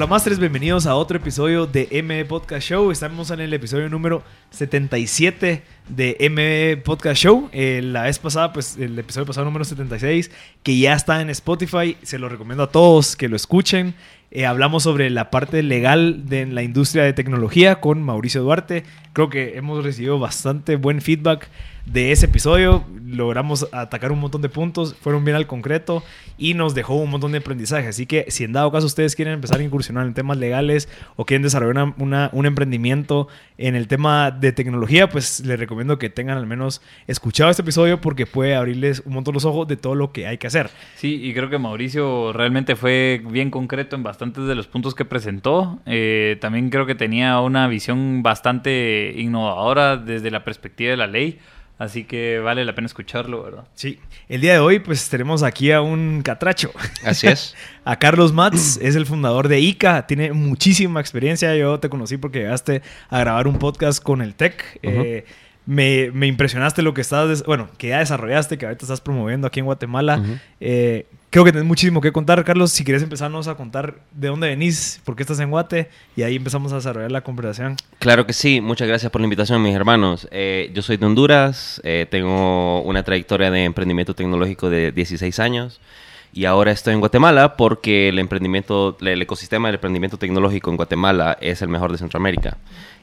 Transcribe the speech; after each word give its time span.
Hola 0.00 0.06
Masters, 0.06 0.38
bienvenidos 0.38 0.86
a 0.86 0.94
otro 0.94 1.18
episodio 1.18 1.66
de 1.66 1.86
M 1.90 2.24
Podcast 2.24 2.66
Show. 2.66 2.90
Estamos 2.90 3.30
en 3.32 3.40
el 3.40 3.52
episodio 3.52 3.90
número 3.90 4.22
77 4.48 5.62
de 5.90 6.16
M 6.20 6.78
Podcast 6.78 7.20
Show. 7.20 7.50
Eh, 7.52 7.82
la 7.84 8.04
vez 8.04 8.18
pasada, 8.18 8.50
pues 8.50 8.78
el 8.78 8.98
episodio 8.98 9.26
pasado 9.26 9.44
número 9.44 9.66
76, 9.66 10.30
que 10.62 10.78
ya 10.78 10.94
está 10.94 11.20
en 11.20 11.28
Spotify. 11.28 11.98
Se 12.02 12.18
lo 12.18 12.30
recomiendo 12.30 12.62
a 12.62 12.70
todos 12.70 13.14
que 13.14 13.28
lo 13.28 13.36
escuchen. 13.36 13.94
Eh, 14.30 14.46
hablamos 14.46 14.84
sobre 14.84 15.10
la 15.10 15.28
parte 15.28 15.62
legal 15.62 16.26
de 16.30 16.46
la 16.46 16.62
industria 16.62 17.04
de 17.04 17.12
tecnología 17.12 17.82
con 17.82 18.02
Mauricio 18.02 18.40
Duarte. 18.40 18.84
Creo 19.12 19.28
que 19.28 19.58
hemos 19.58 19.84
recibido 19.84 20.18
bastante 20.18 20.76
buen 20.76 21.02
feedback 21.02 21.50
de 21.86 22.12
ese 22.12 22.26
episodio. 22.26 22.84
Logramos 23.04 23.68
atacar 23.72 24.12
un 24.12 24.20
montón 24.20 24.42
de 24.42 24.48
puntos, 24.48 24.94
fueron 24.94 25.24
bien 25.24 25.36
al 25.36 25.46
concreto 25.46 26.02
y 26.38 26.54
nos 26.54 26.74
dejó 26.74 26.94
un 26.94 27.10
montón 27.10 27.32
de 27.32 27.38
aprendizaje. 27.38 27.88
Así 27.88 28.06
que 28.06 28.26
si 28.28 28.44
en 28.44 28.52
dado 28.52 28.70
caso 28.70 28.86
ustedes 28.86 29.16
quieren 29.16 29.34
empezar 29.34 29.60
a 29.60 29.62
incursionar 29.62 30.06
en 30.06 30.14
temas 30.14 30.38
legales 30.38 30.88
o 31.16 31.24
quieren 31.24 31.42
desarrollar 31.42 31.94
una, 31.98 32.30
un 32.32 32.46
emprendimiento 32.46 33.28
en 33.58 33.74
el 33.74 33.88
tema 33.88 34.30
de 34.30 34.52
tecnología, 34.52 35.08
pues 35.08 35.44
les 35.44 35.58
recomiendo 35.58 35.98
que 35.98 36.10
tengan 36.10 36.38
al 36.38 36.46
menos 36.46 36.82
escuchado 37.06 37.50
este 37.50 37.62
episodio 37.62 38.00
porque 38.00 38.26
puede 38.26 38.54
abrirles 38.54 39.02
un 39.04 39.14
montón 39.14 39.34
los 39.34 39.44
ojos 39.44 39.66
de 39.68 39.76
todo 39.76 39.94
lo 39.94 40.12
que 40.12 40.26
hay 40.26 40.38
que 40.38 40.46
hacer. 40.46 40.70
Sí, 40.96 41.20
y 41.22 41.34
creo 41.34 41.50
que 41.50 41.58
Mauricio 41.58 42.32
realmente 42.32 42.76
fue 42.76 43.22
bien 43.30 43.50
concreto 43.50 43.96
en 43.96 44.02
bastantes 44.02 44.46
de 44.46 44.54
los 44.54 44.66
puntos 44.66 44.94
que 44.94 45.04
presentó. 45.04 45.80
Eh, 45.86 46.38
también 46.40 46.70
creo 46.70 46.86
que 46.86 46.94
tenía 46.94 47.40
una 47.40 47.68
visión 47.68 48.22
bastante 48.22 49.14
innovadora 49.16 49.96
desde 49.96 50.30
la 50.30 50.44
perspectiva 50.44 50.90
de 50.90 50.96
la 50.96 51.06
ley. 51.06 51.38
Así 51.80 52.04
que 52.04 52.40
vale 52.40 52.62
la 52.66 52.74
pena 52.74 52.84
escucharlo, 52.84 53.42
¿verdad? 53.42 53.64
Sí. 53.74 53.98
El 54.28 54.42
día 54.42 54.52
de 54.52 54.58
hoy, 54.58 54.80
pues 54.80 55.08
tenemos 55.08 55.42
aquí 55.42 55.72
a 55.72 55.80
un 55.80 56.20
catracho. 56.20 56.70
Así 57.02 57.26
es. 57.26 57.56
a 57.86 57.98
Carlos 57.98 58.34
Mats, 58.34 58.78
es 58.82 58.96
el 58.96 59.06
fundador 59.06 59.48
de 59.48 59.60
ICA. 59.60 60.06
Tiene 60.06 60.34
muchísima 60.34 61.00
experiencia. 61.00 61.56
Yo 61.56 61.80
te 61.80 61.88
conocí 61.88 62.18
porque 62.18 62.40
llegaste 62.40 62.82
a 63.08 63.20
grabar 63.20 63.48
un 63.48 63.58
podcast 63.58 64.02
con 64.02 64.20
el 64.20 64.34
Tech. 64.34 64.62
Eh, 64.82 65.24
me, 65.64 66.10
me, 66.12 66.26
impresionaste 66.26 66.82
lo 66.82 66.92
que 66.92 67.00
estás, 67.00 67.44
bueno, 67.44 67.70
que 67.78 67.88
ya 67.88 68.00
desarrollaste, 68.00 68.58
que 68.58 68.66
ahorita 68.66 68.84
estás 68.84 69.00
promoviendo 69.00 69.46
aquí 69.46 69.60
en 69.60 69.64
Guatemala. 69.64 70.22
eh, 70.60 71.06
creo 71.30 71.44
que 71.44 71.52
tenés 71.52 71.66
muchísimo 71.66 72.00
que 72.00 72.12
contar, 72.12 72.44
Carlos. 72.44 72.72
Si 72.72 72.84
quieres 72.84 73.02
empezarnos 73.02 73.48
a 73.48 73.54
contar 73.54 74.00
de 74.12 74.28
dónde 74.28 74.48
venís, 74.48 75.00
por 75.04 75.16
qué 75.16 75.22
estás 75.22 75.40
en 75.40 75.50
Guate, 75.50 75.88
y 76.16 76.22
ahí 76.22 76.36
empezamos 76.36 76.72
a 76.72 76.76
desarrollar 76.76 77.10
la 77.10 77.22
conversación. 77.22 77.76
Claro 78.00 78.26
que 78.26 78.32
sí. 78.32 78.60
Muchas 78.60 78.88
gracias 78.88 79.10
por 79.10 79.20
la 79.20 79.26
invitación, 79.26 79.62
mis 79.62 79.74
hermanos. 79.74 80.28
Eh, 80.32 80.70
yo 80.74 80.82
soy 80.82 80.96
de 80.96 81.06
Honduras, 81.06 81.80
eh, 81.84 82.06
tengo 82.10 82.82
una 82.82 83.02
trayectoria 83.04 83.50
de 83.50 83.64
emprendimiento 83.64 84.14
tecnológico 84.14 84.68
de 84.68 84.92
16 84.92 85.38
años. 85.38 85.80
Y 86.32 86.44
ahora 86.44 86.70
estoy 86.70 86.94
en 86.94 87.00
Guatemala 87.00 87.56
porque 87.56 88.08
el 88.08 88.20
emprendimiento, 88.20 88.96
el 89.00 89.20
ecosistema 89.20 89.66
del 89.66 89.76
emprendimiento 89.76 90.16
tecnológico 90.16 90.70
en 90.70 90.76
Guatemala 90.76 91.36
es 91.40 91.60
el 91.60 91.68
mejor 91.68 91.90
de 91.90 91.98
Centroamérica. 91.98 92.58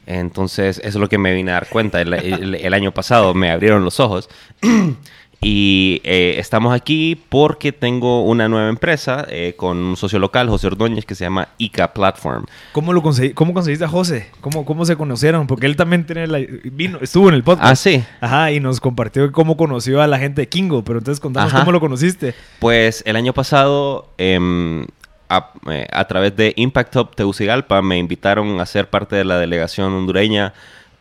Entonces, 0.06 0.78
eso 0.78 0.88
es 0.88 0.94
lo 0.94 1.10
que 1.10 1.18
me 1.18 1.34
vine 1.34 1.50
a 1.50 1.54
dar 1.54 1.68
cuenta 1.68 2.00
el, 2.00 2.14
el, 2.14 2.54
el 2.54 2.74
año 2.74 2.92
pasado. 2.92 3.34
Me 3.34 3.50
abrieron 3.50 3.84
los 3.84 4.00
ojos. 4.00 4.30
Y 5.40 6.00
eh, 6.02 6.34
estamos 6.38 6.74
aquí 6.74 7.14
porque 7.28 7.70
tengo 7.70 8.24
una 8.24 8.48
nueva 8.48 8.68
empresa 8.68 9.24
eh, 9.30 9.54
con 9.56 9.78
un 9.78 9.96
socio 9.96 10.18
local, 10.18 10.48
José 10.48 10.66
Ordóñez, 10.66 11.04
que 11.04 11.14
se 11.14 11.24
llama 11.24 11.48
ICA 11.58 11.92
Platform. 11.92 12.44
¿Cómo, 12.72 12.92
lo 12.92 13.02
conseguí, 13.02 13.34
cómo 13.34 13.54
conseguiste 13.54 13.84
a 13.84 13.88
José? 13.88 14.30
¿Cómo, 14.40 14.64
¿Cómo 14.64 14.84
se 14.84 14.96
conocieron? 14.96 15.46
Porque 15.46 15.66
él 15.66 15.76
también 15.76 16.04
tiene 16.06 16.26
la, 16.26 16.40
vino, 16.64 16.98
estuvo 17.00 17.28
en 17.28 17.36
el 17.36 17.44
podcast. 17.44 17.70
Ah, 17.70 17.76
sí. 17.76 18.04
Ajá, 18.20 18.50
y 18.50 18.58
nos 18.58 18.80
compartió 18.80 19.30
cómo 19.30 19.56
conoció 19.56 20.02
a 20.02 20.08
la 20.08 20.18
gente 20.18 20.42
de 20.42 20.48
Kingo. 20.48 20.82
Pero 20.82 20.98
entonces 20.98 21.20
contanos 21.20 21.52
Ajá. 21.52 21.60
cómo 21.60 21.70
lo 21.70 21.78
conociste. 21.78 22.34
Pues 22.58 23.04
el 23.06 23.14
año 23.14 23.32
pasado, 23.32 24.10
eh, 24.18 24.84
a, 25.28 25.52
a, 25.92 26.08
través 26.08 26.34
de 26.34 26.52
Impact 26.56 26.96
Hub 26.96 27.14
Tegucigalpa, 27.14 27.80
me 27.80 27.98
invitaron 27.98 28.60
a 28.60 28.66
ser 28.66 28.90
parte 28.90 29.14
de 29.14 29.24
la 29.24 29.38
delegación 29.38 29.92
hondureña 29.92 30.52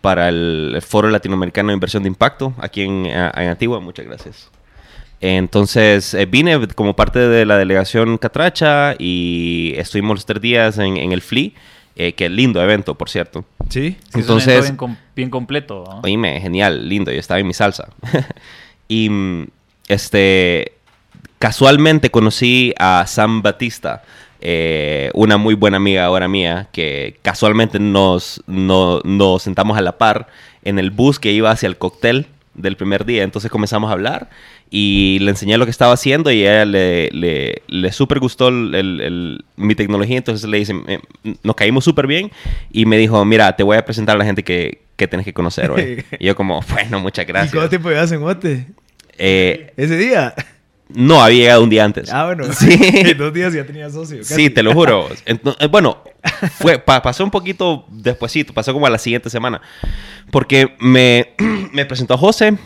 para 0.07 0.29
el 0.29 0.79
Foro 0.79 1.09
Latinoamericano 1.09 1.67
de 1.67 1.73
Inversión 1.73 2.01
de 2.01 2.07
Impacto 2.07 2.53
aquí 2.59 2.83
en, 2.83 3.07
en 3.07 3.49
Antigua. 3.49 3.81
Muchas 3.81 4.05
gracias. 4.05 4.49
Entonces 5.19 6.13
eh, 6.13 6.25
vine 6.25 6.65
como 6.69 6.95
parte 6.95 7.19
de 7.19 7.45
la 7.45 7.57
delegación 7.57 8.17
Catracha 8.17 8.95
y 8.97 9.73
estuvimos 9.75 10.15
los 10.15 10.25
tres 10.25 10.41
días 10.41 10.77
en, 10.77 10.95
en 10.95 11.11
el 11.11 11.21
FLI. 11.21 11.53
Eh, 11.97 12.13
qué 12.13 12.29
lindo 12.29 12.63
evento, 12.63 12.95
por 12.95 13.09
cierto. 13.09 13.43
Sí. 13.67 13.97
sí 14.13 14.19
Entonces, 14.21 14.61
bien, 14.61 14.77
com 14.77 14.95
bien, 15.13 15.29
completo. 15.29 15.83
¿no? 15.85 15.99
Oíme, 16.05 16.39
genial, 16.39 16.87
lindo. 16.87 17.11
Yo 17.11 17.19
estaba 17.19 17.41
en 17.41 17.47
mi 17.47 17.53
salsa. 17.53 17.89
y 18.87 19.11
este, 19.89 20.71
casualmente 21.37 22.11
conocí 22.11 22.73
a 22.79 23.03
Sam 23.07 23.41
Batista, 23.41 24.03
eh, 24.41 25.11
una 25.13 25.37
muy 25.37 25.55
buena 25.55 25.77
amiga 25.77 26.05
ahora 26.05 26.27
mía, 26.27 26.67
que 26.71 27.17
casualmente 27.21 27.79
nos, 27.79 28.43
no, 28.47 29.01
nos 29.03 29.43
sentamos 29.43 29.77
a 29.77 29.81
la 29.81 29.97
par 29.97 30.27
en 30.63 30.79
el 30.79 30.91
bus 30.91 31.19
que 31.19 31.31
iba 31.31 31.51
hacia 31.51 31.67
el 31.67 31.77
cóctel 31.77 32.27
del 32.53 32.75
primer 32.75 33.05
día. 33.05 33.23
Entonces 33.23 33.49
comenzamos 33.49 33.89
a 33.89 33.93
hablar 33.93 34.29
y 34.69 35.19
le 35.21 35.31
enseñé 35.31 35.57
lo 35.57 35.65
que 35.65 35.71
estaba 35.71 35.93
haciendo 35.93 36.29
y 36.31 36.45
a 36.45 36.55
ella 36.61 36.65
le, 36.65 37.09
le, 37.11 37.61
le 37.67 37.91
súper 37.91 38.19
gustó 38.19 38.49
el, 38.49 38.75
el, 38.75 39.01
el, 39.01 39.45
mi 39.55 39.75
tecnología. 39.75 40.17
Entonces 40.17 40.47
le 40.49 40.57
dice, 40.57 40.75
eh, 40.87 40.99
nos 41.43 41.55
caímos 41.55 41.83
súper 41.83 42.07
bien 42.07 42.31
y 42.71 42.85
me 42.85 42.97
dijo, 42.97 43.23
mira, 43.23 43.55
te 43.55 43.63
voy 43.63 43.77
a 43.77 43.85
presentar 43.85 44.15
a 44.15 44.19
la 44.19 44.25
gente 44.25 44.43
que, 44.43 44.81
que 44.95 45.07
tenés 45.07 45.25
que 45.25 45.33
conocer 45.33 45.71
hoy. 45.71 46.03
y 46.19 46.25
yo 46.25 46.35
como, 46.35 46.61
bueno, 46.73 46.99
muchas 46.99 47.25
gracias. 47.25 47.53
¿Y 47.53 47.55
cuánto 47.55 47.69
tiempo 47.69 47.89
llevas 47.89 48.11
en 48.11 48.19
Guate? 48.19 48.67
Eh, 49.17 49.73
¿Ese 49.77 49.97
día? 49.97 50.33
No, 50.89 51.21
había 51.21 51.39
llegado 51.39 51.63
un 51.63 51.69
día 51.69 51.83
antes. 51.83 52.11
Ah, 52.11 52.25
bueno. 52.25 52.51
Sí. 52.53 52.79
En 52.93 53.17
dos 53.17 53.33
días 53.33 53.53
ya 53.53 53.65
tenía 53.65 53.89
socio. 53.89 54.19
Casi. 54.19 54.35
Sí, 54.35 54.49
te 54.49 54.63
lo 54.63 54.73
juro. 54.73 55.09
Entonces, 55.25 55.69
bueno, 55.69 56.03
fue, 56.59 56.79
pa, 56.79 57.01
pasó 57.01 57.23
un 57.23 57.31
poquito 57.31 57.85
despuesito, 57.89 58.53
pasó 58.53 58.73
como 58.73 58.85
a 58.85 58.89
la 58.89 58.97
siguiente 58.97 59.29
semana. 59.29 59.61
Porque 60.31 60.75
me, 60.79 61.33
me 61.71 61.85
presentó 61.85 62.13
a 62.13 62.17
José 62.17 62.57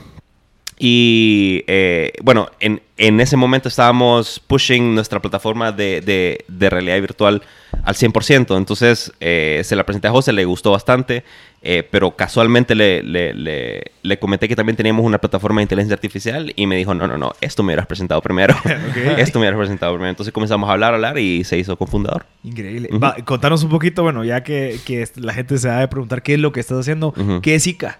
y, 0.84 1.64
eh, 1.68 2.12
bueno, 2.24 2.50
en, 2.59 2.81
en, 2.97 3.22
ese 3.22 3.38
momento 3.38 3.69
estábamos 3.69 4.40
pushing 4.40 4.96
nuestra 4.96 5.19
plataforma 5.19 5.72
de, 5.72 6.02
de, 6.02 6.44
de 6.47 6.69
realidad 6.72 7.00
virtual 7.00 7.44
al 7.84 7.94
100%. 7.94 8.58
Entonces, 8.58 9.14
eh, 9.20 9.62
se 9.64 9.75
la 9.75 9.86
presenté 9.86 10.08
a 10.08 10.12
José, 10.12 10.34
le 10.34 10.44
gustó 10.44 10.72
bastante. 10.72 11.24
Eh, 11.64 11.88
pero 11.91 12.16
casualmente 12.16 12.74
le, 12.74 13.03
le, 13.03 13.36
le, 13.36 13.91
le, 14.02 14.18
comenté 14.18 14.47
que 14.47 14.56
también 14.56 14.75
teníamos 14.75 15.06
una 15.06 15.20
plataforma 15.20 15.59
de 15.59 15.66
inteligencia 15.66 15.94
artificial 15.94 16.52
y 16.56 16.66
me 16.66 16.75
dijo, 16.75 16.96
no, 16.96 17.06
no, 17.06 17.20
no, 17.20 17.34
esto 17.40 17.62
me 17.62 17.68
hubieras 17.68 17.86
presentado 17.86 18.20
primero. 18.20 18.56
okay. 18.66 19.14
Esto 19.18 19.38
me 19.38 19.44
hubieras 19.44 19.59
presentado 19.59 19.94
primero. 19.94 20.09
Entonces 20.09 20.34
comenzamos 20.34 20.68
a 20.68 20.74
hablar, 20.74 20.94
a 20.94 20.96
hablar 20.96 21.20
y 21.20 21.44
se 21.44 21.59
hizo 21.59 21.78
cofundador. 21.78 22.25
Increíble. 22.44 22.90
Uh 22.91 22.96
-huh. 22.96 23.03
Va, 23.03 23.16
contanos 23.24 23.64
un 23.64 23.70
poquito, 23.70 24.02
bueno, 24.02 24.24
ya 24.24 24.41
que, 24.41 24.80
que, 24.84 25.08
la 25.18 25.36
gente 25.36 25.59
se 25.59 25.68
va 25.68 25.84
a 25.84 25.88
preguntar 25.88 26.24
qué 26.24 26.34
es 26.34 26.40
lo 26.40 26.52
que 26.52 26.59
estás 26.59 26.80
haciendo, 26.80 27.09
uh 27.09 27.12
-huh. 27.12 27.41
¿qué 27.41 27.53
es 27.53 27.68
ICA? 27.68 28.00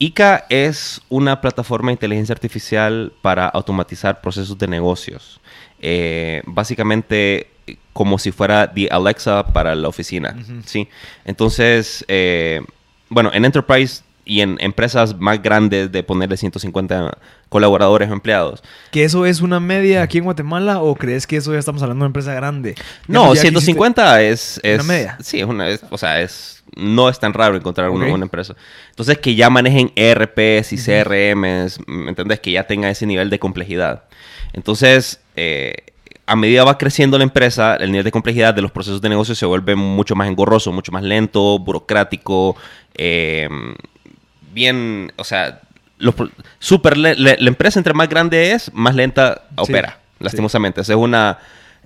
ICA 0.00 0.46
es 0.48 1.02
una 1.10 1.40
plataforma 1.42 1.90
de 1.90 1.92
inteligencia 1.92 2.32
artificial 2.32 3.12
para 3.20 3.46
automatizar 3.46 4.20
procesos 4.22 4.58
de 4.58 4.66
negocios. 4.66 5.40
Eh, 5.80 6.42
básicamente 6.46 7.48
como 7.92 8.18
si 8.18 8.32
fuera 8.32 8.72
the 8.72 8.88
Alexa 8.90 9.46
para 9.52 9.74
la 9.74 9.88
oficina, 9.88 10.34
uh 10.36 10.40
-huh. 10.40 10.62
¿sí? 10.64 10.88
Entonces, 11.24 12.04
eh, 12.08 12.62
bueno, 13.08 13.30
en 13.32 13.44
Enterprise 13.44 14.02
y 14.24 14.40
en 14.40 14.56
empresas 14.60 15.18
más 15.18 15.42
grandes 15.42 15.90
de 15.92 16.02
ponerle 16.02 16.36
150 16.36 17.18
colaboradores 17.48 18.08
o 18.08 18.12
empleados. 18.12 18.62
¿Que 18.92 19.04
eso 19.04 19.26
es 19.26 19.40
una 19.40 19.60
media 19.60 20.02
aquí 20.02 20.18
en 20.18 20.24
Guatemala 20.24 20.80
o 20.80 20.94
crees 20.94 21.26
que 21.26 21.36
eso 21.36 21.52
ya 21.52 21.58
estamos 21.58 21.82
hablando 21.82 22.04
de 22.04 22.06
una 22.06 22.10
empresa 22.10 22.32
grande? 22.32 22.74
No, 23.06 23.34
150 23.34 24.22
es, 24.22 24.60
es... 24.62 24.80
¿Una 24.80 24.92
media? 24.92 25.18
Sí, 25.20 25.40
es 25.40 25.46
una... 25.46 25.68
Es, 25.68 25.80
o 25.90 25.98
sea, 25.98 26.20
es... 26.22 26.59
No 26.76 27.08
es 27.08 27.18
tan 27.18 27.32
raro 27.32 27.56
encontrar 27.56 27.88
okay. 27.88 28.02
una, 28.02 28.14
una, 28.14 28.24
empresa. 28.24 28.54
Entonces, 28.90 29.18
que 29.18 29.34
ya 29.34 29.50
manejen 29.50 29.92
ERPs 29.96 30.72
y 30.72 30.76
CRMs, 30.76 31.80
¿me 31.86 32.10
entendés? 32.10 32.40
Que 32.40 32.52
ya 32.52 32.66
tenga 32.66 32.90
ese 32.90 33.06
nivel 33.06 33.30
de 33.30 33.38
complejidad. 33.38 34.04
Entonces, 34.52 35.20
eh, 35.36 35.74
a 36.26 36.36
medida 36.36 36.62
va 36.64 36.78
creciendo 36.78 37.18
la 37.18 37.24
empresa, 37.24 37.76
el 37.76 37.90
nivel 37.90 38.04
de 38.04 38.12
complejidad 38.12 38.54
de 38.54 38.62
los 38.62 38.70
procesos 38.70 39.00
de 39.00 39.08
negocio 39.08 39.34
se 39.34 39.46
vuelve 39.46 39.74
mucho 39.74 40.14
más 40.14 40.28
engorroso, 40.28 40.70
mucho 40.70 40.92
más 40.92 41.02
lento, 41.02 41.58
burocrático, 41.58 42.56
eh, 42.94 43.48
bien, 44.52 45.12
o 45.16 45.24
sea, 45.24 45.60
los, 45.98 46.14
super, 46.58 46.96
la, 46.96 47.14
la, 47.14 47.34
empresa 47.40 47.80
entre 47.80 47.94
más 47.94 48.08
grande 48.08 48.52
es, 48.52 48.72
más 48.72 48.94
lenta 48.94 49.42
sí, 49.48 49.54
opera, 49.56 49.98
lastimosamente. 50.18 50.84
Sí. 50.84 50.92
Es 50.92 50.96
una... 50.96 51.38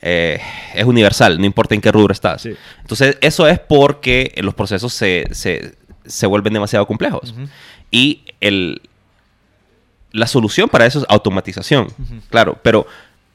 Eh, 0.07 0.39
es 0.75 0.85
universal, 0.85 1.39
no 1.39 1.47
importa 1.47 1.75
en 1.75 1.81
qué 1.81 1.91
rubro 1.91 2.13
estás. 2.13 2.43
Sí. 2.43 2.51
Entonces, 2.83 3.17
eso 3.23 3.49
es 3.49 3.59
porque 3.59 4.35
los 4.43 4.53
procesos 4.53 4.93
se, 4.93 5.27
se, 5.33 5.77
se 6.05 6.27
vuelven 6.27 6.53
demasiado 6.53 6.87
complejos. 6.87 7.33
Uh 7.33 7.41
-huh. 7.41 7.49
Y 7.91 8.21
el, 8.43 8.83
la 10.13 10.27
solución 10.27 10.69
para 10.69 10.85
eso 10.85 10.99
es 10.99 11.07
automatización, 11.09 11.87
uh 11.87 12.03
-huh. 12.03 12.21
claro, 12.29 12.59
pero 12.63 12.87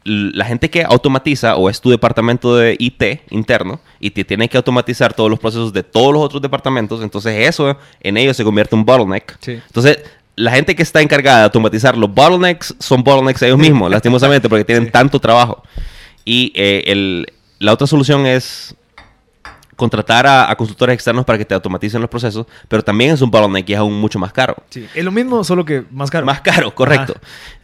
la 0.03 0.45
gente 0.45 0.69
que 0.69 0.83
automatiza 0.83 1.55
o 1.55 1.71
es 1.71 1.81
tu 1.81 1.89
departamento 1.89 2.55
de 2.55 2.75
IT 2.77 3.21
interno 3.31 3.79
y 3.99 4.11
te 4.11 4.23
tiene 4.23 4.47
que 4.47 4.57
automatizar 4.57 5.13
todos 5.13 5.29
los 5.29 5.39
procesos 5.39 5.73
de 5.73 5.81
todos 5.81 6.13
los 6.13 6.23
otros 6.23 6.39
departamentos, 6.41 7.01
entonces 7.01 7.47
eso 7.47 7.77
en 7.99 8.15
ellos 8.15 8.37
se 8.37 8.43
convierte 8.43 8.75
en 8.75 8.81
un 8.81 8.85
bottleneck. 8.85 9.37
Sí. 9.41 9.53
Entonces, 9.53 9.99
la 10.35 10.51
gente 10.51 10.75
que 10.75 10.83
está 10.83 11.01
encargada 11.01 11.39
de 11.39 11.43
automatizar 11.45 11.97
los 11.97 12.13
bottlenecks 12.13 12.75
son 12.79 13.03
bottlenecks 13.03 13.41
ellos 13.41 13.57
mismos, 13.57 13.89
lastimosamente, 13.95 14.47
porque 14.47 14.65
tienen 14.65 14.85
sí. 14.85 14.91
tanto 14.91 15.19
trabajo. 15.19 15.63
Y 16.29 16.51
eh, 16.53 16.83
el, 16.85 17.33
la 17.57 17.73
otra 17.73 17.87
solución 17.87 18.27
es 18.27 18.75
contratar 19.75 20.27
a, 20.27 20.55
consultores 20.55 20.93
externos 20.93 21.25
para 21.25 21.39
que 21.39 21.45
te 21.45 21.55
automaticen 21.55 22.01
los 22.01 22.09
procesos, 22.09 22.45
pero 22.67 22.83
también 22.83 23.09
es 23.09 23.21
un 23.23 23.31
bottleneck 23.31 23.67
y 23.67 23.73
es 23.73 23.79
aún 23.79 23.99
mucho 23.99 24.19
más 24.19 24.31
caro. 24.31 24.55
Sí, 24.69 24.85
es 24.93 25.03
lo 25.03 25.11
mismo, 25.11 25.43
solo 25.43 25.65
que 25.65 25.85
más 25.89 26.11
caro. 26.11 26.27
Más 26.27 26.41
caro, 26.41 26.75
correcto. 26.75 27.15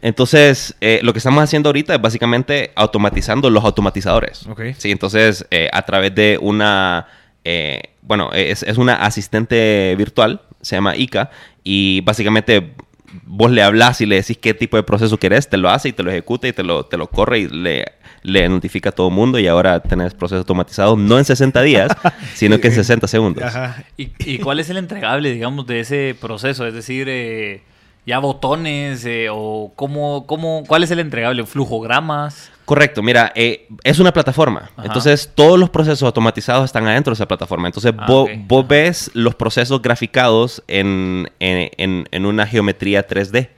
Entonces, 0.01 0.75
eh, 0.81 0.99
lo 1.03 1.13
que 1.13 1.19
estamos 1.19 1.43
haciendo 1.43 1.69
ahorita 1.69 1.93
es 1.93 2.01
básicamente 2.01 2.71
automatizando 2.75 3.51
los 3.51 3.63
automatizadores. 3.63 4.47
Ok. 4.47 4.61
Sí, 4.79 4.89
entonces, 4.89 5.45
eh, 5.51 5.69
a 5.71 5.83
través 5.83 6.15
de 6.15 6.39
una, 6.41 7.05
eh, 7.43 7.91
bueno, 8.01 8.31
es, 8.33 8.63
es 8.63 8.79
una 8.79 8.95
asistente 8.95 9.93
virtual, 9.95 10.41
se 10.61 10.75
llama 10.75 10.95
ICA, 10.95 11.29
y 11.63 12.01
básicamente 12.01 12.73
vos 13.23 13.51
le 13.51 13.63
hablas 13.63 14.01
y 14.01 14.05
le 14.05 14.17
decís 14.17 14.37
qué 14.37 14.53
tipo 14.53 14.77
de 14.77 14.83
proceso 14.83 15.17
querés, 15.17 15.49
te 15.49 15.57
lo 15.57 15.69
hace 15.69 15.89
y 15.89 15.93
te 15.93 16.03
lo 16.03 16.11
ejecuta 16.11 16.47
y 16.47 16.53
te 16.53 16.63
lo, 16.63 16.85
te 16.85 16.97
lo 16.97 17.07
corre 17.07 17.39
y 17.39 17.47
le, 17.47 17.85
le 18.23 18.49
notifica 18.49 18.89
a 18.89 18.91
todo 18.91 19.09
el 19.09 19.13
mundo 19.13 19.39
y 19.39 19.47
ahora 19.47 19.79
tenés 19.79 20.13
proceso 20.13 20.39
automatizado 20.39 20.95
no 20.95 21.17
en 21.17 21.25
60 21.25 21.61
días, 21.61 21.91
sino 22.33 22.59
que 22.59 22.67
en 22.67 22.73
60 22.73 23.07
segundos. 23.07 23.43
¿Y, 23.97 24.11
¿Y, 24.19 24.39
cuál 24.39 24.59
es 24.59 24.69
el 24.69 24.77
entregable, 24.77 25.31
digamos, 25.31 25.67
de 25.67 25.79
ese 25.79 26.15
proceso? 26.19 26.65
Es 26.65 26.73
decir, 26.73 27.07
eh, 27.09 27.61
ya 28.05 28.19
botones 28.19 29.05
eh, 29.05 29.27
o 29.31 29.71
cómo, 29.75 30.25
cómo, 30.27 30.63
cuál 30.67 30.83
es 30.83 30.91
el 30.91 30.99
entregable, 30.99 31.45
flujogramas. 31.45 32.51
Correcto, 32.65 33.03
mira, 33.03 33.31
eh, 33.35 33.67
es 33.83 33.99
una 33.99 34.11
plataforma. 34.11 34.71
Entonces, 34.83 35.31
todos 35.35 35.59
los 35.59 35.69
procesos 35.69 36.01
automatizados 36.03 36.65
están 36.65 36.87
adentro 36.87 37.11
de 37.11 37.15
esa 37.15 37.27
plataforma. 37.27 37.67
Entonces, 37.67 37.93
ah, 37.97 38.05
vos, 38.07 38.67
ves 38.67 39.11
los 39.13 39.35
procesos 39.35 39.81
graficados 39.83 40.63
en, 40.67 41.29
en, 41.39 42.07
en, 42.11 42.25
una 42.25 42.47
geometría 42.47 43.07
3D 43.07 43.49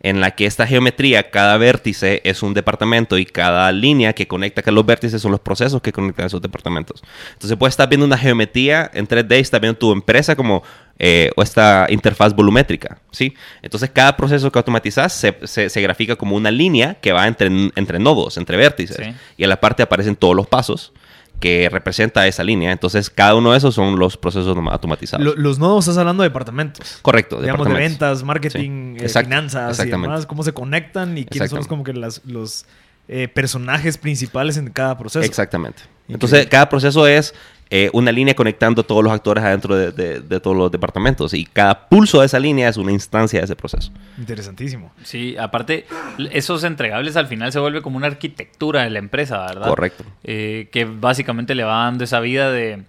en 0.00 0.20
la 0.20 0.32
que 0.32 0.46
esta 0.46 0.66
geometría, 0.66 1.30
cada 1.30 1.56
vértice 1.56 2.20
es 2.24 2.42
un 2.42 2.54
departamento 2.54 3.18
y 3.18 3.26
cada 3.26 3.70
línea 3.72 4.12
que 4.12 4.26
conecta 4.26 4.62
con 4.62 4.74
los 4.74 4.86
vértices 4.86 5.22
son 5.22 5.32
los 5.32 5.40
procesos 5.40 5.82
que 5.82 5.92
conectan 5.92 6.26
esos 6.26 6.42
departamentos. 6.42 7.02
Entonces 7.32 7.56
puedes 7.56 7.72
estar 7.72 7.88
viendo 7.88 8.06
una 8.06 8.18
geometría 8.18 8.90
en 8.94 9.08
3D 9.08 9.38
y 9.38 9.40
estás 9.40 9.60
viendo 9.60 9.78
tu 9.78 9.92
empresa 9.92 10.36
como 10.36 10.62
eh, 10.98 11.30
o 11.36 11.42
esta 11.42 11.86
interfaz 11.90 12.34
volumétrica, 12.34 12.98
¿sí? 13.10 13.34
Entonces 13.60 13.90
cada 13.90 14.16
proceso 14.16 14.50
que 14.50 14.58
automatizas 14.58 15.12
se, 15.12 15.36
se, 15.46 15.80
grafica 15.82 16.16
como 16.16 16.36
una 16.36 16.50
línea 16.50 16.94
que 16.94 17.12
va 17.12 17.26
entre, 17.26 17.48
entre 17.48 17.98
nodos, 17.98 18.38
entre 18.38 18.56
vértices. 18.56 19.14
Y 19.36 19.42
en 19.42 19.50
la 19.50 19.60
parte 19.60 19.82
aparecen 19.82 20.16
todos 20.16 20.34
los 20.34 20.46
pasos 20.46 20.92
que 21.40 21.68
representa 21.70 22.26
esa 22.26 22.42
línea. 22.42 22.72
Entonces, 22.72 23.10
cada 23.10 23.34
uno 23.34 23.52
de 23.52 23.58
esos 23.58 23.74
son 23.74 23.98
los 23.98 24.16
procesos 24.16 24.56
automatizados. 24.56 25.36
los 25.36 25.58
nodos 25.58 25.84
estás 25.84 25.98
hablando 25.98 26.22
de 26.22 26.28
departamentos. 26.30 26.98
Correcto. 27.02 27.40
Digamos, 27.40 27.66
de 27.68 27.74
ventas, 27.74 28.22
marketing, 28.22 28.96
eh, 29.00 29.08
finanzas 29.08 29.78
y 29.80 29.88
demás. 29.88 30.26
Cómo 30.26 30.42
se 30.42 30.52
conectan 30.52 31.16
y 31.18 31.24
quiénes 31.24 31.50
son 31.50 31.64
como 31.64 31.84
que 31.84 31.92
las, 31.92 32.22
los 32.24 32.66
eh, 33.08 33.28
personajes 33.28 33.98
principales 33.98 34.56
en 34.56 34.70
cada 34.70 34.96
proceso. 34.96 35.24
Exactamente. 35.24 35.82
Entonces, 36.08 36.46
cada 36.46 36.68
proceso 36.68 37.06
es 37.06 37.34
eh, 37.68 37.90
una 37.92 38.12
línea 38.12 38.34
conectando 38.34 38.84
todos 38.84 39.02
los 39.02 39.12
actores 39.12 39.42
adentro 39.42 39.76
de, 39.76 40.40
todos 40.40 40.56
los 40.56 40.70
departamentos. 40.70 41.34
Y 41.34 41.44
cada 41.44 41.88
pulso 41.88 42.20
de 42.20 42.26
esa 42.26 42.38
línea 42.38 42.68
es 42.68 42.76
una 42.76 42.92
instancia 42.92 43.40
de 43.40 43.44
ese 43.44 43.56
proceso. 43.56 43.90
Interesantísimo. 44.18 44.92
Sí, 45.02 45.36
aparte, 45.36 45.86
esos 46.30 46.62
entregables 46.62 47.16
al 47.16 47.26
final 47.26 47.50
se 47.52 47.58
vuelve 47.58 47.82
como 47.82 47.96
una 47.96 48.06
arquitectura 48.06 48.84
de 48.84 48.90
la 48.90 49.00
empresa, 49.00 49.46
¿verdad? 49.46 49.68
Correcto. 49.68 50.04
Eh, 50.22 50.68
que 50.70 50.84
básicamente 50.84 51.54
le 51.54 51.64
va 51.64 51.84
dando 51.84 52.04
esa 52.04 52.20
vida 52.20 52.52
de 52.52 52.84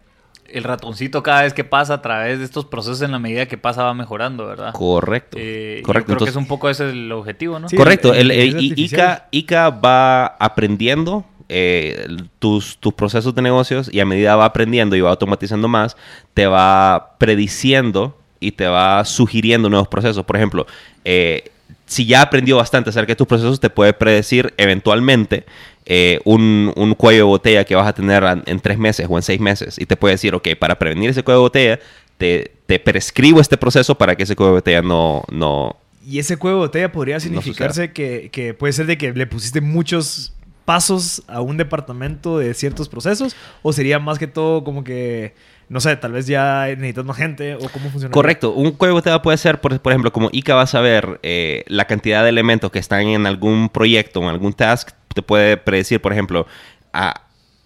el 0.49 0.63
ratoncito 0.63 1.23
cada 1.23 1.41
vez 1.41 1.53
que 1.53 1.63
pasa 1.63 1.95
a 1.95 2.01
través 2.01 2.39
de 2.39 2.45
estos 2.45 2.65
procesos 2.65 3.01
en 3.01 3.11
la 3.11 3.19
medida 3.19 3.47
que 3.47 3.57
pasa 3.57 3.83
va 3.83 3.93
mejorando, 3.93 4.45
¿verdad? 4.45 4.73
Correcto. 4.73 5.37
Eh, 5.39 5.81
Correcto. 5.83 6.13
creo 6.13 6.25
que 6.25 6.29
es 6.29 6.35
un 6.35 6.47
poco 6.47 6.69
ese 6.69 6.89
el 6.89 7.11
objetivo, 7.11 7.59
¿no? 7.59 7.67
Correcto. 7.75 8.13
El, 8.13 8.31
ICA, 8.31 9.27
ICA 9.31 9.69
va 9.71 10.25
aprendiendo 10.25 11.25
eh, 11.49 12.07
tus, 12.39 12.77
tus 12.77 12.93
procesos 12.93 13.33
de 13.33 13.41
negocios 13.41 13.89
y 13.91 13.99
a 13.99 14.05
medida 14.05 14.35
va 14.35 14.45
aprendiendo 14.45 14.95
y 14.95 15.01
va 15.01 15.11
automatizando 15.11 15.67
más, 15.67 15.95
te 16.33 16.47
va 16.47 17.15
prediciendo 17.17 18.17
y 18.39 18.51
te 18.51 18.67
va 18.67 19.03
sugiriendo 19.05 19.69
nuevos 19.69 19.87
procesos. 19.87 20.23
Por 20.25 20.35
ejemplo, 20.35 20.67
eh, 21.05 21.51
si 21.85 22.05
ya 22.05 22.21
aprendió 22.21 22.57
bastante 22.57 22.89
acerca 22.89 23.13
de 23.13 23.15
tus 23.15 23.27
procesos, 23.27 23.59
te 23.59 23.69
puede 23.69 23.93
predecir 23.93 24.53
eventualmente 24.57 25.45
eh, 25.85 26.19
un, 26.25 26.73
un, 26.75 26.93
cuello 26.95 27.19
de 27.19 27.23
botella 27.23 27.63
que 27.63 27.75
vas 27.75 27.87
a 27.87 27.93
tener 27.93 28.23
en 28.45 28.59
tres 28.59 28.77
meses 28.77 29.07
o 29.09 29.15
en 29.15 29.23
seis 29.23 29.39
meses. 29.39 29.79
Y 29.79 29.85
te 29.85 29.95
puede 29.95 30.15
decir, 30.15 30.35
ok, 30.35 30.49
para 30.59 30.77
prevenir 30.77 31.09
ese 31.09 31.23
cuello 31.23 31.39
de 31.39 31.43
botella, 31.43 31.79
te, 32.17 32.51
te 32.65 32.79
prescribo 32.79 33.39
este 33.39 33.57
proceso 33.57 33.95
para 33.95 34.15
que 34.15 34.23
ese 34.23 34.35
cuello 34.35 34.51
de 34.51 34.57
botella 34.57 34.81
no... 34.81 35.23
no 35.31 35.77
y 36.05 36.19
ese 36.19 36.37
cuello 36.37 36.57
de 36.57 36.67
botella 36.67 36.91
podría 36.91 37.19
significarse 37.19 37.91
que, 37.91 38.29
que, 38.31 38.53
puede 38.53 38.71
ser 38.71 38.85
de 38.85 38.97
que 38.97 39.11
le 39.11 39.27
pusiste 39.27 39.59
muchos 39.59 40.33
pasos 40.67 41.23
a 41.29 41.39
un 41.39 41.55
departamento 41.55 42.39
de 42.39 42.53
ciertos 42.53 42.89
procesos? 42.89 43.37
¿O 43.61 43.71
sería 43.71 43.99
más 43.99 44.19
que 44.19 44.27
todo 44.27 44.65
como 44.65 44.83
que, 44.83 45.33
no 45.69 45.79
sé, 45.79 45.95
tal 45.95 46.11
vez 46.11 46.27
ya 46.27 46.65
necesitas 46.67 47.05
más 47.05 47.15
gente 47.15 47.55
o 47.55 47.69
cómo 47.69 47.89
funciona? 47.89 48.11
Correcto. 48.11 48.51
Un 48.51 48.73
código 48.73 49.01
te 49.01 49.17
puede 49.21 49.37
ser, 49.37 49.61
por, 49.61 49.79
por, 49.79 49.93
ejemplo, 49.93 50.11
como 50.11 50.27
ICA 50.33 50.55
va 50.55 50.63
a 50.63 50.67
saber 50.67 51.21
eh, 51.23 51.63
la 51.67 51.85
cantidad 51.85 52.21
de 52.21 52.29
elementos 52.29 52.69
que 52.69 52.79
están 52.79 53.03
en 53.03 53.25
algún 53.25 53.69
proyecto 53.69 54.19
o 54.19 54.23
en 54.23 54.29
algún 54.29 54.51
task, 54.51 54.89
te 55.15 55.21
puede 55.21 55.55
predecir, 55.55 56.01
por 56.01 56.11
ejemplo, 56.11 56.45
a, 56.91 57.21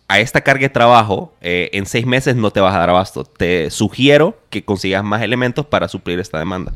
a 0.08 0.20
esta 0.20 0.42
carga 0.42 0.62
de 0.62 0.70
trabajo, 0.70 1.34
eh, 1.42 1.72
en 1.74 1.88
seis 1.88 2.06
meses 2.06 2.36
no 2.36 2.52
te 2.52 2.60
vas 2.60 2.76
a 2.76 2.78
dar 2.78 2.92
abasto. 2.92 3.24
Te 3.24 3.72
sugiero 3.72 4.38
que 4.52 4.64
consigas 4.64 5.04
más 5.04 5.24
elementos 5.24 5.66
para 5.66 5.88
suplir 5.88 6.20
esta 6.20 6.38
demanda. 6.38 6.72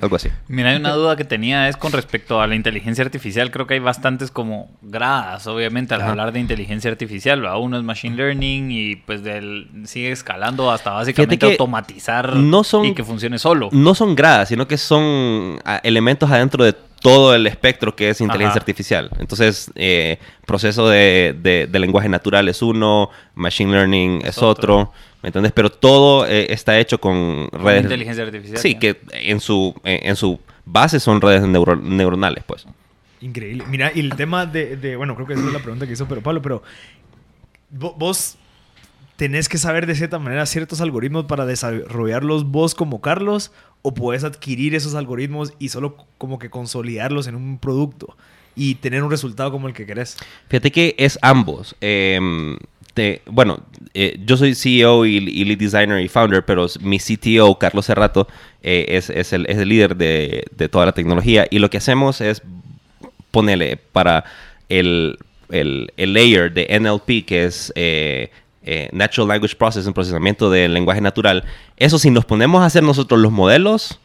Algo 0.00 0.16
así. 0.16 0.28
Mira, 0.48 0.70
hay 0.70 0.76
una 0.76 0.92
duda 0.92 1.16
que 1.16 1.24
tenía 1.24 1.68
es 1.68 1.76
con 1.76 1.92
respecto 1.92 2.40
a 2.40 2.46
la 2.46 2.54
inteligencia 2.54 3.04
artificial. 3.04 3.50
Creo 3.50 3.66
que 3.66 3.74
hay 3.74 3.80
bastantes 3.80 4.30
como 4.30 4.70
gradas, 4.82 5.46
obviamente, 5.46 5.94
al 5.94 6.02
hablar 6.02 6.32
de 6.32 6.40
inteligencia 6.40 6.90
artificial. 6.90 7.44
Uno 7.56 7.78
es 7.78 7.84
machine 7.84 8.16
learning 8.16 8.70
y 8.70 8.96
pues 8.96 9.22
del, 9.22 9.68
sigue 9.84 10.12
escalando 10.12 10.70
hasta 10.70 10.90
básicamente 10.90 11.46
automatizar 11.46 12.34
y 12.84 12.94
que 12.94 13.04
funcione 13.04 13.38
solo. 13.38 13.68
No 13.72 13.94
son 13.94 14.14
gradas, 14.14 14.48
sino 14.48 14.66
que 14.66 14.78
son 14.78 15.58
ah, 15.64 15.80
elementos 15.82 16.30
adentro 16.30 16.64
de 16.64 16.74
todo 17.02 17.34
el 17.34 17.46
espectro 17.46 17.94
que 17.94 18.10
es 18.10 18.20
inteligencia 18.20 18.60
artificial. 18.60 19.10
Entonces, 19.18 19.70
eh, 19.74 20.18
proceso 20.46 20.88
de, 20.88 21.68
lenguaje 21.72 22.08
natural 22.08 22.48
es 22.48 22.62
uno, 22.62 23.10
machine 23.34 23.72
learning 23.72 24.22
es, 24.24 24.38
otro. 24.38 24.92
¿Me 25.22 25.28
entiendes? 25.28 25.52
Pero 25.52 25.70
todo 25.70 26.26
eh, 26.26 26.52
está 26.52 26.78
hecho 26.78 27.00
con 27.00 27.48
redes. 27.52 27.84
inteligencia 27.84 28.24
artificial. 28.24 28.58
Sí, 28.58 28.74
que 28.74 29.00
en 29.12 29.38
su, 29.38 29.74
eh, 29.84 30.00
en 30.02 30.16
su 30.16 30.40
base 30.64 30.98
son 30.98 31.20
redes 31.20 31.42
neuronales, 31.42 32.42
pues. 32.44 32.66
Increíble. 33.20 33.64
Mira, 33.68 33.92
y 33.94 34.00
el 34.00 34.16
tema 34.16 34.46
de, 34.46 34.96
Bueno, 34.96 35.14
creo 35.14 35.28
que 35.28 35.34
esa 35.34 35.46
es 35.46 35.52
la 35.52 35.60
pregunta 35.60 35.86
que 35.86 35.92
hizo 35.92 36.08
pero 36.08 36.20
Pablo, 36.22 36.42
pero. 36.42 36.62
Vos 37.70 38.36
tenés 39.16 39.48
que 39.48 39.56
saber 39.56 39.86
de 39.86 39.94
cierta 39.94 40.18
manera 40.18 40.44
ciertos 40.44 40.80
algoritmos 40.80 41.24
para 41.24 41.46
desarrollarlos 41.46 42.44
vos 42.50 42.74
como 42.74 43.00
Carlos, 43.00 43.52
o 43.80 43.94
puedes 43.94 44.24
adquirir 44.24 44.74
esos 44.74 44.94
algoritmos 44.94 45.54
y 45.58 45.68
solo 45.68 45.96
como 46.18 46.38
que 46.38 46.50
consolidarlos 46.50 47.28
en 47.28 47.36
un 47.36 47.58
producto 47.58 48.16
y 48.54 48.74
tener 48.74 49.02
un 49.02 49.10
resultado 49.10 49.50
como 49.50 49.68
el 49.68 49.74
que 49.74 49.86
querés. 49.86 50.18
Fíjate 50.48 50.70
que 50.70 50.94
es 50.98 51.18
ambos. 51.22 51.76
Eh, 51.80 52.20
bueno, 53.26 53.60
eh, 53.94 54.18
yo 54.24 54.36
soy 54.36 54.54
CEO 54.54 55.06
y, 55.06 55.20
lead 55.20 55.58
designer 55.58 56.00
y 56.00 56.08
founder, 56.08 56.44
pero 56.44 56.66
mi 56.80 56.98
CTO, 56.98 57.58
Carlos 57.58 57.86
Cerrato, 57.86 58.28
eh, 58.62 58.86
es, 58.88 59.32
el, 59.32 59.44
líder 59.68 59.96
de, 59.96 60.44
toda 60.70 60.86
la 60.86 60.92
tecnología. 60.92 61.46
Y 61.50 61.58
lo 61.58 61.70
que 61.70 61.78
hacemos 61.78 62.20
es 62.20 62.42
ponerle 63.30 63.76
para 63.76 64.24
el, 64.68 65.18
layer 65.48 66.52
de 66.52 66.78
NLP, 66.80 67.26
que 67.26 67.44
es 67.44 67.72
eh, 67.76 68.30
Natural 68.92 69.28
Language 69.28 69.56
Processing, 69.56 69.92
procesamiento 69.92 70.50
del 70.50 70.74
lenguaje 70.74 71.00
natural. 71.00 71.44
Eso, 71.76 71.98
si 71.98 72.10
nos 72.10 72.24
ponemos 72.24 72.62
a 72.62 72.66
hacer 72.66 72.82
nosotros 72.82 73.20
los 73.20 73.32
modelos, 73.32 73.98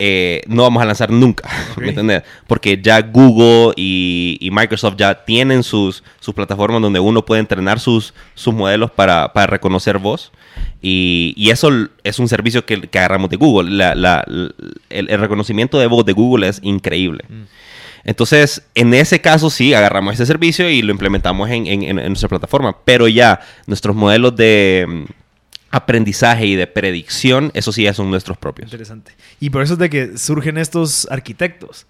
eh, 0.00 0.42
no 0.46 0.62
vamos 0.62 0.80
a 0.80 0.86
lanzar 0.86 1.10
nunca, 1.10 1.48
¿me 1.76 1.88
entiendes? 1.88 2.22
Porque 2.46 2.80
ya 2.80 3.02
Google 3.02 3.72
y, 3.76 4.48
Microsoft 4.52 4.94
ya 4.96 5.24
tienen 5.24 5.64
sus, 5.64 6.04
sus 6.20 6.34
plataformas 6.34 6.80
donde 6.80 7.00
uno 7.00 7.24
puede 7.24 7.40
entrenar 7.40 7.80
sus, 7.80 8.14
sus 8.34 8.54
modelos 8.54 8.90
para, 8.92 9.30
reconocer 9.46 9.98
voz. 9.98 10.30
Y, 10.80 11.48
eso 11.50 11.70
es 12.04 12.18
un 12.20 12.28
servicio 12.28 12.64
que, 12.64 12.88
agarramos 12.92 13.30
de 13.30 13.36
Google. 13.36 13.84
el, 14.90 15.20
reconocimiento 15.20 15.78
de 15.80 15.86
voz 15.88 16.04
de 16.04 16.12
Google 16.12 16.48
es 16.48 16.60
increíble. 16.62 17.24
Mm. 17.28 17.42
Entonces, 18.04 18.62
en 18.74 18.94
ese 18.94 19.20
caso 19.20 19.50
sí, 19.50 19.74
agarramos 19.74 20.14
ese 20.14 20.26
servicio 20.26 20.70
y 20.70 20.80
lo 20.82 20.92
implementamos 20.92 21.50
en 21.50 21.96
nuestra 21.96 22.28
plataforma. 22.28 22.76
Pero 22.84 23.08
ya 23.08 23.40
nuestros 23.66 23.96
modelos 23.96 24.36
de 24.36 25.06
aprendizaje 25.70 26.46
y 26.46 26.56
de 26.56 26.66
predicción, 26.66 27.50
eso 27.54 27.72
sí 27.72 27.82
ya 27.84 27.94
son 27.94 28.10
nuestros 28.10 28.38
propios. 28.38 28.66
Interesante. 28.66 29.12
Y 29.40 29.50
por 29.50 29.62
eso 29.62 29.74
es 29.74 29.78
de 29.78 29.90
que 29.90 30.18
surgen 30.18 30.58
estos 30.58 31.06
arquitectos, 31.10 31.86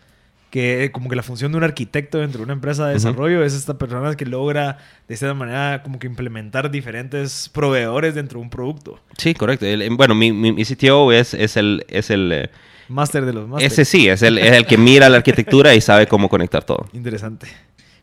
que 0.51 0.91
como 0.93 1.09
que 1.11 1.17
la 1.17 1.23
función 1.23 1.53
de 1.53 1.59
un 1.59 1.65
arquitecto 1.65 2.19
dentro 2.19 2.39
de 2.39 2.45
una 2.45 2.55
empresa 2.55 2.87
de 2.87 2.95
desarrollo 2.95 3.45
es 3.45 3.55
esta 3.55 3.77
persona 3.77 4.17
que 4.17 4.25
logra 4.25 4.79
de 5.07 5.15
esta 5.15 5.33
manera 5.35 5.83
como 5.83 5.99
que 5.99 6.07
implementar 6.07 6.71
diferentes 6.71 7.51
proveedores 7.53 8.15
dentro 8.15 8.39
de 8.39 8.45
un 8.45 8.51
producto. 8.51 8.99
Sí, 9.19 9.35
correcto. 9.35 9.67
bueno, 9.97 10.15
mi, 10.15 10.33
mi, 10.33 10.65
CTO 10.65 11.13
es, 11.13 11.35
es 11.35 11.57
el... 11.57 11.85
Es 11.89 12.11
el 12.11 12.33
eh, 12.33 12.51
Máster 12.89 13.27
de 13.27 13.35
los 13.35 13.47
másteres. 13.47 13.75
Ese 13.75 13.85
sí, 13.85 14.09
es 14.09 14.23
el, 14.23 14.39
es 14.39 14.53
el 14.53 14.65
que 14.65 14.79
mira 14.79 15.11
la 15.11 15.19
arquitectura 15.19 15.75
y 15.75 15.81
sabe 15.83 16.07
cómo 16.07 16.31
conectar 16.31 16.65
todo. 16.65 16.89
Interesante. 16.95 17.47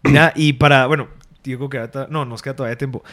Mira, 0.04 0.32
y 0.36 0.54
para, 0.54 0.86
bueno, 0.86 1.08
digo 1.44 1.70
que 1.70 1.90
no, 2.10 2.26
nos 2.26 2.42
queda 2.42 2.56
todavía 2.56 2.78
tiempo 2.78 3.04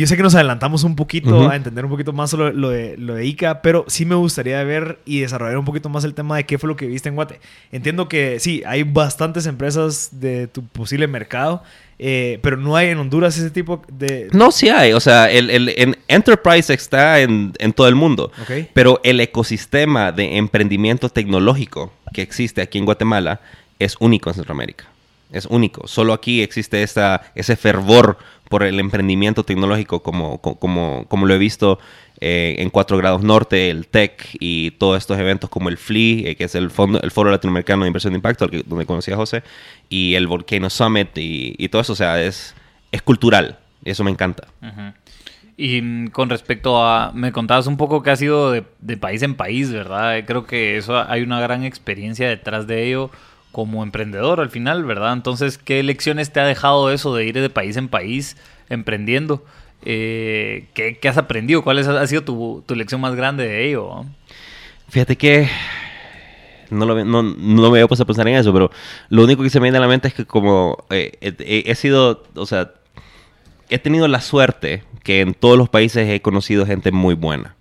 yo 0.00 0.06
sé 0.06 0.16
que 0.16 0.22
nos 0.22 0.34
adelantamos 0.34 0.84
un 0.84 0.94
poquito 0.94 1.48
a 1.48 1.56
entender 1.56 1.84
un 1.84 1.90
poquito 1.90 2.12
más 2.12 2.32
lo, 2.34 2.52
lo, 2.52 2.68
de, 2.68 2.96
lo 2.98 3.14
de 3.14 3.24
ICA, 3.24 3.62
pero 3.62 3.84
sí 3.88 4.04
me 4.04 4.14
gustaría 4.14 4.62
ver 4.62 4.98
y 5.06 5.20
desarrollar 5.20 5.56
un 5.56 5.64
poquito 5.64 5.88
más 5.88 6.04
el 6.04 6.12
tema 6.12 6.36
de 6.36 6.44
qué 6.44 6.58
fue 6.58 6.68
lo 6.68 6.76
que 6.76 6.86
viste 6.86 7.08
en 7.08 7.14
Guate. 7.14 7.40
Entiendo 7.72 8.08
que 8.08 8.38
sí, 8.38 8.62
hay 8.66 8.82
bastantes 8.82 9.46
empresas 9.46 10.10
de 10.12 10.48
tu 10.48 10.64
posible 10.66 11.06
mercado, 11.06 11.62
eh, 11.98 12.38
pero 12.42 12.58
no 12.58 12.76
hay 12.76 12.88
en 12.88 12.98
Honduras 12.98 13.38
ese 13.38 13.50
tipo 13.50 13.82
de... 13.90 14.28
No, 14.32 14.52
sí 14.52 14.68
hay. 14.68 14.92
O 14.92 15.00
sea, 15.00 15.30
el, 15.30 15.48
el 15.50 15.98
Enterprise 16.08 16.72
está 16.74 17.20
en, 17.20 17.54
en, 17.58 17.72
todo 17.72 17.88
el 17.88 17.94
mundo. 17.94 18.30
Pero 18.74 19.00
el 19.02 19.18
ecosistema 19.20 20.12
de 20.12 20.36
emprendimiento 20.36 21.08
tecnológico 21.08 21.92
que 22.12 22.20
existe 22.20 22.60
aquí 22.60 22.76
en 22.76 22.84
Guatemala 22.84 23.40
es 23.78 23.96
único 23.98 24.28
en 24.28 24.34
Centroamérica. 24.34 24.84
Es 25.32 25.46
único. 25.46 25.86
Solo 25.88 26.12
aquí 26.12 26.42
existe 26.42 26.82
esta, 26.82 27.32
ese 27.34 27.56
fervor 27.56 28.16
por 28.48 28.62
el 28.62 28.78
emprendimiento 28.78 29.44
tecnológico 29.44 30.02
como, 30.02 30.38
como, 30.38 31.04
como 31.08 31.26
lo 31.26 31.34
he 31.34 31.38
visto 31.38 31.78
eh, 32.20 32.56
en 32.58 32.70
4 32.70 32.96
grados 32.96 33.22
norte, 33.22 33.68
el 33.68 33.88
TEC 33.88 34.36
y 34.40 34.70
todos 34.72 34.98
estos 34.98 35.18
eventos 35.18 35.50
como 35.50 35.68
el 35.68 35.76
FLI, 35.76 36.28
eh, 36.28 36.36
que 36.36 36.44
es 36.44 36.54
el, 36.54 36.70
fondo, 36.70 37.00
el 37.02 37.10
Foro 37.10 37.30
Latinoamericano 37.30 37.82
de 37.82 37.88
Inversión 37.88 38.12
de 38.12 38.18
Impacto, 38.18 38.48
donde 38.64 38.86
conocí 38.86 39.12
a 39.12 39.16
José, 39.16 39.42
y 39.90 40.14
el 40.14 40.26
Volcano 40.26 40.70
Summit 40.70 41.10
y, 41.16 41.68
todo 41.68 41.82
eso, 41.82 41.92
o 41.92 41.96
sea, 41.96 42.22
es, 42.22 42.54
es 42.90 43.02
cultural, 43.02 43.58
y 43.84 43.90
eso 43.90 44.02
me 44.02 44.10
encanta. 44.10 44.48
Y 45.58 45.82
mm, 45.82 46.08
con 46.08 46.30
respecto 46.30 46.82
a, 46.82 47.12
me 47.12 47.32
contabas 47.32 47.66
un 47.66 47.76
poco 47.76 48.02
que 48.02 48.10
ha 48.10 48.16
sido 48.16 48.50
de, 48.50 48.64
de 48.80 48.96
país 48.96 49.22
en 49.22 49.34
país, 49.34 49.70
¿verdad? 49.70 50.24
Creo 50.26 50.46
que 50.46 50.78
eso 50.78 50.98
hay 50.98 51.22
una 51.22 51.40
gran 51.40 51.64
experiencia 51.64 52.28
detrás 52.28 52.66
de 52.66 52.86
ello 52.86 53.10
como 53.56 53.82
emprendedor 53.82 54.40
al 54.40 54.50
final, 54.50 54.84
¿verdad? 54.84 55.14
Entonces, 55.14 55.56
¿qué 55.56 55.82
lecciones 55.82 56.30
te 56.30 56.40
ha 56.40 56.44
dejado 56.44 56.92
eso 56.92 57.14
de 57.14 57.24
ir 57.24 57.40
de 57.40 57.48
país 57.48 57.78
en 57.78 57.88
país 57.88 58.36
emprendiendo? 58.68 59.46
Eh, 59.82 60.66
¿qué, 60.74 60.98
has 61.08 61.16
aprendido? 61.16 61.64
¿Cuál 61.64 61.78
ha 61.78 62.06
sido 62.06 62.22
tu, 62.22 62.62
lección 62.74 63.00
más 63.00 63.14
grande 63.14 63.48
de 63.48 63.66
ello? 63.66 64.04
Fíjate 64.90 65.16
que 65.16 65.48
no, 66.68 66.84
lo, 66.84 67.02
no, 67.02 67.22
no 67.22 67.70
me 67.70 67.80
había 67.80 67.84
a 67.84 68.04
pensar 68.04 68.28
en 68.28 68.34
eso, 68.34 68.52
pero 68.52 68.70
lo 69.08 69.24
único 69.24 69.42
que 69.42 69.48
se 69.48 69.58
me 69.58 69.64
viene 69.64 69.78
a 69.78 69.80
la 69.80 69.88
mente 69.88 70.08
es 70.08 70.12
que 70.12 70.26
como 70.26 70.84
eh, 70.90 71.12
he 71.22 71.74
sido, 71.76 72.24
o 72.34 72.44
sea, 72.44 72.72
he 73.70 73.78
tenido 73.78 74.06
la 74.06 74.20
suerte 74.20 74.84
que 75.02 75.22
en 75.22 75.32
todos 75.32 75.56
los 75.56 75.70
países 75.70 76.06
he 76.10 76.20
conocido 76.20 76.66
gente 76.66 76.92
muy 76.92 77.14
buena. 77.14 77.56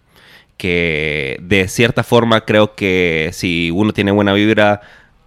Que 0.57 1.37
de 1.41 1.69
cierta 1.69 2.03
forma 2.03 2.41
creo 2.41 2.75
que 2.75 3.29
si 3.31 3.71
uno 3.71 3.93
tiene 3.93 4.11
buena 4.11 4.33
vibra, 4.33 4.81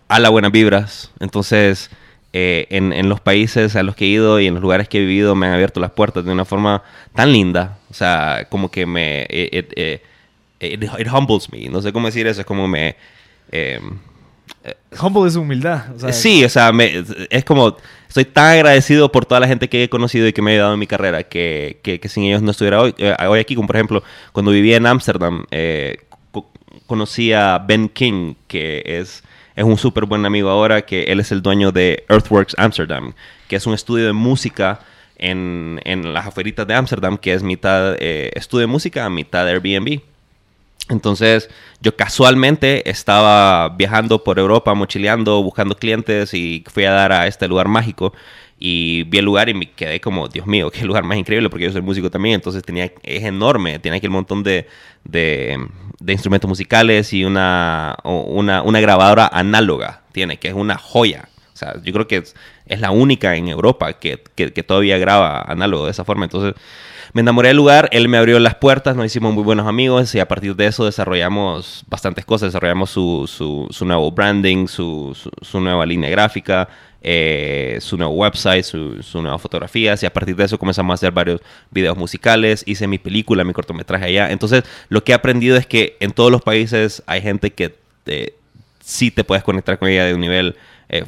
a 0.09 0.19
las 0.19 0.31
buenas 0.31 0.53
vibras. 0.53 1.11
Entonces, 1.21 1.91
eh, 2.33 2.67
en, 2.71 3.09
los 3.09 3.21
países 3.21 3.77
a 3.77 3.83
los 3.83 3.95
que 3.95 4.05
he 4.05 4.09
ido 4.09 4.41
y 4.41 4.47
en 4.47 4.55
los 4.55 4.63
lugares 4.63 4.89
que 4.89 4.99
he 4.99 5.01
vivido 5.01 5.35
me 5.35 5.47
han 5.47 5.55
abierto 5.55 5.81
las 5.81 5.93
puertas 5.93 6.25
de 6.25 6.33
una 6.33 6.45
forma 6.45 6.83
tan 7.15 7.33
linda. 7.33 7.79
O 7.91 7.95
sea, 7.95 8.47
como 8.49 8.71
que 8.71 8.87
me... 8.87 9.27
It, 9.31 10.03
humbles 11.13 11.53
me. 11.53 11.69
No 11.69 11.81
sé 11.81 11.93
cómo 11.93 12.07
decir 12.07 12.27
eso. 12.27 12.41
Es 12.41 12.47
como 12.47 12.67
me... 12.67 12.97
Em, 13.51 13.99
Humble 15.01 15.29
es 15.29 15.37
humildad. 15.37 15.85
sí, 16.13 16.45
o 16.45 16.49
sea, 16.49 16.73
es 17.31 17.45
como... 17.45 17.77
Estoy 18.09 18.25
tan 18.25 18.53
agradecido 18.53 19.13
por 19.13 19.27
toda 19.27 19.41
la 19.41 19.47
gente 19.47 19.69
que 19.69 19.85
he 19.85 19.89
conocido 19.91 20.27
y 20.27 20.33
que 20.33 20.41
me 20.41 20.51
ha 20.51 20.55
ayudado 20.55 20.73
en 20.73 20.81
mi 20.81 20.87
carrera 20.87 21.25
que, 21.25 21.79
que, 21.83 22.09
sin 22.09 22.25
ellos 22.25 22.41
no 22.41 22.53
estuviera 22.53 22.81
hoy, 22.81 22.95
eh, 22.97 23.15
hoy 23.29 23.39
aquí. 23.39 23.55
Como 23.55 23.67
por 23.67 23.77
ejemplo, 23.77 24.03
cuando 24.33 24.51
vivía 24.51 24.79
en 24.79 24.87
Ámsterdam, 24.87 25.45
eh, 25.51 25.99
conocí 26.87 27.35
a 27.35 27.59
Ben 27.59 27.91
King, 27.91 28.35
que 28.47 28.83
es 28.87 29.23
es 29.59 29.65
un 29.65 29.77
súper 29.77 30.05
buen 30.05 30.25
amigo 30.25 30.51
ahora, 30.51 30.83
que 30.83 31.03
él 31.05 31.19
es 31.19 31.33
el 31.33 31.43
dueño 31.43 31.73
de 31.73 32.05
Earthworks 32.09 32.55
Amsterdam, 32.59 33.13
que 33.49 33.57
es 33.57 33.67
un 33.67 33.75
estudio 33.75 34.07
de 34.07 34.13
música 34.13 34.79
en, 35.17 35.81
las 36.15 36.29
afueritas 36.29 36.65
de 36.65 36.75
Amsterdam, 36.75 37.19
que 37.19 37.33
es 37.33 37.43
mitad 37.43 37.97
eh, 37.99 38.31
estudio 38.35 38.61
de 38.61 38.67
música, 38.69 39.11
mitad 39.11 39.49
Airbnb. 39.49 40.01
Entonces, 40.91 41.51
yo 41.81 41.97
casualmente 41.97 42.89
estaba 42.89 43.71
viajando 43.71 44.23
por 44.23 44.39
Europa, 44.39 44.75
mochileando, 44.75 45.43
buscando 45.43 45.77
clientes 45.77 46.35
y 46.35 46.63
fui 46.73 46.85
a 46.85 46.93
dar 46.93 47.11
a 47.11 47.27
este 47.27 47.49
lugar 47.49 47.67
mágico 47.67 48.13
y 48.61 49.03
vi 49.05 49.19
el 49.19 49.25
lugar 49.25 49.49
y 49.49 49.55
me 49.55 49.73
quedé 49.73 50.01
como, 50.01 50.29
Dios 50.29 50.47
mío, 50.47 50.71
qué 50.71 50.85
lugar 50.85 51.03
más 51.03 51.19
increíble 51.19 51.51
porque 51.51 51.65
yo 51.65 51.73
soy 51.73 51.83
músico 51.83 52.13
también, 52.13 52.37
entonces 52.37 52.63
tenía, 52.63 52.93
es 53.03 53.25
enorme, 53.25 53.81
tiene 53.81 53.97
aquí 53.97 54.07
un 54.07 54.13
montón 54.13 54.45
de, 54.45 54.69
de, 55.03 55.59
instrumentos 56.07 56.49
musicales 56.49 57.13
y 57.13 57.25
una, 57.25 57.97
una, 58.05 58.63
una, 58.63 58.81
grabadora 58.81 59.29
análoga, 59.33 60.03
tiene, 60.13 60.39
que 60.39 60.49
es 60.49 60.55
una 60.55 60.79
joya. 60.79 61.29
O 61.53 61.57
sea, 61.57 61.75
yo 61.83 61.93
creo 61.93 62.07
que 62.07 62.25
es, 62.67 62.81
la 62.81 62.91
única 62.91 63.35
en 63.35 63.49
Europa 63.49 63.95
que, 63.95 64.23
que, 64.35 64.53
que, 64.53 64.63
todavía 64.63 64.99
graba 64.99 65.43
análogo 65.43 65.87
de 65.87 65.91
esa 65.91 66.05
forma. 66.05 66.25
Entonces, 66.25 66.55
me 67.13 67.23
enamoré 67.23 67.49
del 67.49 67.57
lugar, 67.57 67.89
él 67.93 68.09
me 68.09 68.19
abrió 68.19 68.39
las 68.39 68.55
puertas, 68.57 68.95
nos 68.95 69.07
hicimos 69.07 69.33
muy 69.33 69.43
buenos 69.43 69.67
amigos 69.67 70.15
y 70.15 70.21
a 70.21 70.29
partir 70.29 70.55
de 70.55 70.67
eso 70.67 70.85
desarrollamos 70.85 71.85
bastantes 71.89 72.25
cosas. 72.25 72.49
Desarrollamos 72.49 72.91
su, 72.91 73.25
su, 73.27 73.67
su 73.71 73.85
nuevo 73.85 74.11
branding, 74.13 74.67
su, 74.67 75.17
su, 75.41 75.61
nueva 75.61 75.87
línea 75.87 76.11
gráfica, 76.11 76.69
eh, 77.03 77.79
su 77.81 77.97
nuevo 77.97 78.13
website, 78.15 78.65
su, 78.65 79.03
su 79.03 79.23
nueva 79.23 79.39
fotografías 79.39 80.03
y 80.03 80.07
a 80.07 80.13
partir 80.13 80.37
de 80.37 80.45
eso 80.45 80.59
comenzamos 80.59 80.93
a 80.93 80.95
hacer 80.95 81.13
varios 81.13 81.41
videos 81.71 81.97
musicales, 81.97 82.63
hice 82.67 82.87
mi 82.87 82.99
película, 82.99 83.45
mi 83.45 83.53
cortometraje 83.53 84.07
allá. 84.07 84.31
Entonces, 84.31 84.65
lo 84.89 85.05
que 85.05 85.13
he 85.13 85.15
aprendido 85.15 85.57
es 85.57 85.67
que 85.67 85.97
en 86.01 86.13
todos 86.13 86.31
los 86.31 86.43
países 86.43 87.03
hay 87.07 87.23
gente 87.23 87.53
que 87.53 87.75
te, 88.05 88.35
sí 88.81 89.11
te 89.11 89.25
puedes 89.25 89.45
conectar 89.45 89.79
con 89.79 89.89
ella 89.89 90.05
de 90.05 90.15
un 90.15 90.21
nivel 90.21 90.57
eh, 90.89 91.05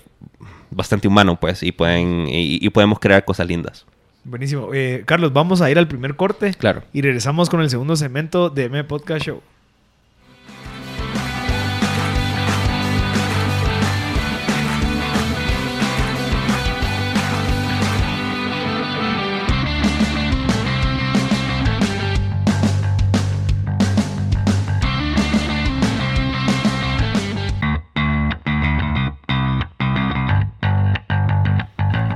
bastante 0.71 1.09
humano, 1.09 1.39
pues, 1.39 1.63
y, 1.63 1.73
pueden, 1.73 2.27
y 2.29 2.69
podemos 2.71 2.99
crear 2.99 3.25
cosas 3.25 3.47
lindas. 3.47 3.87
Buenísimo. 4.25 4.71
Eh, 4.75 5.03
Carlos, 5.07 5.33
vamos 5.33 5.61
a 5.61 5.71
ir 5.71 5.79
al 5.79 5.89
primer 5.89 6.15
corte. 6.17 6.53
Claro. 6.55 6.83
Y 6.93 7.01
regresamos 7.03 7.49
con 7.49 7.61
el 7.61 7.71
segundo 7.71 7.97
segmento 7.97 8.51
de 8.51 8.65
M 8.65 8.85
Podcast 8.85 9.25
Show. 9.25 9.43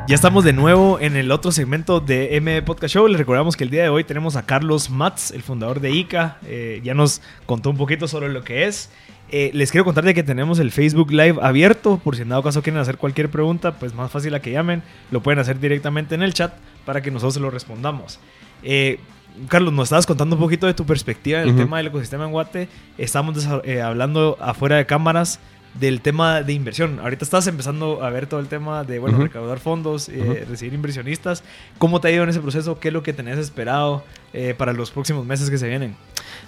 Ya 0.06 0.16
estamos 0.16 0.44
de 0.44 0.52
nuevo 0.52 1.00
en 1.00 1.16
el 1.16 1.32
otro 1.32 1.50
segmento 1.50 1.98
de 1.98 2.36
M 2.36 2.60
Podcast 2.60 2.94
Show. 2.94 3.08
Les 3.08 3.16
recordamos 3.16 3.56
que 3.56 3.64
el 3.64 3.70
día 3.70 3.84
de 3.84 3.88
hoy 3.88 4.04
tenemos 4.04 4.36
a 4.36 4.42
Carlos 4.42 4.90
Matz, 4.90 5.30
el 5.30 5.42
fundador 5.42 5.80
de 5.80 5.92
ICA. 5.92 6.36
Eh, 6.44 6.82
ya 6.84 6.92
nos 6.92 7.22
contó 7.46 7.70
un 7.70 7.78
poquito 7.78 8.06
sobre 8.06 8.28
lo 8.28 8.44
que 8.44 8.66
es. 8.66 8.90
Eh, 9.30 9.50
les 9.54 9.70
quiero 9.70 9.86
contar 9.86 10.04
de 10.04 10.12
que 10.12 10.22
tenemos 10.22 10.58
el 10.58 10.72
Facebook 10.72 11.10
Live 11.10 11.38
abierto. 11.40 11.98
Por 12.04 12.16
si 12.16 12.22
en 12.22 12.28
dado 12.28 12.42
caso 12.42 12.60
quieren 12.62 12.82
hacer 12.82 12.98
cualquier 12.98 13.30
pregunta, 13.30 13.78
pues 13.78 13.94
más 13.94 14.10
fácil 14.10 14.34
a 14.34 14.40
que 14.40 14.50
llamen. 14.50 14.82
Lo 15.10 15.22
pueden 15.22 15.38
hacer 15.38 15.58
directamente 15.58 16.14
en 16.14 16.22
el 16.22 16.34
chat 16.34 16.52
para 16.84 17.00
que 17.00 17.10
nosotros 17.10 17.32
se 17.32 17.40
lo 17.40 17.48
respondamos. 17.48 18.20
Eh, 18.62 19.00
Carlos, 19.48 19.72
nos 19.72 19.84
estabas 19.84 20.04
contando 20.04 20.36
un 20.36 20.42
poquito 20.42 20.66
de 20.66 20.74
tu 20.74 20.84
perspectiva 20.84 21.40
en 21.40 21.48
el 21.48 21.56
tema 21.56 21.78
del 21.78 21.86
ecosistema 21.86 22.26
en 22.26 22.30
Guate. 22.30 22.68
Estamos 22.98 23.46
hablando 23.46 24.36
afuera 24.38 24.76
de 24.76 24.84
cámaras 24.84 25.40
del 25.74 26.00
tema 26.00 26.42
de 26.42 26.52
inversión. 26.52 27.00
Ahorita 27.00 27.24
estás 27.24 27.46
empezando 27.46 28.02
a 28.02 28.10
ver 28.10 28.26
todo 28.26 28.40
el 28.40 28.46
tema 28.46 28.84
de, 28.84 28.98
bueno, 28.98 29.18
recaudar 29.18 29.58
fondos, 29.58 30.08
eh, 30.08 30.46
recibir 30.48 30.74
inversionistas. 30.74 31.42
¿Cómo 31.78 32.00
te 32.00 32.08
ha 32.08 32.10
ido 32.12 32.22
en 32.22 32.30
ese 32.30 32.40
proceso? 32.40 32.78
¿Qué 32.78 32.88
es 32.88 32.94
lo 32.94 33.02
que 33.02 33.12
tenés 33.12 33.38
esperado 33.38 34.04
eh, 34.32 34.54
para 34.56 34.72
los 34.72 34.90
próximos 34.90 35.26
meses 35.26 35.50
que 35.50 35.58
se 35.58 35.68
vienen? 35.68 35.96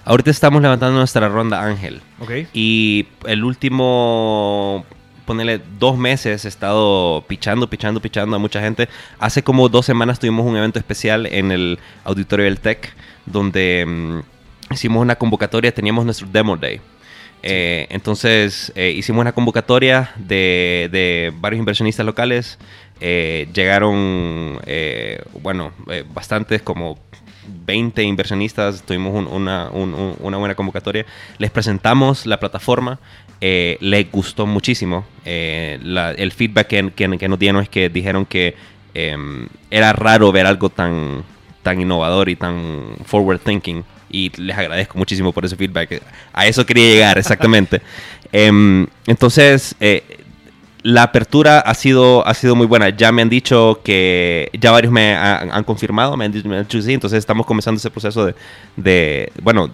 Ahorita 0.05 0.31
estamos 0.31 0.61
levantando 0.61 0.97
nuestra 0.97 1.27
ronda 1.27 1.61
Ángel. 1.61 2.01
Ok. 2.19 2.31
Y 2.53 3.07
el 3.25 3.43
último, 3.43 4.85
ponele 5.25 5.61
dos 5.77 5.97
meses, 5.97 6.45
he 6.45 6.47
estado 6.47 7.23
pichando, 7.27 7.69
pichando, 7.69 8.01
pichando 8.01 8.35
a 8.37 8.39
mucha 8.39 8.61
gente. 8.61 8.87
Hace 9.19 9.43
como 9.43 9.67
dos 9.67 9.85
semanas 9.85 10.19
tuvimos 10.19 10.45
un 10.45 10.55
evento 10.55 10.79
especial 10.79 11.25
en 11.25 11.51
el 11.51 11.79
auditorio 12.05 12.45
del 12.45 12.59
TEC, 12.59 12.93
donde 13.25 13.85
mm, 13.85 14.73
hicimos 14.73 15.01
una 15.01 15.15
convocatoria, 15.15 15.73
teníamos 15.73 16.05
nuestro 16.05 16.27
Demo 16.31 16.55
Day. 16.55 16.79
Eh, 17.43 17.87
entonces 17.89 18.71
eh, 18.75 18.91
hicimos 18.95 19.21
una 19.21 19.31
convocatoria 19.31 20.11
de, 20.17 21.33
varios 21.39 21.59
inversionistas 21.59 22.05
locales. 22.05 22.57
Eh, 22.99 23.47
llegaron, 23.53 24.59
bueno, 25.41 25.71
bastantes, 26.13 26.61
como 26.61 26.97
20 27.65 28.03
inversionistas. 28.03 28.83
Tuvimos 28.83 29.27
una, 29.31 29.69
buena 29.69 30.55
convocatoria. 30.55 31.05
Les 31.37 31.51
presentamos 31.51 32.25
la 32.25 32.39
plataforma. 32.39 32.99
les 33.39 34.11
gustó 34.11 34.45
muchísimo. 34.45 35.05
el 35.25 36.31
feedback 36.35 36.67
que, 36.67 37.27
nos 37.27 37.39
dieron 37.39 37.61
es 37.61 37.69
que 37.69 37.89
dijeron 37.89 38.25
que 38.25 38.55
em, 38.93 39.47
era 39.69 39.93
raro 39.93 40.31
ver 40.31 40.47
algo 40.47 40.69
tan, 40.69 41.23
tan 41.61 41.79
innovador 41.79 42.29
y 42.29 42.35
tan 42.35 42.95
forward 43.05 43.39
thinking 43.39 43.83
y 44.09 44.31
les 44.41 44.57
agradezco 44.57 44.97
muchísimo 44.97 45.31
por 45.31 45.45
ese 45.45 45.55
feedback. 45.55 46.01
A 46.33 46.47
eso 46.47 46.65
quería 46.65 46.89
llegar, 46.89 47.17
exactamente. 47.19 47.81
Em, 48.31 48.87
entonces, 49.05 49.75
eh, 49.79 50.03
la 50.83 51.03
apertura 51.03 51.59
ha 51.59 51.73
sido, 51.73 52.25
ha 52.27 52.33
sido 52.33 52.55
muy 52.55 52.67
buena. 52.67 52.89
Ya 52.89 53.11
me 53.11 53.21
han 53.21 53.29
dicho 53.29 53.81
que, 53.83 54.49
ya 54.59 54.71
varios 54.71 54.91
me 54.91 55.15
han, 55.15 55.63
confirmado, 55.63 56.15
me 56.17 56.25
han, 56.25 56.31
dicho, 56.31 56.49
que 56.49 56.81
sí, 56.81 56.93
entonces 56.93 57.19
estamos 57.19 57.45
comenzando 57.45 57.77
ese 57.77 57.89
proceso 57.89 58.25
de, 58.25 58.35
de 58.75 59.31
bueno, 59.41 59.71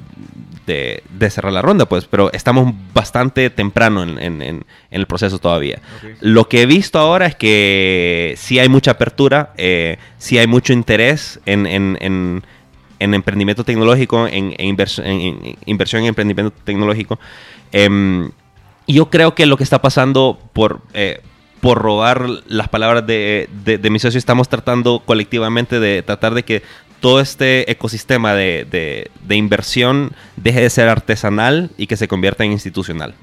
de, 0.66 1.30
cerrar 1.30 1.54
la 1.54 1.62
ronda, 1.62 1.86
pues, 1.86 2.06
pero 2.06 2.32
estamos 2.34 2.74
bastante 2.94 3.50
temprano 3.50 4.04
en, 4.04 4.66
el 4.92 5.06
proceso 5.08 5.40
todavía. 5.40 5.80
Lo 6.20 6.48
que 6.48 6.62
he 6.62 6.66
visto 6.66 7.00
ahora 7.00 7.26
es 7.26 7.36
que 7.36 8.36
sí 8.38 8.60
hay 8.60 8.70
mucha 8.70 8.92
apertura, 8.92 9.54
eh, 9.58 9.98
sí 10.18 10.38
hay 10.38 10.48
mucho 10.48 10.74
interés 10.74 11.40
en, 11.46 12.44
emprendimiento 13.12 13.64
tecnológico, 13.64 14.28
en, 14.28 14.54
inversión 14.58 16.04
en 16.04 16.08
emprendimiento 16.08 16.54
tecnológico. 16.64 17.20
Em, 17.72 18.30
yo 18.88 19.10
creo 19.10 19.34
que 19.36 19.46
lo 19.46 19.58
que 19.58 19.64
está 19.64 19.82
pasando 19.82 20.40
por... 20.54 20.82
Eh, 20.94 21.22
por 21.60 21.82
robar 21.82 22.28
las 22.48 22.68
palabras 22.68 23.08
de, 23.08 23.48
de, 23.64 23.78
de 23.78 23.90
mi 23.90 23.98
socio, 23.98 24.18
estamos 24.18 24.50
tratando 24.50 25.02
colectivamente 25.06 25.80
de 25.80 26.04
tratar 26.04 26.34
de 26.34 26.44
que 26.44 26.62
todo 27.04 27.20
este 27.20 27.70
ecosistema 27.70 28.34
de, 28.34 29.12
inversión 29.30 30.14
deje 30.38 30.62
de 30.62 30.70
ser 30.70 30.88
artesanal 30.88 31.70
y 31.78 31.88
que 31.88 31.98
se 31.98 32.08
convierta 32.08 32.46
en 32.46 32.54
institucional. 32.54 33.14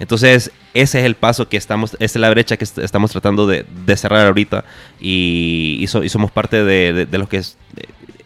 Entonces, 0.00 0.50
ese 0.74 0.98
es 0.98 1.04
el 1.06 1.14
paso 1.14 1.48
que 1.48 1.56
estamos, 1.56 1.94
esa 2.00 2.04
es 2.04 2.16
la 2.16 2.30
brecha 2.30 2.56
que 2.56 2.64
estamos 2.64 3.12
tratando 3.12 3.46
de, 3.46 3.64
cerrar 3.96 4.26
ahorita 4.26 4.64
y, 5.00 5.86
somos 5.86 6.32
parte 6.32 6.64
de, 6.64 7.06
de, 7.06 7.18
lo 7.18 7.28
que 7.28 7.40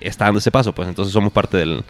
está 0.00 0.26
dando 0.26 0.38
ese 0.38 0.50
paso, 0.50 0.74
pues 0.74 0.88
entonces 0.88 1.12
somos 1.12 1.32
parte 1.32 1.56
del, 1.56 1.84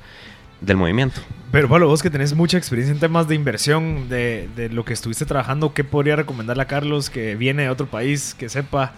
movimiento. 0.76 1.20
Pero 1.52 1.68
Pablo, 1.68 1.88
vos 1.88 2.02
que 2.02 2.10
tenés 2.10 2.34
mucha 2.34 2.58
experiencia 2.58 2.92
en 2.92 3.00
temas 3.00 3.28
de 3.28 3.34
inversión, 3.34 4.08
de, 4.08 4.70
lo 4.72 4.84
que 4.84 4.92
estuviste 4.92 5.26
trabajando, 5.26 5.74
¿qué 5.74 5.84
podría 5.84 6.16
recomendarle 6.16 6.62
a 6.62 6.66
Carlos 6.66 7.10
que 7.10 7.34
viene 7.34 7.64
de 7.64 7.70
otro 7.70 7.86
país, 7.86 8.34
que 8.34 8.48
sepa 8.48 8.92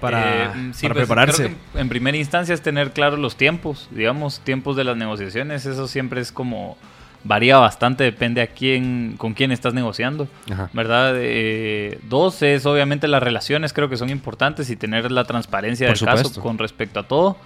para, 0.00 0.46
eh, 0.46 0.48
mm, 0.48 0.70
pues, 0.70 0.92
prepararse. 0.94 1.54
en 1.74 1.88
primera 1.88 2.16
instancia 2.16 2.54
es 2.54 2.60
tener 2.60 2.92
claros 2.92 3.20
los 3.20 3.36
tiempos, 3.36 3.88
digamos, 3.92 4.40
tiempos 4.40 4.74
de 4.76 4.82
las 4.82 4.96
negociaciones. 4.96 5.64
Eso 5.64 5.86
siempre 5.86 6.20
es 6.20 6.32
como 6.32 6.76
varía 7.24 7.58
bastante, 7.58 8.04
depende 8.04 8.42
a 8.42 8.48
quién, 8.48 9.14
con 9.16 9.34
quién 9.34 9.52
estás 9.52 9.74
negociando, 9.74 10.28
¿verdad? 10.72 11.14
Eh, 11.16 11.98
dos 12.08 12.42
es 12.42 12.66
obviamente 12.66 13.06
las 13.08 13.22
relaciones, 13.22 13.72
creo 13.72 13.88
que 13.88 13.96
son 13.96 14.10
importantes 14.10 14.70
y 14.70 14.76
tener 14.76 15.10
la 15.12 15.24
transparencia 15.24 15.86
del 15.86 16.00
caso 16.00 16.40
con 16.40 16.58
respecto 16.58 17.00
a 17.00 17.04
todo. 17.04 17.38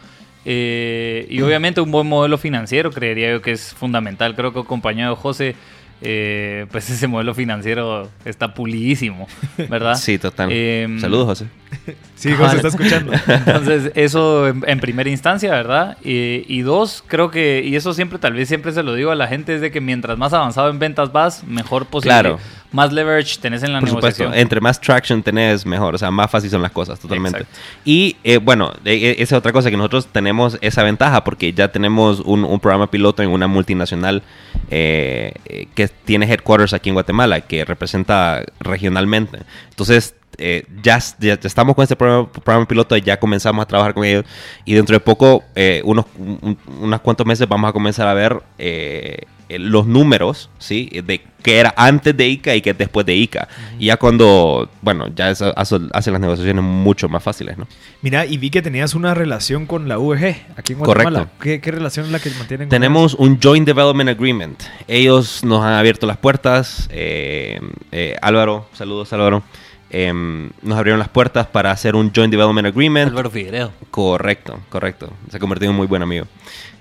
Eh, 0.49 1.27
y 1.29 1.43
obviamente 1.43 1.81
un 1.81 1.91
buen 1.91 2.07
modelo 2.07 2.39
financiero, 2.39 2.93
creería 2.93 3.33
yo 3.33 3.43
que 3.43 3.51
es 3.51 3.75
fundamental. 3.75 4.37
Creo 4.37 4.53
que 4.53 4.61
acompañado 4.61 5.17
de 5.17 5.21
José 5.21 5.57
eh, 6.03 6.67
pues 6.73 6.89
ese 6.89 7.09
modelo 7.09 7.35
financiero 7.35 8.09
está 8.25 8.55
pulidísimo, 8.55 9.27
¿verdad? 9.69 9.97
Sí, 10.07 10.19
total. 10.19 10.53
Em, 10.53 11.01
Saludos, 11.01 11.27
José. 11.27 11.47
sí, 12.15 12.33
José 12.35 12.57
está 12.57 12.69
escuchando. 12.69 13.13
Entonces, 13.27 13.91
eso 13.97 14.47
en, 14.47 14.79
primera 14.79 15.11
instancia, 15.11 15.51
¿verdad? 15.51 15.99
y 16.05 16.61
dos, 16.61 17.03
creo 17.09 17.33
que, 17.33 17.63
y 17.65 17.75
eso 17.75 17.93
siempre, 17.93 18.21
tal 18.21 18.35
vez 18.35 18.47
siempre 18.47 18.71
se 18.71 18.85
lo 18.85 18.95
digo 18.95 19.11
a 19.11 19.17
la 19.17 19.27
gente, 19.27 19.57
es 19.57 19.61
de 19.61 19.73
que 19.73 19.81
mientras 19.81 20.17
más 20.17 20.33
avanzado 20.33 20.71
en 20.71 20.79
ventas 20.79 21.11
vas, 21.11 21.43
mejor 21.43 21.87
posible. 21.87 22.13
Claro 22.13 22.39
más 22.77 22.93
leverage 22.93 23.39
tenés 23.41 23.63
en 23.63 23.73
la 23.73 23.81
Por 23.81 23.89
negociación. 23.89 24.29
Supuesto, 24.29 24.41
entre 24.41 24.61
más 24.61 24.81
traction 24.81 25.23
tenés, 25.23 25.65
mejor. 25.65 25.95
O 25.95 25.99
sea, 25.99 26.11
más 26.11 26.31
fácil 26.31 26.51
son 26.51 26.61
las 26.61 26.71
cosas, 26.71 27.01
totalmente. 27.01 27.47
Y 27.85 28.17
eh, 28.23 28.37
bueno, 28.37 28.73
e, 28.85 28.93
e, 28.93 29.11
esa 29.13 29.23
es 29.23 29.39
otra 29.39 29.53
cosa 29.53 29.71
que 29.71 29.77
nosotros 29.77 30.07
tenemos 30.13 30.59
esa 30.61 30.83
ventaja 30.83 31.25
porque 31.25 31.53
ya 31.53 31.69
tenemos 31.69 32.21
un, 32.21 32.61
programa 32.61 32.91
piloto 32.91 33.23
en 33.23 33.31
una 33.31 33.47
multinacional 33.47 34.23
eh, 34.71 35.33
que 35.75 35.89
tiene 35.89 36.27
headquarters 36.27 36.75
aquí 36.75 36.91
en 36.91 36.95
Guatemala, 36.95 37.41
que 37.41 37.65
representa 37.65 38.45
regionalmente. 38.61 39.39
Entonces, 39.71 40.15
eh, 40.39 40.65
ya, 40.83 40.99
ya, 41.19 41.39
estamos 41.43 41.75
con 41.75 41.83
este 41.83 41.97
programa, 41.97 42.67
piloto, 42.69 42.95
ya 42.99 43.19
comenzamos 43.19 43.63
a 43.63 43.67
trabajar 43.67 43.95
con 43.95 44.05
ellos 44.05 44.27
y 44.67 44.75
dentro 44.75 44.95
de 44.95 45.01
poco, 45.01 45.45
unos, 45.85 46.05
unos 46.19 47.01
cuantos 47.01 47.27
meses, 47.27 47.49
vamos 47.49 47.71
a 47.71 47.73
comenzar 47.73 48.07
a 48.07 48.13
ver 48.13 48.43
eh, 48.59 49.23
los 49.49 49.87
números, 49.87 50.51
¿sí? 50.59 50.91
De 51.05 51.23
que 51.47 51.61
era 51.61 51.73
antes 51.77 52.17
de 52.17 52.27
ICA 52.27 52.57
y 52.57 52.61
que 52.61 52.75
después 52.75 53.07
de 53.07 53.15
ICA. 53.15 53.47
Y 53.79 53.87
ya 53.87 53.97
cuando, 53.99 54.69
bueno, 54.83 55.07
ya 55.15 55.31
eso 55.31 55.53
hace, 55.57 55.79
las 55.79 56.21
negociaciones 56.21 56.65
mucho 56.65 57.09
más 57.09 57.23
fáciles, 57.23 57.57
¿no? 57.57 57.69
Mira, 58.03 58.27
y 58.27 58.37
vi 58.37 58.51
que 58.51 58.63
tenías 58.63 58.95
una 58.95 59.15
relación 59.15 59.67
con 59.67 59.89
la 59.89 59.97
VG 59.97 60.35
aquí 60.57 60.73
en 60.73 60.81
Guatemala. 60.81 61.29
Correcto. 61.39 61.63
¿Qué, 61.63 61.71
relación 61.71 62.07
es 62.07 62.11
la 62.11 62.19
que 62.19 62.31
mantienen? 62.31 62.69
Tenemos 62.69 63.15
un 63.15 63.39
Joint 63.41 63.65
Development 63.65 64.11
Agreement. 64.11 64.61
Ellos 64.89 65.45
nos 65.45 65.65
han 65.65 65.75
abierto 65.75 66.05
las 66.09 66.17
puertas. 66.17 66.89
Eh, 66.91 67.61
eh, 67.93 68.17
Álvaro, 68.23 68.67
saludos 68.73 69.13
Álvaro. 69.13 69.45
Em, 69.91 70.51
nos 70.63 70.77
abrieron 70.77 70.99
las 70.99 71.09
puertas 71.09 71.47
para 71.47 71.71
hacer 71.71 71.95
un 71.95 72.11
Joint 72.13 72.33
Development 72.33 72.67
Agreement. 72.67 73.11
Álvaro 73.11 73.31
Figueredo. 73.31 73.73
Correcto, 73.93 74.59
correcto. 74.69 75.13
Se 75.31 75.37
ha 75.37 75.41
convertido 75.41 75.71
en 75.71 75.75
un 75.75 75.77
muy 75.77 75.87
buen 75.87 76.03
amigo. 76.03 76.27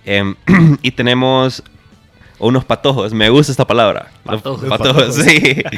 Em, 0.05 0.33
y 0.81 0.89
tenemos 0.91 1.63
o 2.37 2.47
unos 2.47 2.65
patojos, 2.65 3.13
me 3.13 3.29
gusta 3.29 3.51
esta 3.51 3.65
palabra. 3.65 4.11
Patojos. 4.23 4.69
patojos, 4.69 5.15
sí. 5.15 5.63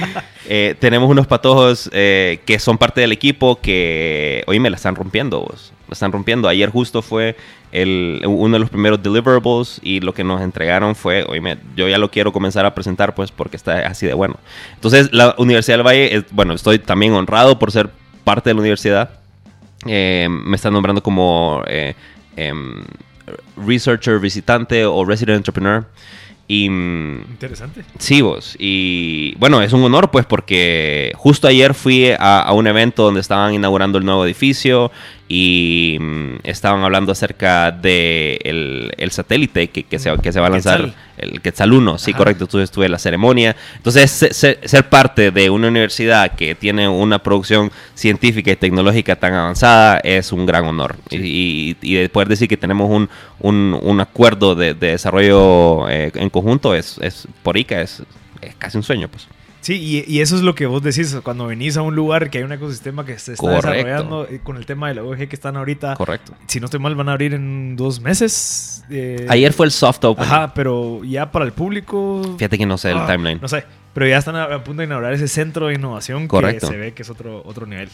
Eh, 0.50 0.76
tenemos 0.80 1.10
unos 1.10 1.28
patojos 1.28 1.90
eh, 1.92 2.40
que 2.46 2.58
son 2.58 2.78
parte 2.78 3.02
del 3.02 3.12
equipo 3.12 3.60
que, 3.60 4.46
hoy 4.48 4.62
me 4.62 4.70
la 4.70 4.78
están 4.78 4.96
rompiendo, 4.96 5.42
vos. 5.42 5.74
La 5.90 5.92
están 5.92 6.14
rompiendo. 6.14 6.48
Ayer 6.48 6.70
justo 6.70 7.02
fue 7.02 7.36
el, 7.74 8.22
uno 8.26 8.54
de 8.54 8.60
los 8.60 8.70
primeros 8.70 9.04
deliverables 9.04 9.82
y 9.84 10.00
lo 10.00 10.14
que 10.14 10.24
nos 10.24 10.42
entregaron 10.42 10.96
fue, 10.96 11.26
oíme, 11.28 11.58
yo 11.76 11.90
ya 11.90 11.98
lo 11.98 12.10
quiero 12.10 12.32
comenzar 12.32 12.66
a 12.66 12.74
presentar 12.74 13.14
pues 13.14 13.30
porque 13.30 13.58
está 13.58 13.88
así 13.88 14.06
de 14.06 14.14
bueno. 14.14 14.38
Entonces, 14.76 15.10
la 15.12 15.36
Universidad 15.38 15.80
del 15.80 15.86
Valle, 15.86 16.24
bueno, 16.32 16.54
estoy 16.54 16.80
también 16.80 17.12
honrado 17.12 17.60
por 17.60 17.74
ser 17.74 17.90
parte 18.24 18.50
de 18.50 18.54
la 18.54 18.62
universidad. 18.62 19.10
Eh, 19.86 20.30
me 20.30 20.56
están 20.56 20.72
nombrando 20.72 21.04
como 21.04 21.62
em, 22.38 22.86
researcher 23.58 24.18
visitante 24.20 24.86
o 24.86 25.04
resident 25.04 25.36
entrepreneur. 25.36 25.86
Y, 26.48 26.66
Interesante. 26.66 27.84
Sí, 28.00 28.22
vos. 28.22 28.56
Y 28.58 29.36
bueno, 29.36 29.62
es 29.62 29.74
un 29.74 29.84
honor, 29.84 30.12
pues, 30.12 30.26
porque 30.26 31.12
justo 31.16 31.48
ayer 31.48 31.74
fui 31.74 32.12
a, 32.18 32.52
un 32.54 32.68
evento 32.68 33.04
donde 33.04 33.20
estaban 33.20 33.54
inaugurando 33.54 33.98
el 33.98 34.06
nuevo 34.06 34.26
edificio 34.26 34.92
y 35.28 35.98
mm, 36.00 36.36
estaban 36.44 36.84
hablando 36.84 37.12
acerca 37.12 37.72
de 37.72 38.40
el, 38.44 39.12
satélite 39.12 39.70
que, 39.70 39.84
que, 39.84 40.00
se, 40.00 40.16
que 40.18 40.32
se 40.32 40.40
va 40.40 40.48
a 40.48 40.50
lanzar, 40.50 40.94
el 41.18 41.42
Quetzal 41.42 41.74
1, 41.74 41.98
sí, 41.98 42.14
correcto, 42.14 42.44
estuve, 42.46 42.64
estuve 42.64 42.86
en 42.86 42.92
la 42.92 43.00
ceremonia. 43.00 43.56
Entonces, 43.76 44.12
ser, 44.12 44.90
parte 44.90 45.32
de 45.32 45.50
una 45.50 45.68
universidad 45.68 46.36
que 46.36 46.56
tiene 46.56 46.88
una 46.88 47.20
producción 47.20 47.72
científica 47.96 48.52
y 48.52 48.56
tecnológica 48.56 49.16
tan 49.16 49.34
avanzada 49.34 50.00
es 50.00 50.32
un 50.32 50.46
gran 50.46 50.66
honor. 50.66 50.96
Y, 51.10 51.76
y, 51.82 52.08
poder 52.10 52.28
decir 52.28 52.48
que 52.48 52.58
tenemos 52.58 52.90
un, 52.90 53.10
un, 53.82 54.00
acuerdo 54.00 54.56
de, 54.56 54.74
desarrollo 54.76 55.90
eh, 55.90 56.12
en 56.14 56.30
conjunto 56.30 56.76
es, 56.76 56.98
es 57.02 57.28
por 57.44 57.58
ICA, 57.58 57.82
es, 57.82 58.04
es 58.42 58.56
casi 58.56 58.78
un 58.78 58.84
sueño, 58.84 59.08
pues. 59.08 59.28
Sí, 59.62 60.06
y, 60.08 60.22
eso 60.22 60.36
es 60.36 60.42
lo 60.42 60.56
que 60.56 60.66
vos 60.66 60.82
decís 60.82 61.18
cuando 61.24 61.48
venís 61.48 61.78
a 61.78 61.82
un 61.82 61.96
lugar 61.96 62.30
que 62.30 62.38
hay 62.38 62.44
un 62.44 62.52
ecosistema 62.52 63.06
que 63.06 63.18
se 63.20 63.34
está 63.34 63.50
desarrollando 63.50 64.26
eh, 64.26 64.40
con 64.42 64.58
el 64.58 64.66
tema 64.66 64.88
de 64.88 64.96
la 64.96 65.04
OG 65.04 65.28
que 65.28 65.36
están 65.36 65.58
ahorita. 65.58 65.96
Correcto. 65.96 66.34
Si 66.48 66.60
no 66.60 66.66
estoy 66.66 66.80
mal, 66.80 66.96
van 66.96 67.10
a 67.10 67.14
abrir 67.14 67.34
en 67.34 67.76
dos 67.76 68.00
meses. 68.00 68.84
Eh, 68.90 69.26
Ayer 69.30 69.52
fue 69.54 69.66
el 69.66 69.72
soft 69.72 70.04
open. 70.06 70.24
Ajá, 70.24 70.54
pero 70.54 71.04
ya 71.04 71.32
para 71.32 71.46
el 71.46 71.52
público. 71.52 72.22
Fíjate 72.38 72.58
que 72.58 72.66
no 72.66 72.78
sé 72.78 72.92
el 72.92 72.98
ah, 72.98 73.08
timeline. 73.08 73.40
No 73.42 73.48
sé, 73.48 73.66
pero 73.94 74.08
ya 74.08 74.18
están 74.18 74.36
a, 74.36 74.64
punto 74.64 74.82
de 74.82 74.86
inaugurar 74.86 75.14
ese 75.14 75.28
centro 75.28 75.68
de 75.68 75.74
innovación 75.74 76.28
que 76.28 76.60
se 76.60 76.78
ve 76.78 76.94
que 76.94 77.02
es 77.02 77.10
otro, 77.10 77.42
otro 77.46 77.66
nivel. 77.66 77.90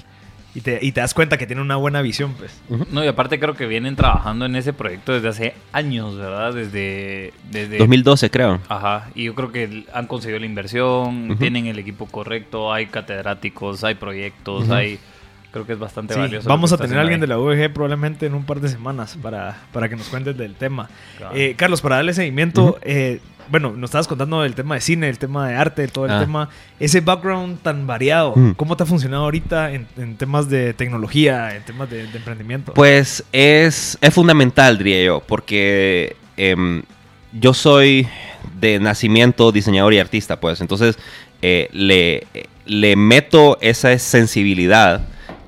Y 0.56 0.62
te, 0.62 0.80
y 0.82 0.92
te, 0.92 1.02
das 1.02 1.14
cuenta 1.16 1.38
que 1.38 1.48
tiene 1.48 1.62
una 1.62 1.78
buena 1.78 2.02
visión, 2.02 2.34
pues. 2.34 2.62
No, 2.92 3.04
y 3.04 3.08
aparte 3.08 3.40
creo 3.40 3.56
que 3.56 3.66
vienen 3.66 3.96
trabajando 3.96 4.46
en 4.46 4.56
ese 4.56 4.72
proyecto 4.72 5.14
desde 5.14 5.30
hace 5.30 5.54
años, 5.72 6.16
¿verdad? 6.16 6.54
Desde... 6.54 7.34
desde 7.50 7.80
2012, 7.80 8.30
creo. 8.30 8.60
Ajá, 8.70 9.10
y 9.16 9.24
yo 9.24 9.36
creo 9.36 9.52
que 9.52 9.86
han 9.94 10.06
conseguido 10.06 10.40
la 10.40 10.46
inversión, 10.46 11.38
tienen 11.40 11.66
el 11.66 11.80
equipo 11.80 12.06
correcto, 12.06 12.72
hay 12.72 12.86
catedráticos, 12.88 13.84
hay 13.84 13.96
proyectos, 13.96 14.70
hay... 14.70 15.00
Creo 15.52 15.68
que 15.68 15.74
es 15.74 15.80
bastante 15.80 16.16
valioso. 16.16 16.50
Vamos 16.50 16.74
a 16.74 16.78
tener 16.78 16.98
a 16.98 17.02
alguien 17.02 17.20
de 17.20 17.28
la 17.28 17.38
UVG 17.38 17.72
probablemente 17.72 18.26
en 18.26 18.34
un 18.34 18.44
par 18.44 18.60
de 18.60 18.70
semanas 18.70 19.20
para, 19.22 19.62
para 19.72 19.88
que 19.88 19.96
nos 19.96 20.08
cuentes 20.08 20.36
del 20.36 20.56
tema. 20.56 20.90
Eh, 21.32 21.54
Carlos, 21.56 21.80
para 21.80 21.98
darle 21.98 22.16
seguimiento, 22.16 22.80
bueno, 23.50 23.72
nos 23.72 23.90
estabas 23.90 24.08
contando 24.08 24.42
del 24.42 24.56
tema 24.56 24.76
de 24.76 24.82
cine, 24.82 25.10
el 25.10 25.20
tema 25.20 25.48
de 25.48 25.56
arte, 25.56 25.88
todo 25.88 26.06
el 26.06 26.12
ah. 26.12 26.20
tema, 26.20 26.50
ese 26.80 27.02
background 27.02 27.62
tan 27.62 27.88
variado, 27.88 28.34
mm. 28.36 28.52
¿cómo 28.54 28.78
te 28.78 28.84
ha 28.84 28.86
funcionado 28.86 29.24
ahorita 29.24 29.72
en, 29.72 30.16
temas 30.18 30.50
de 30.50 30.74
tecnología, 30.74 31.56
en 31.56 31.64
temas 31.64 31.90
de, 31.90 32.04
emprendimiento? 32.04 32.74
Pues 32.74 33.24
es, 33.32 33.98
es, 34.02 34.14
fundamental, 34.14 34.78
diría 34.78 35.04
yo, 35.04 35.24
porque 35.26 36.16
em, 36.38 36.84
yo 37.32 37.54
soy 37.54 38.08
de 38.60 38.80
nacimiento 38.80 39.52
diseñador 39.52 39.94
y 39.94 40.00
artista, 40.00 40.40
pues 40.40 40.62
entonces 40.62 40.98
eh, 41.42 41.70
le, 41.72 42.28
le 42.66 42.96
meto 42.96 43.58
esa 43.62 43.98
sensibilidad 44.00 45.02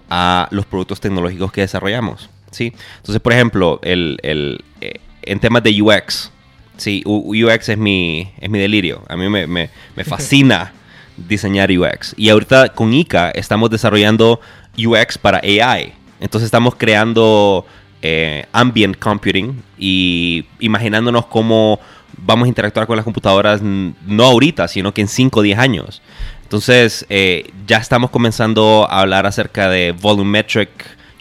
a 0.10 0.47
los 0.51 0.65
productos 0.65 0.99
tecnológicos 0.99 1.51
que 1.51 1.62
desarrollamos, 1.62 2.29
¿sí? 2.51 2.73
Entonces, 2.97 3.21
por 3.21 3.34
ejemplo, 3.34 3.79
el, 3.84 4.19
el, 4.23 4.63
eh, 4.81 4.99
en 5.23 5.39
temas 5.39 5.63
de 5.63 5.81
UX, 5.81 6.31
Sí, 6.78 7.04
UX 7.06 7.70
es 7.70 7.78
mi, 7.78 8.32
es 8.40 8.50
mi 8.50 8.60
delirio. 8.60 9.04
A 9.08 9.16
mí 9.16 9.30
me, 9.30 9.70
fascina 10.06 10.74
diseñar 11.18 11.72
UX. 11.72 12.14
Y 12.18 12.30
ahorita 12.30 12.70
con 12.70 12.94
ICA 12.94 13.32
estamos 13.32 13.70
desarrollando 13.70 14.40
UX 14.78 15.18
para 15.18 15.40
AI. 15.40 15.94
Entonces 16.20 16.46
estamos 16.46 16.76
creando 16.76 17.66
eh, 18.02 18.46
ambient 18.52 18.98
computing 18.98 19.62
y 19.78 20.46
imaginándonos 20.60 21.26
cómo 21.28 21.80
vamos 22.18 22.46
a 22.46 22.50
interactuar 22.50 22.88
con 22.88 22.96
las 22.96 23.04
computadoras 23.04 23.62
no 23.62 24.24
ahorita, 24.24 24.68
sino 24.68 24.94
que 24.94 25.02
en 25.02 25.08
5 25.08 25.40
o 25.40 25.44
10 25.44 25.60
años. 25.60 26.02
Entonces 26.44 27.06
eh, 27.10 27.52
ya 27.68 27.78
estamos 27.78 28.10
comenzando 28.10 28.88
a 28.90 29.02
hablar 29.02 29.26
acerca 29.26 29.70
de 29.70 29.92
volumetric 29.92 30.70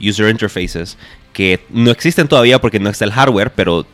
user 0.00 0.28
interfaces 0.28 0.98
que 1.32 1.64
no 1.70 1.90
existen 1.90 2.28
todavía 2.28 2.60
porque 2.60 2.78
no 2.78 2.88
está 2.88 3.04
el 3.04 3.12
hardware, 3.12 3.52
pero 3.52 3.86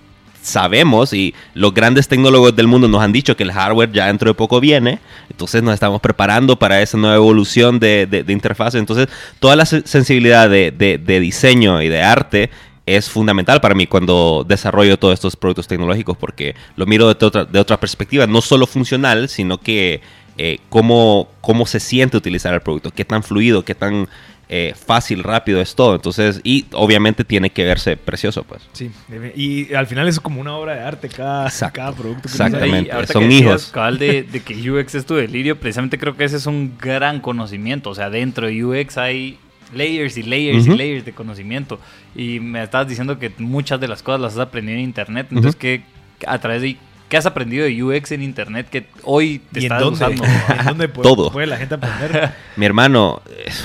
sabemos 0.42 1.12
y 1.12 1.34
los 1.54 1.74
grandes 1.74 2.08
tecnólogos 2.08 2.54
del 2.56 2.66
mundo 2.66 2.88
nos 2.88 3.02
han 3.02 3.12
dicho 3.12 3.36
que 3.36 3.42
el 3.42 3.52
hardware 3.52 3.92
ya 3.92 4.06
dentro 4.06 4.30
de 4.30 4.34
poco 4.34 4.60
viene, 4.60 4.98
entonces 5.30 5.62
nos 5.62 5.74
estamos 5.74 6.00
preparando 6.00 6.58
para 6.58 6.80
esa 6.82 6.96
nueva 6.96 7.16
evolución 7.16 7.78
de, 7.78 8.06
de, 8.06 8.32
interfaz. 8.32 8.74
Entonces, 8.74 9.08
toda 9.38 9.56
la 9.56 9.66
sensibilidad 9.66 10.48
de, 10.48 10.70
de, 10.70 11.20
diseño 11.20 11.82
y 11.82 11.88
de 11.88 12.02
arte 12.02 12.50
es 12.86 13.08
fundamental 13.08 13.60
para 13.60 13.74
mí 13.74 13.86
cuando 13.86 14.44
desarrollo 14.48 14.98
todos 14.98 15.14
estos 15.14 15.36
productos 15.36 15.68
tecnológicos 15.68 16.16
porque 16.16 16.54
lo 16.76 16.86
miro 16.86 17.12
de 17.12 17.24
otra, 17.24 17.44
de 17.44 17.58
otra 17.58 17.78
perspectiva, 17.78 18.26
no 18.26 18.40
solo 18.40 18.66
funcional, 18.66 19.28
sino 19.28 19.58
que 19.58 20.00
eh, 20.38 20.58
cómo, 20.70 21.28
cómo 21.40 21.66
se 21.66 21.80
siente 21.80 22.16
utilizar 22.16 22.54
el 22.54 22.62
producto, 22.62 22.90
qué 22.90 23.04
tan 23.04 23.22
fluido, 23.22 23.64
qué 23.64 23.74
tan 23.74 24.08
eh, 24.52 24.74
fácil, 24.74 25.22
rápido 25.22 25.60
es 25.60 25.76
todo. 25.76 25.94
Entonces, 25.94 26.40
y 26.42 26.66
obviamente 26.72 27.22
tiene 27.24 27.50
que 27.50 27.64
verse 27.64 27.96
precioso, 27.96 28.42
pues. 28.42 28.60
Sí, 28.72 28.90
y 29.36 29.72
al 29.74 29.86
final 29.86 30.08
es 30.08 30.18
como 30.18 30.40
una 30.40 30.56
obra 30.56 30.74
de 30.74 30.80
arte 30.80 31.08
cada, 31.08 31.48
cada 31.72 31.92
producto. 31.92 32.22
Que 32.22 32.28
Exactamente, 32.28 33.06
son 33.06 33.30
hijos. 33.30 33.70
Cabal 33.72 34.00
de, 34.00 34.24
de, 34.24 34.40
que 34.40 34.68
UX 34.68 34.96
es 34.96 35.06
tu 35.06 35.14
delirio, 35.14 35.60
precisamente 35.60 35.98
creo 35.98 36.16
que 36.16 36.24
ese 36.24 36.36
es 36.36 36.46
un 36.46 36.76
gran 36.78 37.20
conocimiento. 37.20 37.90
O 37.90 37.94
sea, 37.94 38.10
dentro 38.10 38.48
de 38.48 38.64
UX 38.64 38.98
hay 38.98 39.38
layers 39.72 40.16
y 40.16 40.24
layers 40.24 40.66
y 40.66 40.76
layers 40.76 41.04
de 41.04 41.12
conocimiento. 41.12 41.78
Y 42.16 42.40
me 42.40 42.60
estabas 42.60 42.88
diciendo 42.88 43.20
que 43.20 43.30
muchas 43.38 43.78
de 43.78 43.86
las 43.86 44.02
cosas 44.02 44.20
las 44.20 44.32
has 44.32 44.40
aprendido 44.40 44.78
en 44.78 44.84
internet. 44.84 45.28
Entonces, 45.30 45.54
que 45.54 45.84
a 46.26 46.38
través 46.40 46.62
de 46.62 46.76
¿Qué 47.10 47.16
has 47.16 47.26
aprendido 47.26 47.64
de 47.64 47.82
UX 47.82 48.12
en 48.12 48.22
internet 48.22 48.68
que 48.70 48.86
hoy 49.02 49.40
te 49.50 49.58
estás 49.58 49.82
usando? 49.82 50.22
¿En 50.24 50.64
dónde 50.64 50.88
puede, 50.88 51.02
Todo. 51.08 51.32
puede 51.32 51.48
la 51.48 51.56
gente 51.56 51.74
aprender? 51.74 52.30
Mi 52.56 52.64
hermano, 52.64 53.20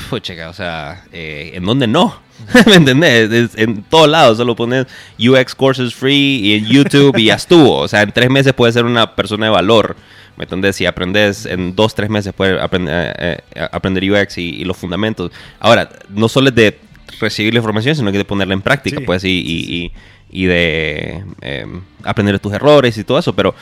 fue 0.10 0.20
checa, 0.20 0.50
o 0.50 0.54
sea, 0.54 1.04
eh, 1.14 1.52
¿en 1.54 1.64
dónde 1.64 1.86
no? 1.86 2.20
¿Me 2.66 2.74
entendés? 2.74 3.52
en 3.56 3.84
todos 3.84 4.10
lados 4.10 4.38
solo 4.38 4.56
pones 4.56 4.88
UX 5.20 5.54
courses 5.54 5.94
free 5.94 6.40
y 6.40 6.54
en 6.56 6.66
YouTube 6.66 7.16
y 7.18 7.26
ya 7.26 7.36
estuvo. 7.36 7.78
O 7.78 7.88
sea, 7.88 8.02
en 8.02 8.12
tres 8.12 8.32
meses 8.32 8.52
puedes 8.54 8.74
ser 8.74 8.84
una 8.84 9.16
persona 9.16 9.46
de 9.46 9.52
valor. 9.52 9.96
¿Me 10.38 10.46
entendés? 10.46 10.76
Si 10.76 10.88
aprendes 10.88 11.46
en 11.46 11.76
dos, 11.76 11.94
tres 11.94 12.10
meses 12.10 12.34
puedes 12.34 12.60
aprender, 12.60 13.16
eh, 13.20 13.38
eh, 13.54 13.68
aprender 13.72 14.12
UX 14.12 14.40
y, 14.40 14.66
los 14.66 14.76
fundamentos. 14.76 15.32
Ahora, 15.60 15.88
no 16.10 16.28
solo 16.28 16.50
es 16.50 16.56
de 16.56 16.80
recibir 17.20 17.54
la 17.54 17.60
información, 17.60 17.96
sino 17.96 18.12
que 18.12 18.18
de 18.18 18.26
ponerla 18.26 18.54
en 18.54 18.62
práctica, 18.62 19.00
pues, 19.06 19.24
y, 19.24 19.30
y 19.30 19.91
y 20.36 20.46
de 20.46 21.24
em, 21.41 21.82
aprender 22.04 22.36
de 22.36 22.39
tus 22.39 22.54
errores 22.54 22.98
y 22.98 23.04
todo 23.04 23.18
eso, 23.18 23.34
pero 23.34 23.56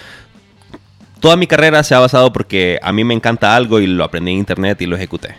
toda 1.19 1.35
mi 1.35 1.45
carrera 1.45 1.83
se 1.83 1.93
ha 1.93 1.99
basado 1.99 2.33
porque 2.33 2.79
a 2.81 2.91
mí 2.91 3.03
me 3.03 3.13
encanta 3.13 3.55
algo 3.55 3.79
y 3.79 3.87
lo 3.87 4.03
aprendí 4.03 4.31
en 4.31 4.39
internet 4.39 4.81
y 4.81 4.87
lo 4.87 4.95
ejecuté. 4.95 5.35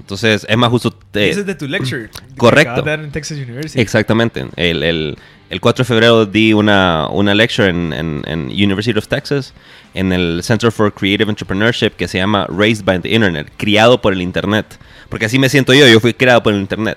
Entonces 0.00 0.46
es 0.48 0.56
más 0.56 0.70
justo... 0.70 0.98
Ese 1.12 1.40
es 1.40 1.46
de 1.46 1.54
tu 1.54 1.68
lecture. 1.68 2.08
Correcto. 2.38 2.82
Que 2.82 2.92
en 2.94 3.10
Texas 3.12 3.36
University. 3.36 3.78
Exactamente. 3.78 4.46
El, 4.56 4.82
el, 4.82 5.18
el, 5.50 5.60
4 5.60 5.82
de 5.82 5.86
febrero 5.86 6.24
di 6.24 6.54
una, 6.54 7.06
una 7.10 7.34
lecture 7.34 7.68
en, 7.68 7.92
en, 7.92 8.22
en, 8.26 8.46
University 8.46 8.98
of 8.98 9.06
Texas 9.06 9.52
en 9.92 10.12
el 10.12 10.40
Center 10.42 10.72
for 10.72 10.94
Creative 10.94 11.28
Entrepreneurship 11.28 11.90
que 11.90 12.08
se 12.08 12.16
llama 12.16 12.46
Raised 12.48 12.86
by 12.86 13.00
the 13.00 13.10
Internet, 13.10 13.52
criado 13.58 14.00
por 14.00 14.14
el 14.14 14.22
Internet. 14.22 14.78
Porque 15.10 15.26
así 15.26 15.38
me 15.38 15.50
siento 15.50 15.74
yo, 15.74 15.86
yo 15.86 16.00
fui 16.00 16.14
criado 16.14 16.42
por 16.42 16.54
el 16.54 16.60
Internet. 16.60 16.96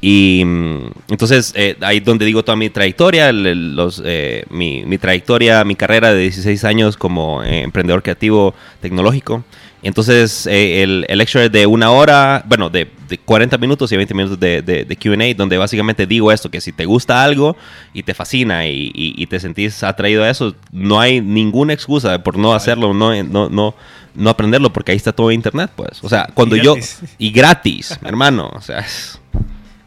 Y 0.00 0.42
mm, 0.44 0.90
entonces 1.08 1.52
eh, 1.56 1.76
ahí 1.80 2.00
donde 2.00 2.24
digo 2.24 2.44
toda 2.44 2.56
mi 2.56 2.70
trayectoria, 2.70 3.32
los, 3.32 4.02
eh, 4.04 4.44
mi, 4.50 4.84
mi, 4.84 4.98
trayectoria, 4.98 5.64
mi 5.64 5.76
carrera 5.76 6.12
de 6.12 6.20
16 6.22 6.64
años 6.64 6.96
como 6.96 7.42
eh, 7.42 7.62
emprendedor 7.62 8.02
creativo 8.02 8.54
tecnológico. 8.80 9.44
Entonces 9.82 10.46
el, 10.46 11.04
el 11.08 11.18
lecture 11.18 11.50
de 11.50 11.66
una 11.66 11.90
hora, 11.90 12.42
bueno, 12.46 12.70
de, 12.70 12.90
de 13.08 13.18
40 13.18 13.58
minutos 13.58 13.92
y 13.92 13.96
20 13.96 14.14
minutos 14.14 14.40
de, 14.40 14.62
de, 14.62 14.96
QA, 14.96 15.34
donde 15.36 15.58
básicamente 15.58 16.06
digo 16.06 16.32
esto, 16.32 16.50
que 16.50 16.62
si 16.62 16.72
te 16.72 16.86
gusta 16.86 17.22
algo 17.22 17.54
y 17.92 18.02
te 18.02 18.14
fascina 18.14 18.66
y, 18.66 18.90
y, 18.94 19.26
te 19.26 19.38
sentís 19.38 19.82
atraído 19.82 20.24
a 20.24 20.30
eso, 20.30 20.54
no 20.72 21.00
hay 21.00 21.20
ninguna 21.20 21.74
excusa 21.74 22.22
por 22.22 22.38
no 22.38 22.54
hacerlo, 22.54 22.94
no, 22.94 23.22
no, 23.24 23.50
no, 23.50 23.74
no 24.14 24.30
aprenderlo, 24.30 24.72
porque 24.72 24.92
ahí 24.92 24.96
está 24.96 25.12
todo 25.12 25.30
internet, 25.30 25.70
pues. 25.74 26.02
O 26.02 26.08
sea, 26.08 26.28
cuando 26.32 26.56
yo... 26.56 26.76
Y 27.18 27.30
gratis, 27.30 27.98
hermano. 28.02 28.50
O 28.54 28.60
sea, 28.60 28.78
es, 28.78 29.20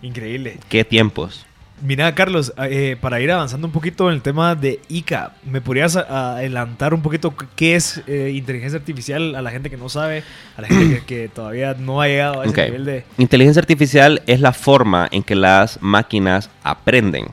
Increíble. 0.08 0.58
Qué 0.70 0.86
tiempos. 0.86 1.46
Mira, 1.82 2.16
Carlos, 2.16 2.54
eh, 2.58 2.98
para 3.00 3.20
ir 3.22 3.30
avanzando 3.30 3.68
un 3.68 3.74
poquito 3.74 4.08
en 4.10 4.16
el 4.16 4.22
tema 4.24 4.56
de 4.56 4.80
ICA, 4.88 5.34
¿me 5.44 5.62
podrías 5.62 5.96
adelantar 5.96 6.96
un 6.96 7.04
poquito 7.04 7.36
qué 7.56 7.76
es 7.76 8.02
eh, 8.08 8.32
inteligencia 8.34 8.80
artificial 8.80 9.36
a 9.36 9.44
la 9.44 9.52
gente 9.52 9.70
que 9.70 9.78
no 9.78 9.88
sabe, 9.88 10.24
a 10.56 10.62
la 10.62 10.70
gente 10.70 11.04
que, 11.06 11.30
todavía 11.30 11.76
no 11.76 12.02
ha 12.02 12.08
llegado 12.08 12.42
a 12.42 12.46
ese 12.46 12.66
nivel 12.66 12.86
de... 12.86 13.04
Inteligencia 13.20 13.60
artificial 13.60 14.24
es 14.26 14.40
la 14.40 14.54
forma 14.54 15.08
en 15.12 15.22
que 15.22 15.36
las 15.36 15.78
máquinas 15.82 16.50
aprenden, 16.64 17.28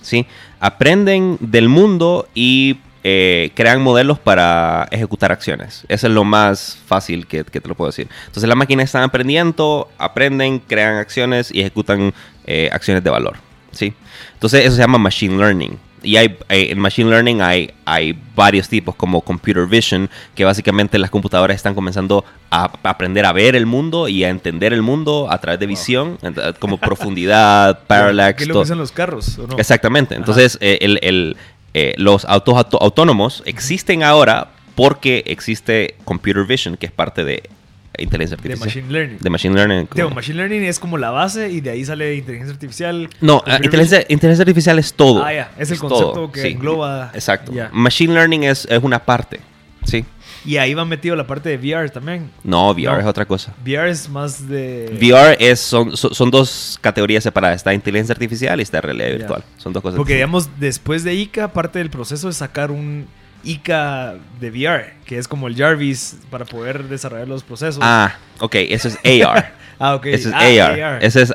¿sí? 0.00 0.26
Aprenden 0.60 1.36
del 1.40 1.68
mundo 1.68 2.26
y 2.34 2.78
eh, 3.02 3.50
crean 3.54 3.80
modelos 3.82 4.18
para 4.18 4.86
ejecutar 4.90 5.32
acciones. 5.32 5.84
Eso 5.88 6.06
es 6.06 6.12
lo 6.12 6.24
más 6.24 6.78
fácil 6.86 7.26
que, 7.26 7.44
te 7.44 7.68
lo 7.68 7.74
puedo 7.74 7.90
decir. 7.90 8.08
Entonces 8.26 8.48
las 8.48 8.56
máquinas 8.56 8.84
están 8.84 9.02
aprendiendo, 9.02 9.88
aprenden, 9.98 10.58
crean 10.58 10.96
acciones 10.96 11.50
y 11.52 11.60
ejecutan 11.60 12.12
eh, 12.46 12.68
acciones 12.72 13.02
de 13.02 13.10
valor. 13.10 13.36
¿sí? 13.72 13.94
Entonces 14.34 14.64
eso 14.64 14.76
se 14.76 14.82
llama 14.82 14.98
machine 14.98 15.36
learning. 15.36 15.78
Y 16.02 16.16
hay, 16.16 16.36
en 16.48 16.78
Machine 16.78 17.10
Learning 17.10 17.42
hay, 17.42 17.72
hay 17.84 18.18
varios 18.34 18.68
tipos, 18.68 18.94
como 18.94 19.20
Computer 19.20 19.66
Vision, 19.66 20.08
que 20.34 20.44
básicamente 20.44 20.98
las 20.98 21.10
computadoras 21.10 21.56
están 21.56 21.74
comenzando 21.74 22.24
a 22.50 22.72
aprender 22.84 23.26
a 23.26 23.32
ver 23.32 23.54
el 23.54 23.66
mundo 23.66 24.08
y 24.08 24.24
a 24.24 24.30
entender 24.30 24.72
el 24.72 24.82
mundo 24.82 25.28
a 25.30 25.38
través 25.38 25.60
de 25.60 25.66
visión, 25.66 26.18
como 26.58 26.78
profundidad, 26.78 27.80
parallax. 27.86 28.38
¿Qué 28.38 28.46
lo 28.46 28.64
que 28.64 28.74
los 28.74 28.92
carros? 28.92 29.38
Exactamente. 29.58 30.14
Entonces, 30.14 30.56
eh, 30.62 30.78
el, 30.80 31.36
eh, 31.74 31.94
los 31.96 32.24
autos 32.24 32.54
autónomos 32.80 33.42
existen 33.46 34.02
ahora 34.02 34.48
porque 34.74 35.22
existe 35.26 35.96
Computer 36.04 36.44
Vision, 36.44 36.76
que 36.76 36.86
es 36.86 36.92
parte 36.92 37.24
de 37.24 37.42
inteligencia 37.98 38.36
artificial. 38.36 38.60
De 38.60 38.66
Machine 38.66 38.92
Learning. 38.92 39.18
De 39.18 39.30
Machine 39.30 39.54
Learning. 39.54 40.14
Machine 40.14 40.36
Learning 40.36 40.62
es 40.64 40.78
como 40.78 40.96
la 40.98 41.10
base 41.10 41.50
y 41.50 41.60
de 41.60 41.70
ahí 41.70 41.84
sale 41.84 42.14
inteligencia 42.14 42.54
artificial. 42.54 43.08
No, 43.20 43.42
ah, 43.46 43.56
inteligencia, 43.62 44.00
inteligencia, 44.08 44.42
artificial 44.42 44.78
es 44.78 44.94
todo. 44.94 45.24
Ah, 45.24 45.32
ya. 45.32 45.52
Es 45.58 45.70
el 45.70 45.78
concepto 45.78 46.32
que 46.32 46.48
engloba. 46.48 47.10
Exacto. 47.14 47.52
Machine 47.72 48.14
Learning 48.14 48.44
es, 48.44 48.66
es 48.70 48.82
una 48.82 48.98
parte. 49.00 49.40
Sí. 49.84 50.04
Y 50.44 50.56
ahí 50.56 50.74
va 50.74 50.84
metido 50.84 51.16
la 51.16 51.26
parte 51.26 51.48
de 51.48 51.56
VR 51.58 51.90
también. 51.90 52.30
No, 52.42 52.70
VR 52.70 53.00
es 53.00 53.06
otra 53.06 53.26
cosa. 53.26 53.52
VR 53.62 53.90
es 53.90 54.08
más 54.08 54.48
de... 54.48 54.90
VR 54.98 55.36
es, 55.38 55.60
son, 55.60 55.96
son, 55.96 56.30
dos 56.30 56.78
categorías 56.80 57.22
separadas. 57.22 57.56
Está 57.56 57.74
inteligencia 57.74 58.12
artificial 58.12 58.58
y 58.58 58.62
está 58.62 58.80
realidad 58.80 59.10
virtual. 59.18 59.44
Son 59.58 59.72
dos 59.72 59.82
cosas 59.82 59.98
Porque 59.98 60.14
digamos, 60.14 60.48
después 60.58 61.04
de 61.04 61.14
ICA, 61.14 61.52
parte 61.52 61.78
del 61.78 61.90
proceso 61.90 62.28
es 62.28 62.36
sacar 62.36 62.70
un 62.70 63.06
ICA 63.44 64.16
de 64.40 64.50
VR, 64.50 64.94
que 65.04 65.18
es 65.18 65.28
como 65.28 65.48
el 65.48 65.56
Jarvis 65.56 66.18
para 66.30 66.44
poder 66.44 66.84
desarrollar 66.84 67.28
los 67.28 67.42
procesos. 67.42 67.80
Ah, 67.82 68.16
ok, 68.40 68.54
eso 68.54 68.88
es 68.88 69.24
AR. 69.24 69.52
ah, 69.78 69.94
ok. 69.94 70.06
Eso 70.06 70.28
es 70.28 70.34
ah, 70.34 70.66
AR. 70.66 71.04
Eso 71.04 71.20
es 71.20 71.30
eh, 71.30 71.34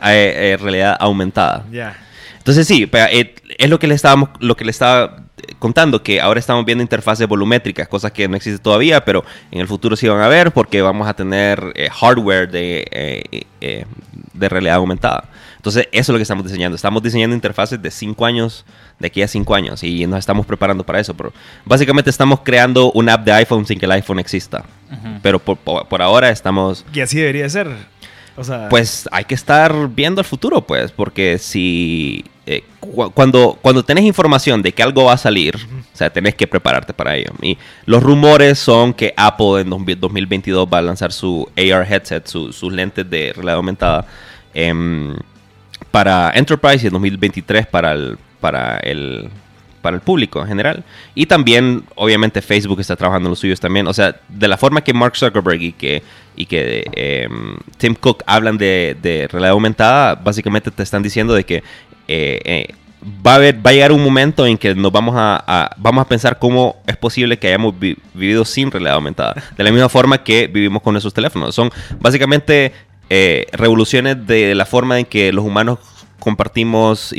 eh, 0.54 0.58
realidad 0.60 0.98
aumentada. 1.00 1.66
Ya. 1.72 1.98
Entonces 2.38 2.68
sí, 2.68 2.90
eh, 2.92 3.36
es 3.58 3.70
lo 3.70 3.80
que 3.80 3.88
le 3.88 3.96
estábamos, 3.96 4.30
lo 4.40 4.56
que 4.56 4.66
le 4.66 4.72
estaba 4.72 5.25
contando 5.60 6.02
que 6.02 6.22
ahora 6.22 6.40
estamos 6.40 6.66
viendo 6.66 6.82
interfaces 6.82 7.28
volumétricas, 7.28 7.88
cosas 7.88 8.12
que 8.12 8.28
no 8.28 8.36
existen 8.36 8.62
todavía, 8.62 9.04
pero 9.04 9.24
en 9.52 9.60
el 9.60 9.68
futuro 9.68 9.96
sí 9.96 10.08
van 10.08 10.22
a 10.22 10.28
ver 10.28 10.52
porque 10.52 10.82
vamos 10.82 11.08
a 11.08 11.14
tener 11.14 11.74
eh, 11.76 11.90
hardware 11.90 12.50
de, 12.50 12.88
eh, 12.92 13.46
eh, 13.62 13.86
de 14.34 14.50
realidad 14.50 14.76
aumentada. 14.76 15.30
Entonces, 15.58 15.88
eso 15.92 16.12
es 16.12 16.14
lo 16.14 16.18
que 16.18 16.22
estamos 16.22 16.46
diseñando. 16.46 16.76
Estamos 16.76 17.02
diseñando 17.02 17.36
interfaces 17.36 17.82
de 17.82 17.90
5 17.90 18.24
años, 18.24 18.66
de 19.00 19.08
aquí 19.08 19.24
a 19.24 19.28
5 19.28 19.56
años, 19.56 19.84
y 19.84 20.06
nos 20.06 20.20
estamos 20.20 20.46
preparando 20.46 20.84
para 20.84 21.00
eso. 21.00 21.16
Pero 21.16 21.34
básicamente 21.66 22.12
estamos 22.12 22.42
creando 22.44 22.92
una 22.92 23.14
app 23.14 23.26
de 23.26 23.32
iPhone 23.32 23.66
sin 23.66 23.80
que 23.80 23.88
el 23.88 23.92
iPhone 23.94 24.20
exista. 24.20 24.64
Pero 25.24 25.40
por, 25.40 25.58
por, 25.58 26.02
ahora 26.04 26.30
estamos... 26.30 26.86
Y 26.94 27.02
así 27.02 27.18
debería 27.18 27.50
ser. 27.50 27.68
Pues 28.70 29.08
hay 29.12 29.26
que 29.26 29.36
estar 29.36 29.90
viendo 29.90 30.20
el 30.22 30.26
futuro, 30.28 30.62
pues, 30.62 30.92
porque 30.92 31.38
si 31.38 32.26
eh, 32.46 32.64
cuando, 33.14 33.58
cuando 33.62 33.84
tenés 33.84 34.04
información 34.04 34.62
de 34.62 34.74
que 34.74 34.84
algo 34.84 35.06
va 35.06 35.14
a 35.14 35.18
salir, 35.18 35.56
o 35.56 35.98
sea, 35.98 36.10
tenés 36.10 36.36
que 36.36 36.46
prepararte 36.46 36.94
para 36.94 37.16
ello. 37.16 37.32
Y 37.42 37.58
los 37.86 38.04
rumores 38.04 38.60
son 38.60 38.94
que 38.94 39.14
Apple 39.16 39.62
en 39.62 39.70
2022 39.70 40.68
va 40.72 40.80
a 40.80 40.82
lanzar 40.82 41.12
su 41.12 41.50
AR 41.58 41.92
headset, 41.92 42.28
sus 42.28 42.74
lentes 42.74 43.10
de 43.10 43.32
realidad 43.34 43.56
aumentada, 43.56 44.06
em, 44.54 45.16
para 45.92 46.32
Enterprise 46.36 46.84
y 46.84 46.88
en 46.88 46.94
2023 46.94 47.68
para 47.68 47.94
el, 47.94 48.18
para 48.42 48.78
el 48.80 49.30
para 49.86 49.98
el 49.98 50.02
público 50.02 50.42
en 50.42 50.48
general. 50.48 50.84
Y 51.14 51.28
también, 51.28 51.84
obviamente, 51.94 52.42
Facebook 52.42 52.80
está 52.80 52.96
trabajando 52.96 53.28
en 53.28 53.32
los 53.32 53.40
suyos 53.40 53.60
también. 53.60 53.86
O 53.86 53.94
sea, 53.94 54.20
de 54.28 54.48
la 54.48 54.58
forma 54.58 54.84
que 54.84 54.96
Mark 54.96 55.16
Zuckerberg 55.16 55.62
y 55.62 55.74
que 55.74 56.02
y 56.36 56.46
que 56.46 56.84
em, 56.94 57.58
Tim 57.78 57.96
Cook 57.96 58.24
hablan 58.26 58.58
de, 58.58 58.96
de, 59.02 59.28
realidad 59.28 59.52
aumentada, 59.52 60.16
básicamente 60.16 60.72
te 60.72 60.84
están 60.84 61.04
diciendo 61.04 61.34
de 61.34 61.44
que 61.44 61.58
eh, 62.08 62.42
eh, 62.46 62.68
va, 63.26 63.34
a 63.34 63.36
haber, 63.36 63.66
va 63.66 63.72
a 63.72 63.74
llegar 63.74 63.92
un 63.92 64.04
momento 64.04 64.46
en 64.46 64.58
que 64.58 64.76
nos 64.76 64.92
vamos 64.92 65.16
a, 65.18 65.72
vamos 65.78 66.06
a 66.06 66.08
pensar 66.08 66.40
cómo 66.40 66.78
es 66.88 66.98
posible 66.98 67.40
que 67.40 67.48
hayamos 67.48 67.74
vivido 67.80 68.46
sin 68.46 68.72
realidad 68.72 68.96
aumentada. 68.96 69.36
De 69.58 69.64
la 69.64 69.72
misma 69.72 69.90
forma 69.90 70.24
que 70.24 70.48
vivimos 70.48 70.82
con 70.82 70.94
nuestros 70.94 71.14
teléfonos. 71.14 71.56
Son 71.56 71.72
básicamente 72.00 72.74
eh, 73.10 73.48
revoluciones 73.54 74.26
de 74.26 74.56
la 74.56 74.66
forma 74.66 75.00
en 75.00 75.06
que 75.06 75.32
los 75.32 75.46
humanos 75.46 75.80
compartimos, 76.20 77.14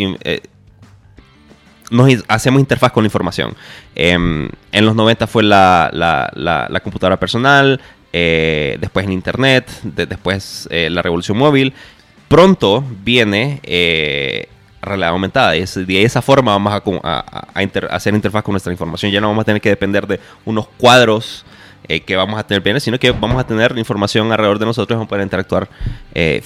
nos 1.91 2.25
hacemos 2.29 2.61
interfaz 2.61 2.93
con 2.93 3.05
la 3.05 3.07
información. 3.07 3.55
Em, 3.95 4.49
en 4.73 4.87
los 4.87 4.95
90 4.95 5.27
fue 5.27 5.43
la, 5.43 5.91
la, 5.93 6.81
computadora 6.81 7.19
personal, 7.19 7.81
eh, 8.19 8.79
después 8.81 9.07
el 9.07 9.13
Internet, 9.13 9.71
después 9.83 10.69
la 10.71 11.03
revolución 11.03 11.37
móvil. 11.37 11.75
Pronto 12.29 12.85
viene 13.05 13.61
realidad 14.87 15.11
aumentada. 15.11 15.57
Y 15.57 15.65
de 15.65 16.03
esa 16.03 16.23
forma 16.23 16.53
vamos 16.53 16.73
a, 17.03 17.19
hacer 17.91 18.15
interfaz 18.15 18.43
con 18.43 18.53
nuestra 18.53 18.73
información. 18.73 19.13
Ya 19.13 19.21
no 19.21 19.29
vamos 19.29 19.43
a 19.43 19.45
tener 19.45 19.61
que 19.61 19.69
depender 19.69 20.07
de 20.07 20.21
unos 20.45 20.69
cuadros 20.69 21.45
eh, 21.89 22.01
que 22.01 22.17
vamos 22.17 22.39
a 22.39 22.47
tener 22.47 22.63
bien, 22.63 22.81
sino 22.81 22.99
que 22.99 23.11
vamos 23.11 23.39
a 23.39 23.47
tener 23.47 23.77
información 23.77 24.33
alrededor 24.33 24.59
de 24.59 24.67
nosotros 24.67 24.95
y 24.95 24.97
vamos 24.97 25.07
a 25.07 25.09
poder 25.11 25.25
interactuar 25.25 25.69
eh, 26.15 26.43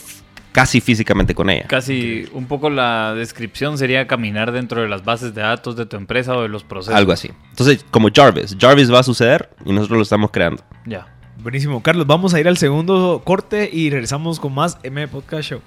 casi 0.53 0.81
físicamente 0.81 1.35
con 1.35 1.49
ella. 1.49 1.67
Casi 1.69 2.29
un 2.33 2.47
poco 2.47 2.69
la 2.69 3.15
descripción 3.15 3.79
sería 3.79 4.07
caminar 4.07 4.51
dentro 4.53 4.83
de 4.83 4.89
las 4.89 5.05
bases 5.05 5.35
de 5.35 5.43
datos 5.43 5.77
de 5.77 5.87
tu 5.87 5.97
empresa 5.97 6.37
o 6.37 6.43
de 6.43 6.49
los 6.49 6.65
procesos. 6.65 6.95
Algo 6.95 7.13
así. 7.13 7.31
Entonces, 7.51 7.85
como 7.91 8.09
Jarvis, 8.13 8.57
Jarvis 8.59 8.93
va 8.93 8.99
a 9.01 9.05
suceder 9.05 9.51
y 9.65 9.73
nosotros 9.73 9.99
lo 9.99 10.03
estamos 10.03 10.31
creando. 10.31 10.63
Ya. 10.85 11.07
Buenísimo. 11.43 11.83
Carlos, 11.83 12.07
vamos 12.07 12.35
a 12.35 12.41
ir 12.41 12.49
al 12.49 12.59
segundo 12.59 13.23
corte 13.25 13.71
y 13.73 13.89
regresamos 13.89 14.39
con 14.41 14.55
más 14.55 14.79
M 14.83 15.09
Podcast 15.09 15.49
Show. 15.49 15.61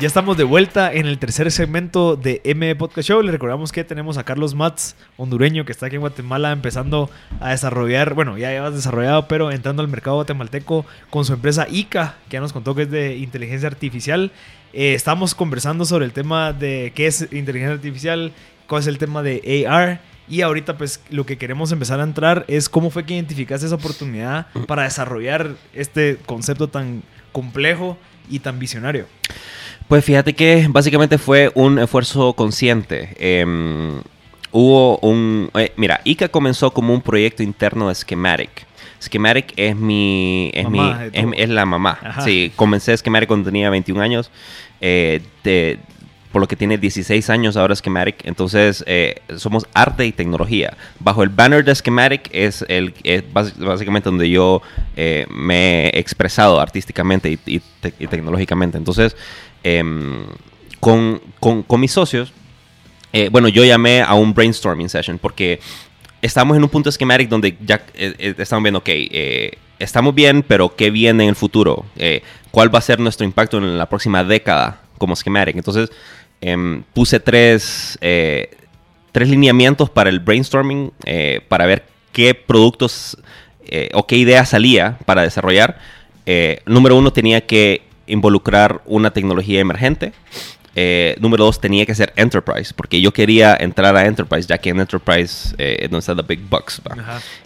Ya 0.00 0.06
estamos 0.06 0.38
de 0.38 0.44
vuelta 0.44 0.90
en 0.90 1.04
el 1.04 1.18
tercer 1.18 1.52
segmento 1.52 2.16
de 2.16 2.40
M 2.44 2.74
Podcast 2.76 3.06
Show. 3.06 3.20
Le 3.20 3.32
recordamos 3.32 3.70
que 3.70 3.84
tenemos 3.84 4.16
a 4.16 4.24
Carlos 4.24 4.54
Mats, 4.54 4.96
hondureño, 5.18 5.66
que 5.66 5.72
está 5.72 5.86
aquí 5.86 5.96
en 5.96 6.00
Guatemala 6.00 6.52
empezando 6.52 7.10
a 7.38 7.50
desarrollar, 7.50 8.14
bueno, 8.14 8.38
ya 8.38 8.48
llevas 8.48 8.74
desarrollado, 8.74 9.28
pero 9.28 9.50
entrando 9.50 9.82
al 9.82 9.88
mercado 9.88 10.16
guatemalteco 10.16 10.86
con 11.10 11.26
su 11.26 11.34
empresa 11.34 11.66
ICA, 11.70 12.16
que 12.30 12.36
ya 12.36 12.40
nos 12.40 12.54
contó 12.54 12.74
que 12.74 12.84
es 12.84 12.90
de 12.90 13.18
inteligencia 13.18 13.68
artificial. 13.68 14.32
Eh, 14.72 14.94
estamos 14.94 15.34
conversando 15.34 15.84
sobre 15.84 16.06
el 16.06 16.14
tema 16.14 16.54
de 16.54 16.92
qué 16.94 17.06
es 17.06 17.28
inteligencia 17.30 17.74
artificial, 17.74 18.32
cuál 18.68 18.80
es 18.80 18.86
el 18.86 18.96
tema 18.96 19.22
de 19.22 19.66
AR. 19.68 20.00
Y 20.30 20.40
ahorita 20.40 20.78
pues 20.78 21.02
lo 21.10 21.26
que 21.26 21.36
queremos 21.36 21.72
empezar 21.72 22.00
a 22.00 22.04
entrar 22.04 22.46
es 22.48 22.70
cómo 22.70 22.88
fue 22.88 23.04
que 23.04 23.14
identificaste 23.14 23.66
esa 23.66 23.74
oportunidad 23.74 24.46
para 24.66 24.84
desarrollar 24.84 25.56
este 25.74 26.16
concepto 26.24 26.68
tan 26.68 27.02
complejo 27.32 27.96
y 28.28 28.38
tan 28.40 28.58
visionario. 28.58 29.06
Pues 29.88 30.04
fíjate 30.04 30.34
que 30.34 30.66
básicamente 30.70 31.18
fue 31.18 31.50
un 31.54 31.78
esfuerzo 31.78 32.32
consciente. 32.34 33.16
Em, 33.18 34.00
hubo 34.52 34.98
un... 34.98 35.50
Eh, 35.54 35.72
mira, 35.76 36.00
ICA 36.04 36.28
comenzó 36.28 36.72
como 36.72 36.94
un 36.94 37.02
proyecto 37.02 37.42
interno 37.42 37.88
de 37.88 37.94
Schematic. 37.94 38.66
Schematic 39.02 39.52
es 39.56 39.74
mi... 39.74 40.50
Es, 40.54 40.68
mi, 40.68 40.80
es, 41.36 41.48
la 41.48 41.66
mamá. 41.66 41.98
Sí, 42.24 42.52
comencé 42.54 42.96
Schematic 42.96 43.26
cuando 43.26 43.46
tenía 43.46 43.68
21 43.70 44.00
años. 44.00 44.30
Eh, 44.80 45.22
por 46.32 46.40
lo 46.40 46.48
que 46.48 46.56
tiene 46.56 46.78
16 46.78 47.28
años 47.30 47.56
ahora 47.56 47.74
Schematic. 47.74 48.24
Entonces, 48.24 48.84
eh, 48.86 49.16
somos 49.36 49.66
arte 49.74 50.06
y 50.06 50.12
tecnología. 50.12 50.76
Bajo 50.98 51.22
el 51.22 51.28
banner 51.28 51.64
de 51.64 51.74
Schematic 51.74 52.28
es, 52.32 52.64
el, 52.68 52.94
es 53.02 53.24
básicamente 53.32 54.08
donde 54.08 54.30
yo 54.30 54.62
me 55.28 55.86
he 55.86 55.98
expresado 55.98 56.60
artísticamente 56.60 57.38
y, 57.46 57.60
tecnológicamente. 58.06 58.78
Entonces, 58.78 59.16
Em, 59.62 60.24
con, 60.78 61.20
con, 61.38 61.80
mis 61.80 61.92
socios, 61.92 62.32
eh, 63.12 63.28
bueno, 63.30 63.48
yo 63.48 63.64
llamé 63.64 64.00
a 64.00 64.14
un 64.14 64.32
brainstorming 64.32 64.88
session 64.88 65.18
porque 65.18 65.60
estamos 66.22 66.56
en 66.56 66.62
un 66.62 66.70
punto 66.70 66.90
schematic 66.90 67.28
donde 67.28 67.58
ya 67.60 67.82
eh, 67.94 68.14
eh, 68.18 68.34
estamos 68.38 68.62
viendo, 68.62 68.78
ok, 68.78 68.88
estamos 69.78 70.14
bien, 70.14 70.42
pero 70.42 70.74
¿qué 70.74 70.90
viene 70.90 71.24
en 71.24 71.30
el 71.30 71.36
futuro? 71.36 71.84
¿Cuál 72.50 72.74
va 72.74 72.78
a 72.78 72.82
ser 72.82 72.98
nuestro 72.98 73.26
impacto 73.26 73.58
en 73.58 73.76
la 73.76 73.86
próxima 73.90 74.24
década 74.24 74.80
como 74.96 75.14
schematic? 75.14 75.56
Entonces, 75.56 75.90
em, 76.40 76.82
puse 76.94 77.20
tres, 77.20 77.98
tres 78.00 79.28
lineamientos 79.28 79.90
para 79.90 80.10
el 80.10 80.20
brainstorming 80.20 80.92
para 81.48 81.66
ver 81.66 81.84
qué 82.12 82.34
productos 82.34 83.16
o 83.92 84.06
qué 84.06 84.16
idea 84.16 84.44
salía 84.44 84.98
para 85.04 85.22
desarrollar. 85.22 85.78
número 86.66 86.96
uno, 86.96 87.12
tenía 87.12 87.46
que 87.46 87.82
involucrar 88.06 88.82
una 88.86 89.10
tecnología 89.10 89.60
emergente. 89.60 90.12
Eh, 90.76 91.16
número 91.20 91.44
dos, 91.44 91.60
tenía 91.60 91.84
que 91.84 91.94
ser 91.94 92.12
Enterprise, 92.16 92.72
porque 92.74 93.00
yo 93.00 93.12
quería 93.12 93.56
entrar 93.58 93.96
a 93.96 94.06
Enterprise, 94.06 94.46
ya 94.46 94.58
que 94.58 94.70
en 94.70 94.80
Enterprise 94.80 95.54
eh, 95.58 95.78
es 95.80 95.90
donde 95.90 95.98
están 95.98 96.16
the 96.16 96.22
big 96.22 96.40
bucks. 96.48 96.80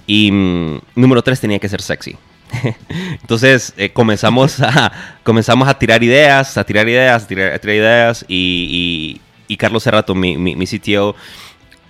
Y 0.06 0.30
mm, 0.30 0.80
número 0.94 1.22
tres, 1.22 1.40
tenía 1.40 1.58
que 1.58 1.68
ser 1.68 1.80
sexy. 1.80 2.16
Entonces 3.20 3.72
eh, 3.76 3.90
comenzamos, 3.90 4.60
a, 4.60 4.92
comenzamos 5.22 5.68
a 5.68 5.78
tirar 5.78 6.02
ideas, 6.02 6.56
a 6.56 6.64
tirar 6.64 6.88
ideas, 6.88 7.24
a 7.24 7.26
tirar, 7.26 7.60
ideas, 7.64 8.24
y, 8.28 9.20
y, 9.48 9.56
Carlos 9.56 9.82
Cerrato, 9.82 10.14
mi, 10.14 10.36
mi, 10.36 10.56
mi 10.56 10.66
CTO, 10.66 11.14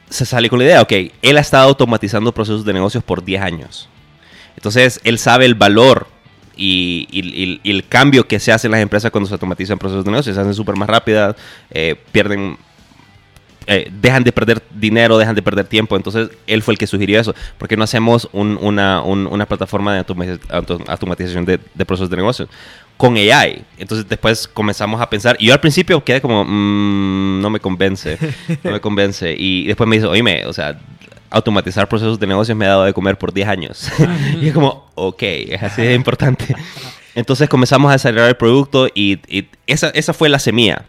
se 0.08 0.26
sale 0.26 0.48
con 0.48 0.58
la 0.58 0.66
idea, 0.66 0.82
ok, 0.82 0.92
él 1.22 1.36
ha 1.36 1.40
estado 1.40 1.68
automatizando 1.68 2.32
procesos 2.32 2.64
de 2.64 2.72
negocios 2.72 3.02
por 3.02 3.24
10 3.24 3.42
años. 3.42 3.88
Entonces, 4.56 5.00
él 5.04 5.18
sabe 5.18 5.46
el 5.46 5.54
valor 5.54 6.06
y, 6.56 7.60
el 7.64 7.84
cambio 7.88 8.26
que 8.26 8.38
se 8.38 8.52
hace 8.52 8.66
en 8.66 8.72
las 8.72 8.80
empresas 8.80 9.10
cuando 9.10 9.28
se 9.28 9.34
automatizan 9.34 9.78
procesos 9.78 10.04
de 10.04 10.10
negocio, 10.10 10.32
se 10.34 10.40
hacen 10.40 10.54
súper 10.54 10.76
más 10.76 10.88
rápidas, 10.88 11.36
eh, 11.70 11.96
pierden, 12.12 12.56
eh, 13.66 13.90
dejan 14.00 14.24
de 14.24 14.32
perder 14.32 14.62
dinero, 14.74 15.16
dejan 15.16 15.34
de 15.34 15.42
perder 15.42 15.66
tiempo. 15.66 15.96
Entonces, 15.96 16.30
él 16.46 16.62
fue 16.62 16.74
el 16.74 16.78
que 16.78 16.86
sugirió 16.86 17.20
eso. 17.20 17.34
porque 17.58 17.76
no 17.76 17.84
hacemos 17.84 18.28
una, 18.32 19.46
plataforma 19.48 19.94
de 19.94 20.04
automatización 20.86 21.44
de, 21.44 21.58
procesos 21.84 22.10
de 22.10 22.16
negocio? 22.16 22.48
Con 22.96 23.16
AI. 23.16 23.64
Entonces, 23.78 24.08
después 24.08 24.46
comenzamos 24.46 25.00
a 25.00 25.08
pensar. 25.08 25.36
Y 25.38 25.46
yo 25.46 25.52
al 25.52 25.60
principio 25.60 26.02
quedé 26.04 26.20
como, 26.20 26.44
mm, 26.44 27.40
no 27.40 27.50
me 27.50 27.60
convence, 27.60 28.18
no 28.62 28.70
me 28.70 28.80
convence. 28.82 29.34
Y 29.36 29.66
después 29.66 29.88
me 29.88 29.96
dice, 29.96 30.06
oíme, 30.06 30.46
o 30.46 30.52
sea, 30.52 30.78
automatizar 31.30 31.88
procesos 31.88 32.20
de 32.20 32.26
negocios 32.26 32.56
me 32.56 32.66
ha 32.66 32.70
dado 32.70 32.84
de 32.84 32.92
comer 32.92 33.18
por 33.18 33.32
10 33.32 33.48
años. 33.48 33.90
y 34.40 34.48
es 34.48 34.54
como, 34.54 34.86
ok, 34.94 35.22
es 35.22 35.62
así 35.62 35.82
de 35.82 35.94
importante. 35.94 36.54
Entonces 37.14 37.48
comenzamos 37.48 37.88
a 37.90 37.92
desarrollar 37.92 38.28
el 38.28 38.36
producto 38.36 38.88
y, 38.94 39.18
esa, 39.66 39.88
esa, 39.90 40.12
fue 40.12 40.28
la 40.28 40.38
semilla. 40.38 40.84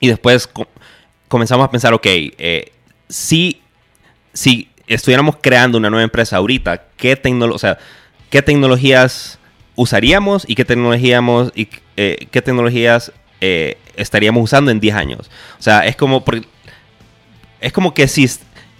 Y 0.00 0.08
después 0.08 0.48
comenzamos 1.32 1.64
a 1.64 1.70
pensar, 1.70 1.94
ok, 1.94 2.04
eh, 2.04 2.72
si, 3.08 3.62
si 4.34 4.68
estuviéramos 4.86 5.36
creando 5.40 5.78
una 5.78 5.88
nueva 5.88 6.04
empresa 6.04 6.36
ahorita, 6.36 6.82
¿qué, 6.98 7.18
o 7.40 7.58
sea, 7.58 7.78
¿qué 8.28 8.42
tecnologías 8.42 9.38
usaríamos 9.74 10.44
y 10.46 10.54
qué, 10.54 10.66
tecnologíamos, 10.66 11.50
y, 11.54 11.70
eh, 11.96 12.26
qué 12.30 12.42
tecnologías 12.42 13.12
eh, 13.40 13.78
estaríamos 13.96 14.44
usando 14.44 14.70
en 14.70 14.78
10 14.78 14.94
años? 14.94 15.30
O 15.58 15.62
sea, 15.62 15.86
es 15.86 15.96
como, 15.96 16.22
es 17.62 17.72
como 17.72 17.94
que 17.94 18.06
si 18.08 18.28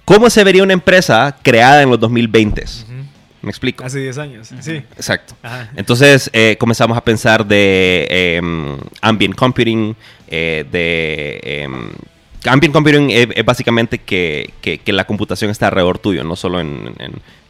¿Cómo 0.05 0.29
se 0.29 0.45
vería 0.45 0.62
una 0.62 0.75
empresa 0.75 1.38
creada 1.43 1.81
en 1.81 1.88
los 1.88 1.99
2020? 2.01 2.65
¿Me 3.41 3.51
explico? 3.51 3.83
Hace 3.83 4.01
10 4.01 4.19
años, 4.19 4.53
sí. 4.61 4.73
Exacto. 4.97 5.35
Entonces 5.75 6.29
eh, 6.35 6.57
comenzamos 6.61 6.99
a 6.99 7.03
pensar 7.03 7.47
de 7.47 8.07
em, 8.11 8.77
ambient 9.01 9.35
computing, 9.35 9.97
eh, 10.29 10.67
de... 10.71 11.69
Ambient 12.46 12.74
computing 12.74 13.11
es, 13.11 13.44
básicamente 13.44 13.98
que, 13.98 14.52
la 14.87 15.05
computación 15.05 15.50
está 15.50 15.68
alrededor 15.68 15.98
tuyo, 15.98 16.24
no 16.24 16.37
solo 16.37 16.61
en, 16.61 16.94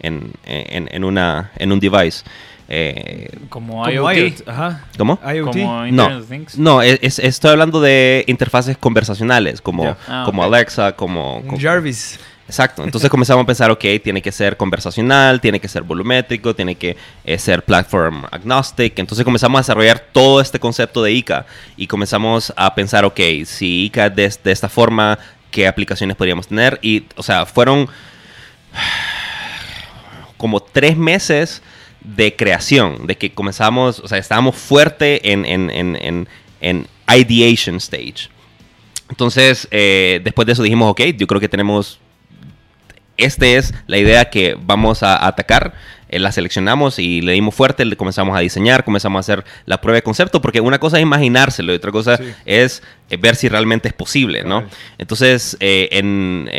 en, 0.00 1.04
una, 1.04 1.52
en 1.56 1.72
un 1.72 1.80
device. 1.80 2.24
Eh, 2.68 3.28
como, 3.48 3.86
IoT. 3.88 4.48
Ajá. 4.48 4.84
¿Cómo? 4.96 5.18
IoT. 5.22 5.56
no, 5.92 6.22
no 6.56 6.82
estoy 6.82 7.50
hablando 7.50 7.80
de 7.80 8.24
interfaces 8.28 8.78
conversacionales, 8.78 9.60
como, 9.60 9.96
ah, 10.08 10.22
como 10.24 10.42
Alexa, 10.42 10.92
como, 10.92 11.42
como 11.46 11.60
Jarvis. 11.60 12.18
Exacto. 12.52 12.84
Entonces 12.84 13.08
comenzamos 13.08 13.44
a 13.44 13.46
pensar, 13.46 13.70
ok, 13.70 13.82
tiene 14.04 14.20
que 14.20 14.30
ser 14.30 14.58
conversacional, 14.58 15.40
tiene 15.40 15.58
que 15.58 15.68
ser 15.68 15.84
volumétrico, 15.84 16.54
tiene 16.54 16.74
que 16.74 16.98
eh, 17.24 17.38
ser 17.38 17.64
platform 17.64 18.26
agnostic. 18.30 18.98
Entonces 18.98 19.24
comenzamos 19.24 19.58
a 19.58 19.62
desarrollar 19.62 20.04
todo 20.12 20.38
este 20.38 20.60
concepto 20.60 21.02
de 21.02 21.12
ICA 21.12 21.46
y 21.78 21.86
comenzamos 21.86 22.52
a 22.54 22.74
pensar, 22.74 23.06
ok, 23.06 23.18
si 23.46 23.86
ICA 23.86 24.10
de, 24.10 24.26
esta 24.26 24.68
forma, 24.68 25.18
¿qué 25.50 25.66
aplicaciones 25.66 26.14
podríamos 26.14 26.46
tener? 26.46 26.78
Y, 26.82 27.04
o 27.16 27.22
sea, 27.22 27.46
fueron 27.46 27.88
como 30.36 30.60
tres 30.60 30.94
meses 30.94 31.62
de 32.02 32.36
creación, 32.36 33.06
de 33.06 33.16
que 33.16 33.32
comenzamos, 33.32 33.98
o 34.00 34.08
sea, 34.08 34.18
estábamos 34.18 34.56
fuerte 34.56 35.32
en 35.32 36.28
ideation 37.08 37.76
stage. 37.76 38.28
Entonces, 39.12 39.68
eh, 39.70 40.22
después 40.24 40.46
de 40.46 40.52
eso 40.52 40.62
dijimos, 40.62 40.90
ok, 40.90 41.02
yo 41.18 41.26
creo 41.26 41.38
que 41.38 41.48
tenemos, 41.48 42.00
esta 43.16 43.46
es 43.46 43.74
la 43.86 43.98
idea 43.98 44.30
que 44.30 44.56
vamos 44.60 45.02
a, 45.02 45.26
atacar. 45.26 45.74
Eh, 46.08 46.18
la 46.18 46.30
seleccionamos 46.30 46.98
y 46.98 47.22
le 47.22 47.32
dimos 47.32 47.54
fuerte, 47.54 47.84
le 47.86 47.96
comenzamos 47.96 48.36
a 48.36 48.40
diseñar, 48.40 48.84
comenzamos 48.84 49.16
a 49.16 49.20
hacer 49.20 49.44
la 49.64 49.80
prueba 49.80 49.96
de 49.96 50.02
concepto, 50.02 50.42
porque 50.42 50.60
una 50.60 50.78
cosa 50.78 50.98
es 50.98 51.02
imaginárselo 51.02 51.72
y 51.72 51.76
otra 51.76 51.90
cosa 51.90 52.18
es 52.44 52.82
eh, 53.08 53.16
ver 53.16 53.34
si 53.34 53.48
realmente 53.48 53.88
es 53.88 53.94
posible, 53.94 54.44
¿no? 54.44 54.64
Entonces, 54.98 55.56
en, 55.60 56.50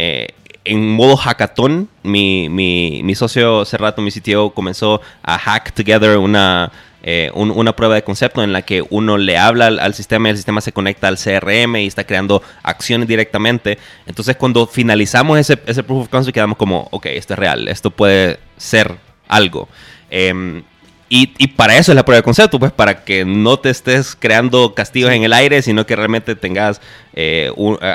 en 0.65 0.89
modo 0.89 1.17
hackathon, 1.17 1.89
mi, 2.03 2.49
mi, 2.49 3.01
mi 3.03 3.15
socio 3.15 3.65
Cerrato, 3.65 4.01
mi 4.01 4.11
sitio, 4.11 4.51
comenzó 4.51 5.01
a 5.21 5.37
hack 5.37 5.73
together 5.73 6.17
una 6.17 6.71
eh, 7.05 7.29
una 7.33 7.75
prueba 7.75 7.95
de 7.95 8.03
concepto 8.03 8.43
en 8.43 8.53
la 8.53 8.61
que 8.61 8.81
uno 8.89 9.17
le 9.17 9.37
habla 9.37 9.67
al, 9.67 9.93
sistema 9.93 10.29
y 10.29 10.31
el 10.31 10.37
sistema 10.37 10.61
se 10.61 10.71
conecta 10.71 11.09
al 11.09 11.17
CRM 11.17 11.75
y 11.75 11.87
está 11.87 12.05
creando 12.05 12.41
acciones 12.63 13.09
directamente. 13.09 13.77
Entonces, 14.05 14.37
cuando 14.37 14.65
finalizamos 14.67 15.37
ese, 15.37 15.59
ese 15.65 15.83
proof 15.83 16.03
of 16.03 16.09
concept, 16.09 16.33
quedamos 16.33 16.57
como, 16.57 16.87
ok, 16.91 17.07
esto 17.07 17.33
es 17.33 17.39
real, 17.39 17.67
esto 17.67 17.91
puede 17.91 18.39
ser 18.55 18.95
algo. 19.27 19.67
Em, 20.09 20.63
y, 21.09 21.27
para 21.49 21.77
eso 21.77 21.91
es 21.91 21.95
la 21.95 22.05
prueba 22.05 22.21
de 22.21 22.23
concepto, 22.23 22.57
pues 22.57 22.71
para 22.71 23.03
que 23.03 23.23
no 23.23 23.59
te 23.59 23.69
estés 23.69 24.15
creando 24.17 24.73
castigos 24.73 25.11
en 25.11 25.23
el 25.23 25.33
aire, 25.33 25.61
sino 25.61 25.85
que 25.85 25.95
realmente 25.95 26.35
tengas 26.35 26.81
eh, 27.13 27.51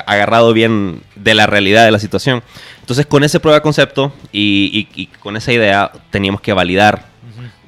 agarrado 0.06 0.52
bien 0.52 1.02
de 1.16 1.34
la 1.34 1.46
realidad 1.46 1.84
de 1.84 1.90
la 1.90 1.98
situación. 1.98 2.44
Entonces, 2.80 3.06
con 3.06 3.24
esa 3.24 3.40
prueba 3.40 3.56
de 3.56 3.62
concepto 3.62 4.12
y, 4.30 4.86
y 4.94 5.06
con 5.06 5.36
esa 5.36 5.52
idea, 5.52 5.90
teníamos 6.10 6.42
que 6.42 6.52
validar 6.52 7.07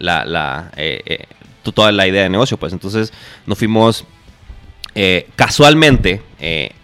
la, 0.01 0.25
la 0.25 0.73
eh, 0.77 1.01
eh, 1.07 1.25
toda 1.63 1.93
la 1.93 2.09
idea 2.09 2.25
de 2.25 2.29
negocio. 2.29 2.57
Pues 2.57 2.73
entonces 2.73 3.13
nos 3.47 3.59
fuimos 3.59 4.05
eh, 4.95 5.29
casualmente. 5.37 6.23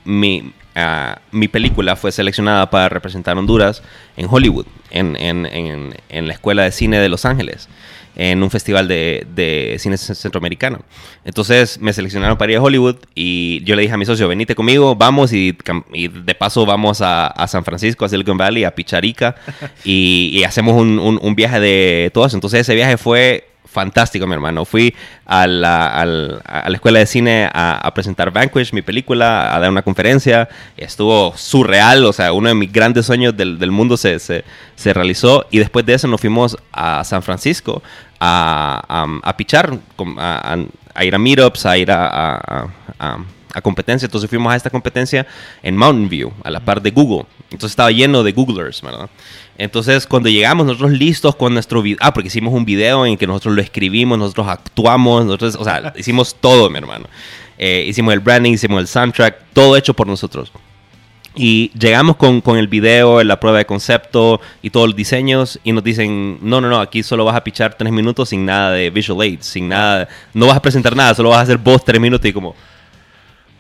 mi, 0.05 0.53
ah, 0.77 1.19
mi 1.33 1.49
película 1.49 1.97
fue 1.97 2.13
seleccionada 2.13 2.71
para 2.71 2.89
representar 2.89 3.37
Honduras 3.37 3.83
en 4.17 4.29
Hollywood, 4.31 4.67
en, 4.91 5.17
en, 5.17 5.47
en, 5.47 5.97
en 6.09 6.29
la 6.29 6.35
Escuela 6.35 6.63
de 6.63 6.71
Cine 6.71 7.01
de 7.01 7.09
Los 7.09 7.25
Ángeles 7.25 7.69
en 8.17 8.43
un 8.43 8.51
festival 8.51 8.89
de, 8.89 9.27
de, 9.35 9.77
cine 9.79 9.97
centroamericano. 9.99 10.81
Entonces 11.25 11.79
me 11.81 11.93
seleccionaron 11.93 12.39
para 12.39 12.53
ir 12.53 12.59
a 12.59 12.63
Hollywood 12.63 12.97
y 13.15 13.63
yo 13.65 13.77
le 13.77 13.83
dije 13.83 13.95
a 13.95 13.99
mi 13.99 14.07
socio, 14.07 14.27
venite 14.27 14.55
conmigo, 14.55 14.97
vamos 14.97 15.33
y, 15.33 15.53
de 15.53 16.35
paso 16.35 16.65
vamos 16.65 17.01
a, 17.03 17.47
San 17.47 17.65
Francisco, 17.65 18.05
a 18.05 18.09
Silicon 18.09 18.39
Valley, 18.39 18.65
a 18.65 18.75
Picharica 18.75 19.37
y, 19.85 20.43
hacemos 20.45 20.81
un, 20.81 20.99
un, 20.99 21.35
viaje 21.35 21.61
de 21.61 22.11
todos. 22.15 22.33
Entonces 22.33 22.61
ese 22.61 22.75
viaje 22.75 22.97
fue 22.97 23.56
fantástico, 23.77 24.27
mi 24.27 24.33
hermano. 24.33 24.65
Fui 24.65 24.95
a 25.27 25.47
la, 25.47 26.01
a 26.01 26.07
la 26.07 26.75
escuela 26.75 26.99
de 26.99 27.05
cine 27.05 27.51
a, 27.53 27.93
presentar 27.95 28.31
Vanquish, 28.31 28.73
mi 28.73 28.81
película, 28.81 29.55
a 29.55 29.61
dar 29.61 29.69
una 29.71 29.83
conferencia. 29.83 30.49
Estuvo 30.79 31.37
surreal, 31.37 32.07
o 32.07 32.13
sea, 32.15 32.33
uno 32.33 32.49
de 32.49 32.55
mis 32.55 32.73
grandes 32.73 33.05
sueños 33.05 33.37
del, 33.37 33.59
del 33.59 33.71
mundo 33.71 33.99
se, 33.99 34.19
se, 34.19 34.45
se, 34.77 34.95
realizó. 34.95 35.45
Y 35.51 35.59
después 35.59 35.85
de 35.85 35.93
eso 35.93 36.09
nos 36.09 36.23
fuimos 36.23 36.57
a 36.73 37.05
San 37.05 37.23
Francisco 37.23 37.83
a, 38.19 39.21
a, 39.23 39.37
pichar, 39.37 39.79
a, 39.99 41.05
ir 41.05 41.15
a 41.15 41.19
meetups, 41.19 41.67
a 41.67 41.77
ir 41.77 41.91
a, 41.91 42.67
a 43.57 43.63
competencia. 43.63 44.07
Entonces 44.07 44.29
fuimos 44.29 44.53
a 44.53 44.57
esta 44.57 44.71
competencia 44.71 45.27
en 45.63 45.77
Mountain 45.77 46.09
View, 46.09 46.33
a 46.45 46.51
la 46.51 46.61
par 46.61 46.83
de 46.83 46.91
Google. 46.91 47.25
Entonces 47.51 47.71
estaba 47.71 47.91
lleno 47.91 48.23
de 48.23 48.33
Googlers, 48.33 48.83
¿verdad? 48.83 49.09
Entonces, 49.57 50.07
cuando 50.07 50.29
llegamos 50.29 50.67
nosotros 50.67 50.93
listos 50.93 51.35
con 51.35 51.55
nuestro 51.55 51.81
video, 51.81 51.99
ah, 52.03 52.13
porque 52.13 52.29
hicimos 52.29 52.53
un 52.53 52.67
video 52.67 53.07
en 53.07 53.17
que 53.17 53.27
nosotros 53.27 53.55
lo 53.55 53.63
escribimos, 53.63 54.19
nosotros 54.19 54.47
actuamos, 54.49 55.25
nosotros, 55.25 55.57
o 55.57 55.65
sea, 55.65 55.95
hicimos 55.97 56.37
todo, 56.39 56.69
mi 56.69 56.79
hermano. 56.79 57.07
Eh, 57.57 57.87
hicimos 57.89 58.13
el 58.13 58.21
branding, 58.21 58.53
hicimos 58.53 58.81
el 58.81 58.87
soundtrack, 58.87 59.53
todo 59.55 59.77
hecho 59.77 59.95
por 59.95 60.07
nosotros. 60.07 60.53
Y 61.35 61.71
llegamos 61.79 62.17
con, 62.17 62.41
con, 62.43 62.59
el 62.59 62.67
video, 62.67 63.23
la 63.23 63.41
prueba 63.41 63.59
de 63.59 63.67
concepto 63.67 64.41
y 64.63 64.71
todos 64.71 64.89
los 64.89 64.97
diseños 64.97 65.61
y 65.65 65.73
nos 65.73 65.85
dicen, 65.85 66.39
no, 66.41 66.63
no, 66.63 66.69
no, 66.69 66.81
aquí 66.81 67.03
solo 67.03 67.27
vas 67.27 67.37
a 67.37 67.45
pichar 67.45 67.75
tres 67.75 67.93
minutos 67.93 68.31
sin 68.31 68.47
nada 68.47 68.73
de 68.73 68.89
visual 68.89 69.21
aids, 69.21 69.45
sin 69.45 69.69
nada, 69.69 70.09
no 70.33 70.47
vas 70.47 70.57
a 70.57 70.63
presentar 70.63 70.97
nada, 70.97 71.15
solo 71.15 71.29
vas 71.29 71.41
a 71.41 71.43
hacer 71.43 71.59
voz 71.59 71.85
tres 71.85 72.01
minutos 72.01 72.27
y 72.27 72.33
como, 72.33 72.55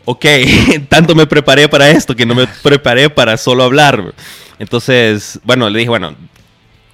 ok, 0.07 0.25
tanto 0.89 1.15
me 1.15 1.27
preparé 1.27 1.69
para 1.69 1.91
esto 1.91 2.17
que 2.17 2.25
no 2.25 2.35
me 2.35 2.47
preparé 2.47 3.11
para 3.11 3.37
solo 3.37 3.65
hablar. 3.65 4.15
Entonces, 4.59 5.39
bueno, 5.45 5.69
le 5.69 5.81
dije, 5.81 5.91
bueno, 5.91 6.15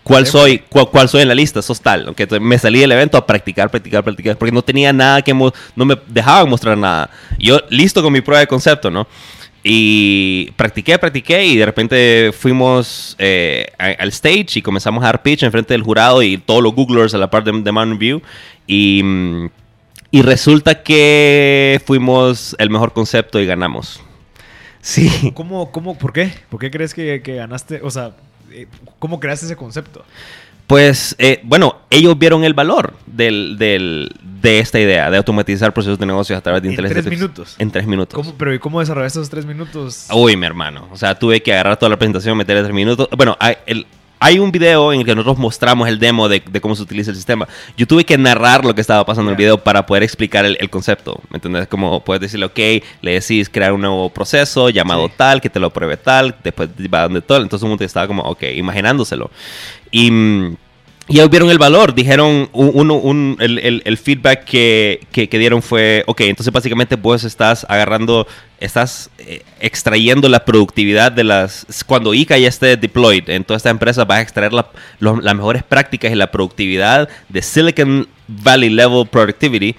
¿cuál 0.03 0.27
soy, 0.27 0.59
cuál, 0.69 1.09
soy 1.09 1.23
en 1.23 1.29
la 1.29 1.35
lista? 1.35 1.63
Sos 1.63 1.81
tal. 1.81 2.09
Okay, 2.09 2.25
entonces 2.25 2.45
me 2.45 2.59
salí 2.59 2.81
del 2.81 2.91
evento 2.91 3.17
a 3.17 3.25
practicar, 3.25 3.71
practicar, 3.71 4.03
practicar, 4.03 4.37
porque 4.37 4.53
no 4.53 4.63
tenía 4.63 4.93
nada 4.93 5.23
que, 5.23 5.33
no 5.33 5.85
me 5.85 5.97
dejaban 6.09 6.49
mostrar 6.49 6.77
nada. 6.77 7.11
Yo 7.39 7.61
listo 7.69 8.03
con 8.03 8.13
mi 8.13 8.21
prueba 8.21 8.41
de 8.41 8.49
concepto, 8.49 8.91
¿no? 8.91 9.07
Y 9.65 10.51
practiqué, 10.57 10.99
practiqué 10.99 11.45
y 11.45 11.57
de 11.57 11.65
repente 11.65 12.33
fuimos 12.37 13.15
eh, 13.21 13.67
al 13.79 14.09
stage 14.09 14.57
y 14.57 14.63
comenzamos 14.63 15.05
a 15.05 15.07
dar 15.07 15.23
pitch 15.23 15.45
en 15.45 15.53
frente 15.53 15.75
del 15.75 15.85
jurado 15.85 16.21
y 16.21 16.37
todos 16.39 16.61
los 16.65 16.75
Googlers 16.75 17.15
a 17.15 17.19
la 17.19 17.31
parte 17.31 17.53
de, 17.53 17.61
de 17.61 17.71
Mountain 17.71 17.99
View. 17.99 18.23
Y, 18.67 19.05
y 20.13 20.21
resulta 20.21 20.83
que 20.83 21.81
fuimos 21.87 22.55
el 22.59 22.69
mejor 22.71 22.93
concepto 22.93 23.41
y 23.41 23.47
ganamos. 23.47 24.01
Sí. 24.83 25.33
¿Cómo, 25.35 25.73
cómo, 25.73 25.97
por 25.97 26.13
qué? 26.13 26.33
¿Por 26.51 26.61
qué 26.61 26.71
crees 26.71 26.93
que, 26.93 27.19
ganaste? 27.19 27.81
O 27.83 27.91
sea, 27.91 28.13
eh, 28.51 28.67
¿cómo 28.99 29.19
creaste 29.19 29.47
ese 29.47 29.57
concepto? 29.57 30.05
Pues, 30.67 31.17
eh, 31.19 31.41
bueno, 31.45 31.79
ellos 31.89 32.19
vieron 32.19 32.45
el 32.45 32.53
valor 32.53 32.93
del, 33.07 33.57
de 33.59 34.59
esta 34.59 34.79
idea 34.79 35.11
de 35.11 35.17
automatizar 35.17 35.73
procesos 35.73 35.99
de 35.99 36.05
negocios 36.05 36.39
a 36.39 36.43
través 36.43 36.63
de 36.63 36.69
inteligencia 36.69 36.99
En 37.01 37.05
tres 37.05 37.19
minutos. 37.19 37.55
En 37.59 37.71
tres 37.71 37.87
minutos. 37.87 38.15
¿Cómo, 38.15 38.37
pero 38.37 38.53
¿y 38.53 38.59
cómo 38.59 38.81
desarrollaste 38.81 39.19
esos 39.19 39.31
tres 39.31 39.47
minutos? 39.47 40.09
Uy, 40.13 40.37
mi 40.37 40.45
hermano. 40.45 40.89
O 40.93 40.97
sea, 40.99 41.19
tuve 41.19 41.43
que 41.43 41.55
agarrar 41.55 41.79
toda 41.79 41.89
la 41.89 41.97
presentación, 41.97 42.37
meterle 42.37 42.63
tres 42.63 42.75
minutos. 42.75 43.09
Bueno, 43.17 43.37
el, 43.65 43.87
hay 44.23 44.39
un 44.39 44.53
video 44.53 44.93
en 44.93 45.01
el 45.01 45.05
que 45.05 45.17
nosotros 45.17 45.37
mostramos 45.37 45.89
el 45.89 45.99
demo 45.99 46.29
de, 46.29 46.41
cómo 46.61 46.77
se 46.77 46.83
utiliza 46.83 47.11
el 47.11 47.17
sistema. 47.17 47.49
Yo 47.77 47.89
tuve 47.89 48.05
que 48.05 48.17
narrar 48.17 48.65
lo 48.65 48.73
que 48.73 48.81
estaba 48.81 49.05
pasando 49.05 49.31
en 49.31 49.35
el 49.35 49.37
video 49.37 49.59
para 49.59 49.85
poder 49.85 50.05
explicar 50.05 50.45
el, 50.45 50.71
concepto. 50.71 51.21
¿Me 51.29 51.39
entiendes? 51.39 51.67
Como 51.67 52.05
puedes 52.05 52.21
decirle, 52.21 52.47
ok, 52.47 52.85
le 53.01 53.15
decís 53.15 53.49
crear 53.49 53.73
un 53.73 53.81
nuevo 53.81 54.11
proceso 54.11 54.71
llamado 54.71 55.09
tal, 55.09 55.41
que 55.41 55.51
te 55.51 55.59
lo 55.59 55.71
pruebe 55.71 55.97
tal, 55.97 56.37
después 56.45 56.69
va 56.95 57.03
donde 57.03 57.21
todo. 57.21 57.43
Entonces 57.43 57.65
un 57.65 57.71
mundo 57.71 57.85
estaba 57.85 58.07
como, 58.07 58.23
ok, 58.23 58.45
imaginándoselo. 58.55 59.29
Y 59.91 60.09
mm, 60.13 60.57
y 61.09 61.17
ellos 61.17 61.31
vieron 61.31 61.51
el 61.51 61.59
valor, 61.59 61.95
dijeron, 61.95 62.49
un, 62.53 63.37
el, 63.41 63.99
feedback 63.99 64.45
que, 64.45 65.29
dieron 65.33 65.61
fue, 65.61 66.05
ok, 66.07 66.21
entonces 66.23 66.53
básicamente 66.53 66.95
vos 66.95 67.25
estás 67.25 67.67
agarrando, 67.69 68.27
estás 68.61 69.11
eh, 69.19 69.43
extrayendo 69.59 70.29
la 70.29 70.45
productividad 70.45 71.11
de 71.11 71.25
las, 71.25 71.67
cuando 71.87 72.15
ICA 72.15 72.39
ya 72.39 72.49
esté 72.49 72.77
deployed 72.77 73.29
en 73.31 73.43
toda 73.43 73.57
esta 73.57 73.71
empresa, 73.71 74.05
vas 74.05 74.19
a 74.19 74.23
extraer 74.23 74.53
las 74.53 75.35
mejores 75.35 75.65
prácticas 75.65 76.13
y 76.13 76.15
la 76.15 76.31
productividad 76.31 77.09
de 77.29 77.43
Silicon 77.43 78.07
Valley 78.29 78.71
Level 78.71 79.07
Productivity 79.09 79.75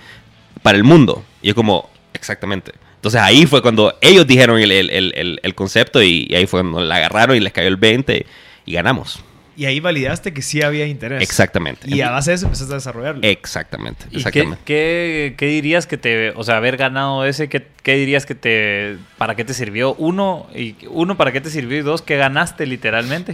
para 0.62 0.78
el 0.78 0.84
mundo. 0.84 1.24
Y 1.42 1.48
yo 1.48 1.56
como, 1.56 1.90
exactamente. 2.14 2.74
Entonces 2.96 3.22
ahí 3.22 3.46
fue 3.46 3.62
cuando 3.62 3.98
ellos 4.02 4.28
dijeron 4.28 4.60
el, 4.60 5.54
concepto 5.56 6.04
y, 6.04 6.28
y, 6.30 6.36
ahí 6.36 6.48
fue 6.48 6.62
cuando 6.62 6.82
la 6.82 6.98
agarraron 6.98 7.38
y 7.38 7.40
les 7.40 7.54
cayó 7.54 7.70
el 7.70 7.78
20 7.78 8.26
y 8.66 8.74
ganamos. 8.74 9.24
Y 9.56 9.66
ahí 9.66 9.80
validaste 9.80 10.34
que 10.34 10.42
sí 10.42 10.62
había 10.62 10.88
interés. 10.88 11.22
Exactamente. 11.22 11.88
Y 11.88 12.02
a 12.02 12.10
base 12.10 12.32
de 12.32 12.36
eso 12.36 12.46
empezaste 12.46 12.74
a 12.74 12.78
desarrollarlo. 12.78 13.22
Exactamente. 13.24 14.06
¿Y 14.10 14.24
qué, 14.24 15.36
qué, 15.38 15.46
dirías 15.46 15.86
que 15.86 15.98
te, 15.98 16.32
o 16.32 16.44
sea, 16.44 16.58
haber 16.58 16.78
ganado 16.78 17.26
ese, 17.26 17.50
qué, 17.50 17.68
qué, 17.84 17.96
dirías 17.96 18.26
que 18.26 18.34
te, 18.34 18.98
para 19.18 19.36
qué 19.36 19.44
te 19.46 19.54
sirvió? 19.54 19.94
Uno, 19.96 20.48
y 20.56 20.76
uno, 20.90 21.18
¿para 21.18 21.32
qué 21.32 21.40
te 21.40 21.52
sirvió? 21.52 21.78
Y 21.78 21.82
dos, 21.82 22.02
¿qué 22.02 22.18
ganaste 22.18 22.66
literalmente? 22.66 23.34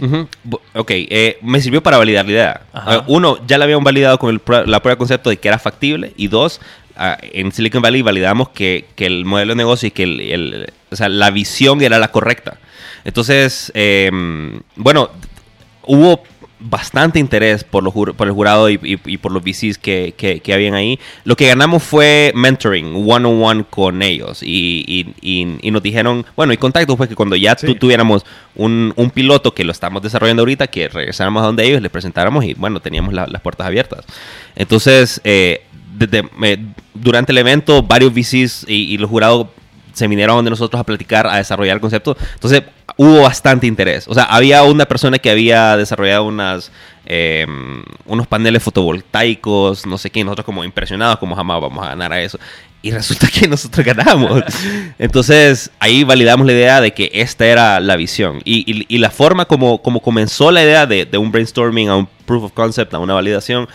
Ok, 0.74 0.90
eh, 0.90 1.38
me 1.42 1.60
sirvió 1.60 1.82
para 1.82 1.96
validar 1.96 2.26
la 2.26 2.30
idea. 2.30 2.60
Eh, 2.74 3.00
uno, 3.06 3.38
ya 3.46 3.56
la 3.56 3.64
habían 3.64 3.82
validado 3.82 4.18
con 4.18 4.30
el, 4.30 4.42
la 4.66 4.80
prueba 4.80 4.96
de 4.96 4.98
concepto 4.98 5.30
de 5.30 5.38
que 5.38 5.48
era 5.48 5.58
factible. 5.58 6.12
Y 6.16 6.28
dos, 6.28 6.60
ah, 6.96 7.16
en 7.22 7.50
Silicon 7.50 7.80
Valley 7.80 8.02
validamos 8.02 8.50
que, 8.50 8.84
que, 8.94 9.06
el 9.06 9.24
modelo 9.24 9.52
de 9.52 9.56
negocio 9.56 9.86
y 9.86 9.90
que 9.90 10.02
el, 10.02 10.72
o 10.90 10.96
sea, 10.96 11.08
la 11.08 11.30
visión 11.30 11.80
era 11.80 11.98
la 11.98 12.08
correcta. 12.08 12.58
Entonces, 13.04 13.72
em, 13.74 14.60
bueno, 14.76 15.10
hubo 15.90 16.22
bastante 16.62 17.18
interés 17.18 17.64
por, 17.64 17.82
los, 17.82 17.94
por 17.94 18.26
el 18.26 18.32
jurado 18.32 18.68
y, 18.68 18.76
por 19.16 19.32
los 19.32 19.42
VCs 19.42 19.78
que, 19.78 20.14
que, 20.16 20.54
habían 20.54 20.74
ahí. 20.74 20.98
Lo 21.24 21.36
que 21.36 21.46
ganamos 21.46 21.82
fue 21.82 22.32
mentoring, 22.34 23.08
one-on-one 23.08 23.64
con 23.68 24.02
ellos. 24.02 24.42
Y, 24.42 25.14
y, 25.22 25.70
nos 25.70 25.82
dijeron, 25.82 26.26
bueno, 26.36 26.52
y 26.52 26.58
contacto 26.58 26.96
fue 26.96 27.08
que 27.08 27.14
cuando 27.16 27.34
ya 27.34 27.56
tuviéramos 27.56 28.24
un, 28.54 28.92
un, 28.96 29.10
piloto 29.10 29.54
que 29.54 29.64
lo 29.64 29.72
estamos 29.72 30.02
desarrollando 30.02 30.42
ahorita, 30.42 30.66
que 30.66 30.88
regresáramos 30.88 31.42
a 31.42 31.46
donde 31.46 31.66
ellos, 31.66 31.80
les 31.80 31.90
presentáramos 31.90 32.44
y 32.44 32.54
bueno, 32.54 32.80
teníamos 32.80 33.14
las 33.14 33.40
puertas 33.40 33.66
abiertas. 33.66 34.04
Entonces, 34.54 35.20
eh, 35.24 35.62
desde, 35.96 36.28
eh, 36.42 36.58
durante 36.94 37.32
el 37.32 37.38
evento, 37.38 37.82
varios 37.82 38.12
VCs 38.12 38.66
y, 38.68 38.98
los 38.98 39.08
jurados 39.08 39.48
se 39.92 40.06
vinieron 40.06 40.36
donde 40.36 40.50
nosotros 40.50 40.78
a 40.78 40.84
platicar, 40.84 41.26
a 41.26 41.36
desarrollar 41.36 41.76
el 41.76 41.80
concepto. 41.80 42.16
Entonces, 42.34 42.62
hubo 43.00 43.22
bastante 43.22 43.66
interés. 43.66 44.06
O 44.08 44.12
sea, 44.12 44.24
había 44.24 44.62
una 44.62 44.84
persona 44.84 45.18
que 45.18 45.30
había 45.30 45.74
desarrollado 45.78 46.24
unas, 46.24 46.70
em, 47.06 47.82
unos 48.04 48.26
paneles 48.26 48.62
fotovoltaicos, 48.62 49.86
no 49.86 49.96
sé 49.96 50.10
qué, 50.10 50.22
nosotros 50.22 50.44
como 50.44 50.64
impresionados, 50.64 51.16
como 51.16 51.34
jamás 51.34 51.62
vamos 51.62 51.82
a 51.82 51.88
ganar 51.88 52.12
a 52.12 52.20
eso. 52.20 52.38
Y 52.82 52.90
resulta 52.90 53.28
que 53.28 53.48
nosotros 53.48 53.86
ganamos. 53.86 54.42
Entonces 54.98 55.70
ahí 55.80 56.04
validamos 56.04 56.46
la 56.46 56.52
idea 56.52 56.82
de 56.82 56.92
que 56.92 57.10
esta 57.14 57.46
era 57.46 57.80
la 57.80 57.96
visión. 57.96 58.42
Y, 58.44 58.84
y, 58.86 58.98
la 58.98 59.10
forma 59.10 59.46
como, 59.46 59.80
como 59.80 60.00
comenzó 60.00 60.50
la 60.50 60.62
idea 60.62 60.84
de, 60.84 61.06
de, 61.06 61.16
un 61.16 61.32
brainstorming 61.32 61.88
a 61.88 61.96
un 61.96 62.06
proof 62.26 62.44
of 62.44 62.52
concept, 62.52 62.92
a 62.92 62.98
una 62.98 63.14
validación, 63.14 63.66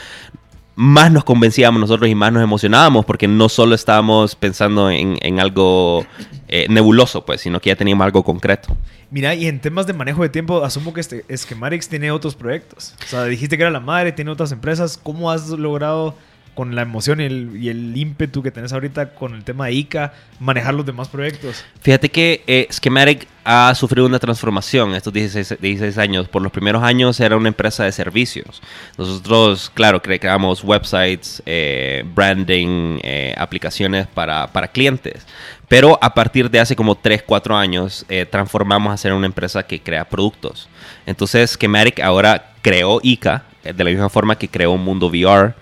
más 0.76 1.12
nos 1.12 1.24
convencíamos 1.24 1.80
nosotros 1.80 2.10
y 2.10 2.16
más 2.16 2.34
nos 2.34 2.44
emocionábamos 2.44 3.06
porque 3.06 3.28
no 3.28 3.50
solo 3.50 3.76
estábamos 3.76 4.36
pensando 4.36 4.90
en, 4.90 5.18
en 5.22 5.40
algo 5.40 6.06
eh, 6.48 6.68
nebuloso, 6.70 7.26
pues, 7.26 7.42
sino 7.42 7.60
que 7.60 7.70
ya 7.70 7.76
teníamos 7.76 8.06
algo 8.06 8.24
concreto. 8.24 8.76
Mira, 9.10 9.34
y 9.34 9.48
en 9.48 9.60
temas 9.60 9.88
de 9.88 9.94
manejo 9.94 10.24
de 10.24 10.30
tiempo, 10.30 10.64
asumo 10.64 10.94
que 10.94 11.02
este, 11.02 11.26
Schematics 11.36 11.88
tiene 11.88 12.12
otros 12.12 12.36
proyectos. 12.36 12.96
O 13.04 13.08
sea, 13.08 13.24
dijiste 13.26 13.58
que 13.58 13.64
era 13.64 13.72
la 13.72 13.80
madre, 13.80 14.12
tiene 14.12 14.32
otras 14.32 14.52
empresas. 14.52 15.00
¿Cómo 15.02 15.32
has 15.32 15.50
logrado 15.50 16.16
con 16.56 16.74
la 16.74 16.82
emoción 16.82 17.20
y 17.20 17.26
el, 17.26 17.96
ímpetu 17.96 18.42
que 18.42 18.50
tenés 18.50 18.74
ahorita 18.74 19.14
con 19.14 19.36
el 19.36 19.44
tema 19.44 19.68
de 19.68 19.74
ICA, 19.74 20.14
manejar 20.40 20.74
los 20.74 20.86
demás 20.86 21.10
proyectos? 21.10 21.64
Fíjate 21.82 22.10
que 22.10 22.44
eh, 22.48 22.68
Schematic 22.72 23.28
ha 23.44 23.76
sufrido 23.76 24.08
una 24.08 24.18
transformación 24.18 24.96
estos 24.96 25.14
16, 25.14 25.62
16, 25.62 25.98
años. 25.98 26.28
Por 26.30 26.42
los 26.42 26.52
primeros 26.52 26.82
años 26.82 27.20
era 27.20 27.36
una 27.36 27.50
empresa 27.50 27.84
de 27.84 27.92
servicios. 27.92 28.62
Nosotros, 28.98 29.70
claro, 29.74 30.02
creamos 30.02 30.64
websites, 30.64 31.44
eh, 31.46 32.04
branding, 32.16 33.00
eh, 33.04 33.36
aplicaciones 33.38 34.08
para, 34.08 34.48
para, 34.48 34.70
clientes. 34.70 35.28
Pero 35.68 36.00
a 36.02 36.14
partir 36.14 36.50
de 36.50 36.60
hace 36.60 36.76
como 36.76 36.96
3, 36.96 37.24
4 37.24 37.58
años, 37.58 38.06
transformamos 38.30 38.94
a 38.94 38.98
ser 38.98 39.14
una 39.14 39.26
empresa 39.26 39.64
que 39.64 39.82
crea 39.82 40.06
productos. 40.06 40.70
Entonces, 41.06 41.52
Schematic 41.52 42.00
ahora 42.00 42.54
creó 42.62 43.00
ICA, 43.02 43.44
de 43.64 43.84
la 43.84 43.90
misma 43.90 44.10
forma 44.10 44.38
que 44.38 44.48
creó 44.48 44.72
un 44.72 44.84
mundo 44.84 45.08
VR 45.08 45.56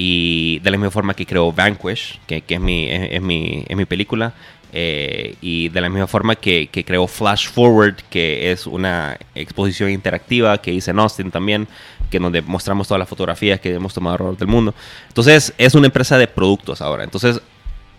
y 0.00 0.60
de 0.60 0.70
la 0.70 0.76
misma 0.76 0.92
forma 0.92 1.12
que 1.12 1.26
creó 1.26 1.52
Vanquish, 1.52 2.20
que, 2.24 2.42
que 2.42 2.54
es, 2.54 2.60
mi, 2.60 2.86
es, 2.88 3.20
mi, 3.20 3.64
es 3.66 3.76
mi 3.76 3.84
película, 3.84 4.32
eh, 4.72 5.34
y 5.40 5.70
de 5.70 5.80
la 5.80 5.88
misma 5.88 6.06
forma 6.06 6.36
que, 6.36 6.68
que, 6.68 6.84
creó 6.84 7.08
Flash 7.08 7.48
Forward, 7.48 7.96
que 8.08 8.52
es 8.52 8.68
una 8.68 9.18
exposición 9.34 9.90
interactiva 9.90 10.56
que 10.58 10.72
hice 10.72 10.92
en 10.92 11.00
Austin 11.00 11.32
también, 11.32 11.66
que 12.12 12.20
donde 12.20 12.42
mostramos 12.42 12.86
todas 12.86 13.00
las 13.00 13.08
fotografías 13.08 13.58
que 13.58 13.74
hemos 13.74 13.92
tomado 13.92 14.14
alrededor 14.14 14.38
del 14.38 14.46
mundo. 14.46 14.72
Entonces, 15.08 15.52
es 15.58 15.74
una 15.74 15.86
empresa 15.86 16.16
de 16.16 16.28
productos 16.28 16.80
ahora. 16.80 17.02
Entonces, 17.02 17.40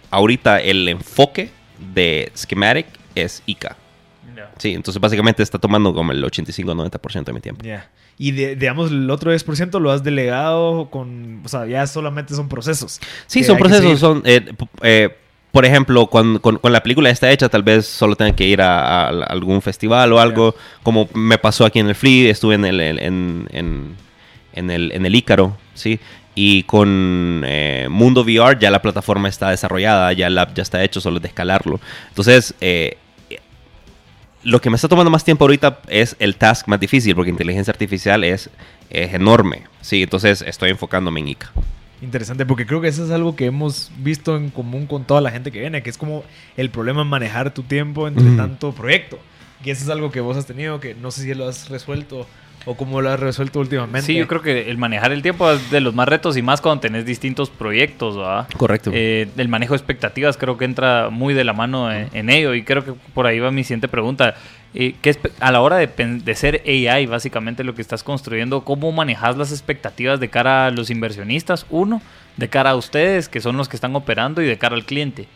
ahorita 0.10 0.62
el 0.62 0.88
enfoque 0.88 1.52
de 1.94 2.32
Schematic 2.34 2.88
es 3.14 3.44
ICA. 3.46 3.76
Sí, 4.58 4.74
entonces 4.74 5.02
básicamente 5.02 5.44
está 5.44 5.60
tomando 5.60 5.94
como 5.94 6.12
el 6.12 6.24
85-90% 6.24 7.24
de 7.26 7.34
mi 7.34 7.42
tiempo. 7.42 7.64
Ya. 7.64 7.90
Y 8.18 8.32
digamos, 8.32 8.92
el 8.92 9.10
otro 9.10 9.34
10% 9.34 9.80
lo 9.80 9.92
has 9.92 10.04
delegado 10.04 10.90
con, 10.90 11.42
o 11.46 11.48
sea, 11.48 11.66
ya 11.66 11.88
solamente 11.88 12.36
son 12.36 12.50
procesos. 12.50 13.00
Sí, 13.28 13.44
son 13.44 13.58
procesos, 13.58 14.00
son, 14.00 14.22
eh, 14.26 14.52
eh, 14.82 15.16
por 15.52 15.66
ejemplo, 15.66 16.08
cuando, 16.08 16.42
con, 16.42 16.60
la 16.64 16.84
película 16.84 17.10
está 17.10 17.32
hecha, 17.32 17.50
tal 17.50 17.64
vez 17.64 17.88
solo 17.88 18.16
tengan 18.16 18.36
que 18.36 18.46
ir 18.46 18.62
a, 18.62 19.08
algún 19.08 19.62
festival 19.62 20.14
o 20.14 20.20
algo, 20.20 20.56
como 20.84 21.10
me 21.14 21.38
pasó 21.38 21.66
aquí 21.66 21.80
en 21.80 21.88
el 21.88 21.96
Free, 21.96 22.28
estuve 22.30 22.56
en 22.56 22.66
el, 22.66 22.80
en, 22.82 23.48
en, 23.52 23.96
en 24.54 24.70
el, 24.70 24.92
en 24.92 25.06
el 25.06 25.16
Ícaro, 25.16 25.58
¿sí? 25.74 26.00
Y 26.36 26.64
con 26.64 27.44
eh, 27.46 27.88
Mundo 27.90 28.22
VR 28.22 28.58
ya 28.60 28.70
la 28.70 28.82
plataforma 28.82 29.28
está 29.28 29.50
desarrollada, 29.50 30.14
ya 30.14 30.28
el 30.28 30.38
app 30.38 30.54
ya 30.54 30.64
está 30.64 30.84
hecho, 30.84 31.02
solo 31.02 31.18
es 31.18 31.24
de 31.24 31.30
escalarlo. 31.30 31.80
Entonces, 32.10 32.54
eh, 32.62 32.98
lo 34.44 34.62
que 34.62 34.70
me 34.70 34.76
está 34.76 34.88
tomando 34.88 35.12
más 35.12 35.24
tiempo 35.24 35.44
ahorita 35.44 35.80
es 35.88 36.16
el 36.20 36.36
task 36.36 36.68
más 36.68 36.80
difícil, 36.80 37.16
porque 37.16 37.30
inteligencia 37.30 37.72
artificial 37.72 38.24
es, 38.24 38.50
es 38.90 39.14
enorme. 39.14 39.64
Sí, 39.82 40.04
entonces 40.04 40.42
estoy 40.42 40.70
enfocándome 40.70 41.20
en 41.20 41.30
ICA. 41.30 41.52
Interesante, 42.02 42.46
porque 42.46 42.66
creo 42.66 42.80
que 42.80 42.88
eso 42.88 43.04
es 43.04 43.12
algo 43.12 43.36
que 43.36 43.46
hemos 43.46 43.92
visto 43.98 44.38
en 44.38 44.50
común 44.50 44.88
con 44.88 45.04
toda 45.04 45.20
la 45.20 45.32
gente 45.32 45.52
que 45.52 45.60
viene, 45.60 45.84
que 45.84 45.90
es 45.90 45.98
como 45.98 46.24
el 46.56 46.70
problema 46.70 47.04
manejar 47.04 47.54
tu 47.54 47.64
tiempo 47.64 48.08
entre 48.08 48.32
tanto 48.38 48.72
proyecto. 48.72 49.20
Y 49.64 49.72
eso 49.72 49.84
es 49.84 49.90
algo 49.90 50.10
que 50.10 50.22
vos 50.22 50.38
has 50.38 50.46
tenido, 50.46 50.80
que 50.80 50.96
no 50.96 51.12
sé 51.12 51.24
si 51.24 51.34
lo 51.34 51.48
has 51.48 51.68
resuelto 51.68 52.26
¿O 52.66 52.76
cómo 52.76 53.02
lo 53.02 53.10
has 53.10 53.20
resuelto 53.20 53.60
últimamente? 53.60 54.06
Sí, 54.06 54.16
yo 54.16 54.28
creo 54.28 54.42
que 54.42 54.70
el 54.70 54.78
manejar 54.78 55.12
el 55.12 55.22
tiempo 55.22 55.50
es 55.50 55.72
de 55.72 55.80
los 55.80 55.96
más 55.96 56.08
retos 56.08 56.38
y 56.38 56.42
más 56.42 56.62
cuando 56.62 56.82
tenés 56.82 57.06
distintos 57.06 57.50
proyectos, 57.50 58.18
¿verdad? 58.18 58.48
Correcto. 58.58 58.92
Eh, 58.94 59.30
el 59.38 59.48
manejo 59.48 59.74
de 59.74 59.78
expectativas 59.78 60.38
creo 60.38 60.58
que 60.58 60.66
entra 60.66 61.10
muy 61.10 61.34
de 61.34 61.44
la 61.44 61.54
mano 61.54 61.92
en, 61.92 62.30
ello 62.30 62.54
y 62.54 62.64
creo 62.64 62.84
que 62.84 62.94
por 63.14 63.28
ahí 63.28 63.40
va 63.40 63.52
mi 63.52 63.64
siguiente 63.64 63.88
pregunta. 63.88 64.36
Eh, 64.76 64.96
a 65.40 65.52
la 65.52 65.62
hora 65.62 65.78
de, 65.78 65.88
de, 65.88 66.36
ser 66.36 66.62
AI, 66.66 67.08
básicamente 67.08 67.64
lo 67.64 67.74
que 67.74 67.82
estás 67.82 68.04
construyendo, 68.04 68.64
¿cómo 68.64 68.92
manejas 68.92 69.36
las 69.36 69.52
expectativas 69.52 70.20
de 70.20 70.30
cara 70.30 70.68
a 70.68 70.72
los 70.72 70.92
inversionistas? 70.92 71.66
Uno, 71.72 72.04
de 72.38 72.50
cara 72.50 72.72
a 72.72 72.76
ustedes, 72.76 73.30
que 73.30 73.42
son 73.42 73.58
los 73.58 73.68
que 73.68 73.78
están 73.78 73.96
operando, 73.96 74.44
y 74.44 74.46
de 74.46 74.58
cara 74.60 74.76
al 74.76 74.86
cliente. 74.86 75.28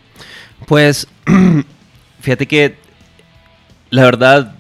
Pues, 0.68 1.08
fíjate 2.22 2.48
que, 2.48 2.76
la 3.90 4.04
verdad, 4.04 4.56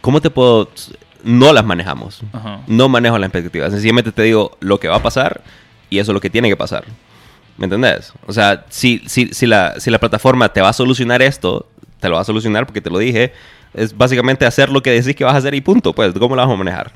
¿cómo 0.00 0.20
te 0.20 0.30
puedo 0.30 0.70
no 1.26 1.52
las 1.52 1.64
manejamos. 1.64 2.20
No 2.68 2.88
manejo 2.88 3.18
las 3.18 3.28
expectativas. 3.28 3.72
Sencillamente 3.72 4.12
te 4.12 4.22
digo 4.22 4.56
lo 4.60 4.78
que 4.78 4.88
va 4.88 4.96
a 4.96 5.02
pasar 5.02 5.42
y 5.90 5.98
eso 5.98 6.12
es 6.12 6.14
lo 6.14 6.20
que 6.20 6.30
tiene 6.30 6.48
que 6.48 6.56
pasar. 6.56 6.84
¿Me 7.58 7.64
entendés? 7.64 8.12
O 8.26 8.32
sea, 8.32 8.64
si, 8.68 9.02
si, 9.06 9.34
si, 9.34 9.46
la, 9.46 9.78
si 9.80 9.90
la 9.90 9.98
plataforma 9.98 10.48
te 10.50 10.60
va 10.60 10.68
a 10.68 10.72
solucionar 10.72 11.22
esto, 11.22 11.66
te 12.00 12.08
lo 12.08 12.14
va 12.14 12.20
a 12.20 12.24
solucionar 12.24 12.64
porque 12.64 12.80
te 12.80 12.90
lo 12.90 12.98
dije. 12.98 13.32
Es 13.74 13.96
básicamente 13.96 14.46
hacer 14.46 14.70
lo 14.70 14.82
que 14.82 14.90
decís 14.90 15.16
que 15.16 15.24
vas 15.24 15.34
a 15.34 15.38
hacer 15.38 15.54
y 15.54 15.60
punto. 15.60 15.92
Pues, 15.92 16.14
¿cómo 16.14 16.36
la 16.36 16.42
vamos 16.42 16.54
a 16.54 16.58
manejar? 16.58 16.92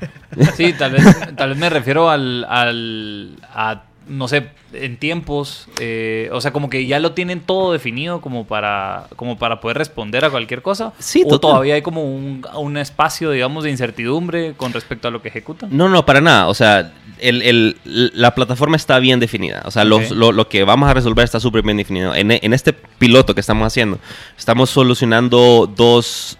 Sí, 0.55 0.73
tal 0.73 0.93
vez, 0.93 1.35
tal 1.35 1.49
vez 1.49 1.57
me 1.57 1.69
refiero 1.69 2.09
al, 2.09 2.45
al, 2.45 3.35
a 3.53 3.83
no 4.11 4.27
sé, 4.27 4.49
en 4.73 4.97
tiempos, 4.97 5.67
eh, 5.79 6.29
o 6.33 6.41
sea, 6.41 6.51
como 6.51 6.69
que 6.69 6.85
ya 6.85 6.99
lo 6.99 7.13
tienen 7.13 7.39
todo 7.39 7.71
definido 7.71 8.19
como 8.19 8.45
para, 8.45 9.07
como 9.15 9.37
para 9.37 9.61
poder 9.61 9.77
responder 9.77 10.25
a 10.25 10.29
cualquier 10.29 10.61
cosa. 10.61 10.91
Sí, 10.99 11.23
o 11.25 11.39
todavía 11.39 11.75
hay 11.75 11.81
como 11.81 12.03
un, 12.03 12.45
un, 12.55 12.75
espacio, 12.75 13.31
digamos, 13.31 13.63
de 13.63 13.69
incertidumbre 13.69 14.53
con 14.57 14.73
respecto 14.73 15.07
a 15.07 15.11
lo 15.11 15.21
que 15.21 15.29
ejecutan. 15.29 15.69
No, 15.71 15.87
no, 15.87 16.05
para 16.05 16.19
nada. 16.19 16.49
O 16.49 16.53
sea, 16.53 16.91
el, 17.19 17.41
el, 17.41 17.77
la 17.85 18.35
plataforma 18.35 18.75
está 18.75 18.99
bien 18.99 19.21
definida. 19.21 19.61
O 19.63 19.71
sea, 19.71 19.85
lo, 19.85 20.01
lo, 20.01 20.49
que 20.49 20.65
vamos 20.65 20.89
a 20.89 20.93
resolver 20.93 21.23
está 21.23 21.39
súper 21.39 21.61
bien 21.61 21.77
definido. 21.77 22.13
En, 22.13 22.31
en, 22.31 22.53
este 22.53 22.73
piloto 22.73 23.33
que 23.33 23.39
estamos 23.39 23.65
haciendo, 23.65 23.97
estamos 24.37 24.69
solucionando 24.69 25.71
dos, 25.73 26.37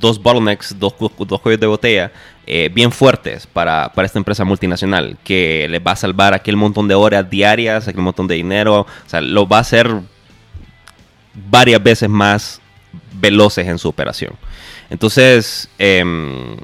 dos 0.00 0.20
bottlenecks, 0.20 0.80
dos, 0.80 0.94
dos 0.98 1.40
cuellos 1.40 1.60
de 1.60 1.66
botella 1.68 2.12
eh, 2.46 2.70
bien 2.72 2.92
fuertes 2.92 3.46
para, 3.46 3.92
para, 3.94 4.06
esta 4.06 4.18
empresa 4.18 4.44
multinacional, 4.44 5.16
que 5.24 5.66
les 5.70 5.80
va 5.80 5.92
a 5.92 5.96
salvar 5.96 6.34
aquel 6.34 6.56
montón 6.56 6.88
de 6.88 6.94
horas 6.94 7.28
diarias, 7.30 7.88
aquel 7.88 8.02
montón 8.02 8.26
de 8.26 8.34
dinero, 8.34 8.80
o 8.80 9.08
sea, 9.08 9.20
lo 9.20 9.48
va 9.48 9.58
a 9.58 9.60
hacer 9.60 9.90
varias 11.34 11.82
veces 11.82 12.08
más 12.08 12.60
veloces 13.14 13.66
en 13.66 13.78
su 13.78 13.88
operación. 13.88 14.34
Entonces, 14.90 15.68
em, 15.78 16.56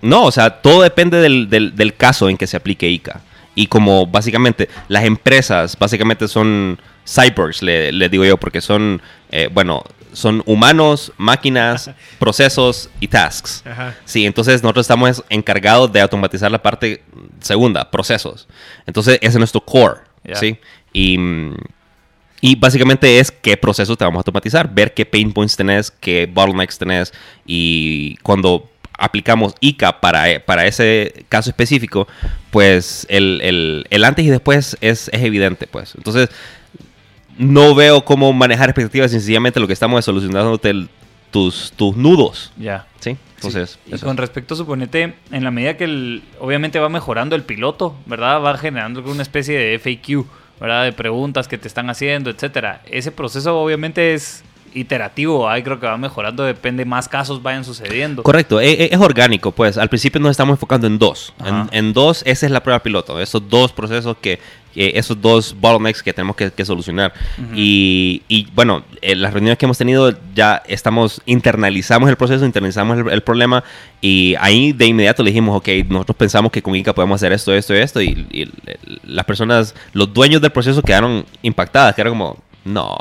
no, 0.00 0.24
o 0.24 0.32
sea, 0.32 0.50
todo 0.60 0.82
depende 0.82 1.18
del, 1.18 1.48
del, 1.48 1.94
caso 1.94 2.28
en 2.28 2.36
que 2.36 2.46
se 2.46 2.56
aplique 2.56 2.88
ICA. 2.88 3.20
Y 3.54 3.66
como 3.66 4.06
básicamente 4.06 4.68
las 4.88 5.04
empresas, 5.04 5.78
básicamente 5.78 6.26
son 6.26 6.80
cyborgs, 7.06 7.62
le, 7.62 8.08
digo 8.08 8.24
yo, 8.24 8.36
porque 8.36 8.60
son, 8.60 9.00
eh, 9.30 9.48
bueno, 9.52 9.84
son 10.12 10.42
humanos, 10.46 11.12
máquinas, 11.16 11.90
procesos 12.18 12.90
y 13.00 13.08
tasks. 13.08 13.64
Sí, 14.04 14.26
entonces 14.26 14.62
nosotros 14.62 14.84
estamos 14.84 15.24
encargados 15.28 15.92
de 15.92 16.00
automatizar 16.00 16.50
la 16.50 16.62
parte 16.62 17.02
segunda, 17.40 17.90
procesos. 17.90 18.48
Entonces 18.86 19.18
ese 19.20 19.28
es 19.28 19.38
nuestro 19.38 19.60
core, 19.60 20.00
¿sí? 20.34 20.58
Y, 20.92 21.18
y, 22.40 22.56
básicamente 22.56 23.18
es 23.18 23.30
qué 23.30 23.56
procesos 23.56 23.96
te 23.96 24.04
vamos 24.04 24.18
a 24.18 24.20
automatizar, 24.20 24.72
ver 24.72 24.92
qué 24.92 25.06
pain 25.06 25.32
points 25.32 25.56
tenés, 25.56 25.90
qué 25.90 26.30
bottlenecks 26.32 26.78
tenés 26.78 27.12
y 27.46 28.16
cuando 28.18 28.68
aplicamos 28.98 29.54
ICA 29.60 30.00
para, 30.00 30.44
para 30.44 30.66
ese 30.66 31.24
caso 31.28 31.50
específico, 31.50 32.06
pues 32.50 33.06
el, 33.08 33.40
el, 33.42 33.86
el 33.90 34.04
antes 34.04 34.24
y 34.24 34.30
después 34.30 34.76
es, 34.80 35.08
es 35.12 35.22
evidente, 35.22 35.66
pues. 35.66 35.94
Entonces 35.96 36.28
no 37.38 37.74
veo 37.74 38.04
cómo 38.04 38.32
manejar 38.32 38.68
expectativas. 38.68 39.10
Sencillamente 39.10 39.60
lo 39.60 39.66
que 39.66 39.72
estamos 39.72 39.98
es 39.98 40.04
solucionando 40.04 40.60
tus, 41.30 41.72
tus 41.72 41.96
nudos. 41.96 42.52
Ya. 42.56 42.86
Sí. 43.00 43.16
Entonces. 43.36 43.78
Y 43.86 43.98
con 43.98 44.16
respecto, 44.16 44.54
suponete, 44.54 45.14
en 45.30 45.44
la 45.44 45.50
medida 45.50 45.76
que 45.76 45.84
el, 45.84 46.22
obviamente 46.38 46.78
va 46.78 46.88
mejorando 46.88 47.34
el 47.34 47.42
piloto, 47.42 47.96
¿verdad? 48.06 48.40
Va 48.40 48.56
generando 48.56 49.02
una 49.02 49.22
especie 49.22 49.58
de 49.58 49.78
FAQ, 49.78 50.26
¿verdad? 50.60 50.84
De 50.84 50.92
preguntas 50.92 51.48
que 51.48 51.58
te 51.58 51.66
están 51.66 51.90
haciendo, 51.90 52.30
etcétera. 52.30 52.82
Ese 52.86 53.10
proceso 53.10 53.58
obviamente 53.58 54.14
es 54.14 54.44
iterativo, 54.74 55.48
ahí 55.48 55.62
creo 55.62 55.78
que 55.80 55.86
va 55.86 55.96
mejorando, 55.96 56.44
depende 56.44 56.84
más 56.84 57.08
casos 57.08 57.42
vayan 57.42 57.64
sucediendo. 57.64 58.22
Correcto, 58.22 58.60
e, 58.60 58.72
e, 58.72 58.88
es, 58.92 58.98
orgánico, 58.98 59.52
pues. 59.52 59.78
Al 59.78 59.88
principio 59.88 60.20
nos 60.20 60.30
estamos 60.30 60.54
enfocando 60.54 60.86
en 60.86 60.98
dos, 60.98 61.32
en, 61.70 61.92
dos, 61.92 62.22
esa 62.26 62.46
es 62.46 62.52
la 62.52 62.62
prueba 62.62 62.82
piloto, 62.82 63.20
esos 63.20 63.48
dos 63.48 63.72
procesos 63.72 64.16
que, 64.20 64.38
esos 64.74 65.20
dos 65.20 65.54
bottlenecks 65.58 66.02
que 66.02 66.12
tenemos 66.12 66.36
que, 66.36 66.64
solucionar. 66.64 67.12
y, 67.54 68.22
y, 68.28 68.48
bueno, 68.54 68.84
en 69.00 69.20
las 69.20 69.32
reuniones 69.32 69.58
que 69.58 69.66
hemos 69.66 69.78
tenido 69.78 70.14
ya 70.34 70.62
estamos, 70.66 71.20
internalizamos 71.26 72.08
el 72.08 72.16
proceso, 72.16 72.44
internalizamos 72.44 73.12
el, 73.12 73.22
problema 73.22 73.62
y 74.00 74.34
ahí 74.40 74.72
de 74.72 74.86
inmediato 74.86 75.22
le 75.22 75.30
dijimos, 75.30 75.56
ok, 75.56 75.68
nosotros 75.88 76.16
pensamos 76.16 76.50
que 76.50 76.62
con 76.62 76.74
ICA 76.74 76.94
podemos 76.94 77.16
hacer 77.16 77.32
esto, 77.32 77.52
esto 77.54 77.74
esto 77.74 78.00
y, 78.00 78.26
y 78.30 78.50
las 79.04 79.24
personas, 79.24 79.74
los 79.92 80.12
dueños 80.12 80.40
del 80.40 80.50
proceso 80.50 80.82
quedaron 80.82 81.24
impactadas, 81.42 81.94
que 81.94 82.00
era 82.00 82.10
como 82.10 82.38
no, 82.64 82.96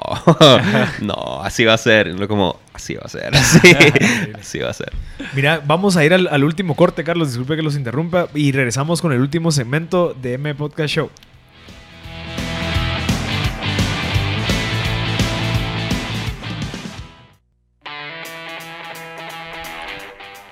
no, 1.02 1.42
así 1.44 1.66
va 1.66 1.74
a 1.74 1.78
ser. 1.78 2.16
Como, 2.28 2.60
así 2.74 2.96
va 2.96 3.04
a 3.06 3.10
ser, 3.10 3.36
así, 3.36 3.74
así 4.40 4.60
va 4.60 4.70
a 4.70 4.74
ser. 4.74 4.92
Mira, 5.34 5.62
vamos 5.66 5.98
a 5.98 6.06
ir 6.06 6.14
al, 6.14 6.28
al, 6.28 6.44
último 6.44 6.76
corte, 6.76 7.04
Carlos, 7.04 7.30
disculpe 7.30 7.56
que 7.56 7.62
los 7.62 7.76
interrumpa, 7.76 8.28
y 8.34 8.52
regresamos 8.52 9.02
con 9.02 9.14
el 9.14 9.22
último 9.22 9.52
segmento 9.52 10.16
de 10.20 10.34
M 10.34 10.56
Podcast 10.56 10.94
Show. 10.94 11.10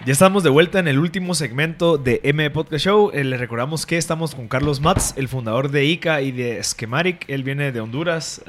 Ya 0.05 0.14
estamos 0.14 0.43
de 0.43 0.49
vuelta 0.49 0.80
en 0.80 0.88
el 0.88 0.97
último 0.97 1.36
segmento 1.36 1.97
de 1.97 2.22
M 2.24 2.49
Podcast 2.51 2.86
Show. 2.86 3.12
Eh, 3.14 3.24
les 3.24 3.39
recordamos 3.39 3.86
que 3.86 3.97
estamos 3.97 4.34
con 4.34 4.47
Carlos 4.47 4.80
Matz, 4.82 5.14
el 5.18 5.28
fundador 5.28 5.70
de 5.70 5.86
ICA 5.86 6.22
y 6.22 6.32
de 6.32 6.64
Schematic. 6.64 7.30
Él 7.30 7.43
viene 7.43 7.72
de 7.72 7.80
Honduras 7.80 8.41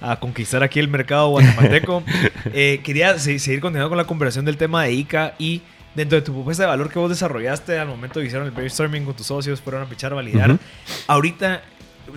a, 0.00 0.18
conquistar 0.20 0.62
aquí 0.62 0.78
el 0.78 0.88
mercado 0.88 1.28
guatemalteco. 1.30 2.02
Eh, 2.52 2.80
quería 2.84 3.18
seguir 3.18 3.60
continuando 3.60 3.88
con 3.88 3.98
la 3.98 4.04
conversación 4.04 4.44
del 4.44 4.56
tema 4.56 4.84
de 4.84 4.92
ICA 4.92 5.34
y 5.38 5.62
dentro 5.94 6.16
de 6.16 6.22
tu 6.22 6.32
propuesta 6.32 6.62
de 6.62 6.68
valor 6.68 6.90
que 6.90 6.98
vos 6.98 7.10
desarrollaste 7.10 7.78
al 7.78 7.88
momento 7.88 8.20
que 8.20 8.26
hicieron 8.26 8.46
el 8.46 8.52
brainstorming 8.52 9.04
con 9.04 9.14
tus 9.14 9.26
socios, 9.26 9.60
fueron 9.60 9.82
a 9.82 9.86
pichar, 9.86 10.12
a 10.12 10.16
validar. 10.16 10.58
Ahorita 11.06 11.62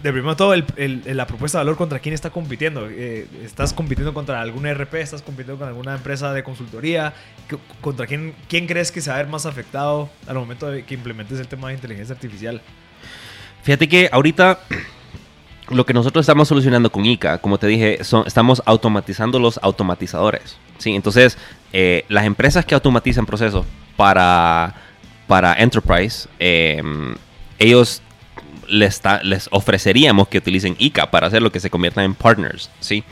de 0.04 0.12
primero 0.12 0.36
todo, 0.36 0.56
la 0.56 1.28
propuesta 1.28 1.58
de 1.58 1.66
valor 1.66 1.78
contra 1.78 2.00
quién 2.00 2.14
está 2.14 2.30
compitiendo. 2.30 2.88
Eh, 2.90 3.28
¿Estás 3.44 3.74
compitiendo 3.74 4.14
contra 4.14 4.40
alguna 4.42 4.74
RP? 4.74 4.96
¿Estás 4.96 5.22
compitiendo 5.22 5.58
con 5.58 5.68
alguna 5.68 5.96
empresa 5.96 6.32
de 6.34 6.44
consultoría? 6.44 7.14
¿Contra 7.82 8.06
quién, 8.06 8.36
quién 8.48 8.68
crees 8.68 8.92
que 8.92 9.02
se 9.02 9.10
va 9.10 9.16
a 9.16 9.20
ver 9.20 9.28
más 9.28 9.46
afectado 9.46 10.10
al 10.28 10.36
momento 10.36 10.70
de 10.70 10.84
que 10.84 10.94
implementes 10.94 11.40
el 11.40 11.48
tema 11.48 11.70
de 11.70 11.76
inteligencia 11.76 12.14
artificial? 12.14 12.62
Fíjate 13.64 13.90
que 13.90 14.10
ahorita 14.12 14.60
lo 15.70 15.86
que 15.86 15.94
nosotros 15.94 16.24
estamos 16.24 16.48
solucionando 16.48 16.92
con 16.92 17.06
ICA, 17.06 17.40
como 17.40 17.58
te 17.58 17.68
dije, 17.68 18.04
son, 18.04 18.26
estamos 18.26 18.62
automatizando 18.66 19.40
los 19.40 19.60
automatizadores. 19.62 20.58
¿sí? 20.78 20.96
Entonces, 20.96 21.38
eh, 21.74 22.06
las 22.10 22.26
empresas 22.26 22.66
que 22.66 22.76
automatizan 22.76 23.26
procesos 23.26 23.66
para, 23.96 24.76
para 25.28 25.54
Enterprise, 25.54 26.28
eh, 26.40 26.82
ellos 27.60 28.02
les, 28.68 29.02
les 29.24 29.48
ofreceríamos 29.52 30.28
que 30.28 30.38
utilicen 30.38 30.76
ICA 30.78 31.12
para 31.12 31.28
hacer 31.28 31.42
lo 31.42 31.52
que 31.52 31.60
se 31.60 31.70
convierta 31.70 32.04
en 32.04 32.14
partners, 32.16 32.70
¿sí? 32.80 33.04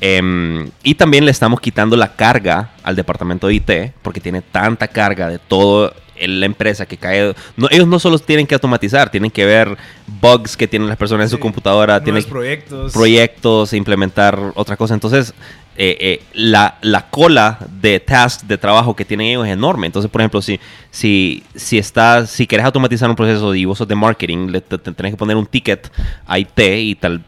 Em, 0.00 0.70
y 0.82 0.96
también 0.96 1.24
le 1.24 1.30
estamos 1.30 1.60
quitando 1.60 1.96
la 1.96 2.14
carga 2.14 2.72
al 2.82 2.96
departamento 2.96 3.46
de 3.46 3.54
IT, 3.54 3.70
porque 4.02 4.20
tiene 4.20 4.42
tanta 4.42 4.88
carga 4.88 5.28
de 5.28 5.38
todo 5.38 5.94
la 6.20 6.46
empresa 6.46 6.86
que 6.86 6.96
cae. 6.96 7.34
No, 7.56 7.68
ellos 7.70 7.86
no 7.86 7.98
solo 7.98 8.18
tienen 8.18 8.46
que 8.46 8.54
automatizar, 8.54 9.10
tienen 9.10 9.30
que 9.30 9.44
ver 9.44 9.76
bugs 10.20 10.56
que 10.56 10.68
tienen 10.68 10.88
las 10.88 10.96
personas 10.96 11.24
en 11.24 11.30
su 11.30 11.40
computadora, 11.40 12.02
tienen 12.02 12.22
proyectos. 12.24 12.92
proyectos, 12.92 13.72
implementar 13.72 14.38
otra 14.54 14.76
cosa. 14.76 14.94
Entonces, 14.94 15.34
eh, 15.76 15.96
eh, 16.00 16.22
la, 16.34 16.78
la, 16.82 17.10
cola 17.10 17.58
de 17.80 17.98
tasks 17.98 18.46
de 18.46 18.56
trabajo 18.56 18.94
que 18.94 19.04
tienen 19.04 19.26
ellos 19.26 19.46
es 19.46 19.52
enorme. 19.52 19.86
Entonces, 19.86 20.10
por 20.10 20.20
ejemplo, 20.20 20.40
si, 20.40 20.60
si, 20.90 21.42
si, 21.54 21.78
estás, 21.78 22.30
si 22.30 22.46
quieres 22.46 22.64
automatizar 22.64 23.10
un 23.10 23.16
proceso 23.16 23.52
y 23.54 23.64
vos 23.64 23.78
sos 23.78 23.88
de 23.88 23.96
marketing, 23.96 24.48
le, 24.50 24.60
tenés 24.60 25.12
que 25.12 25.16
poner 25.16 25.36
un 25.36 25.46
ticket 25.46 25.90
a 26.26 26.38
IT 26.38 26.58
y 26.58 26.94
tal 26.94 27.22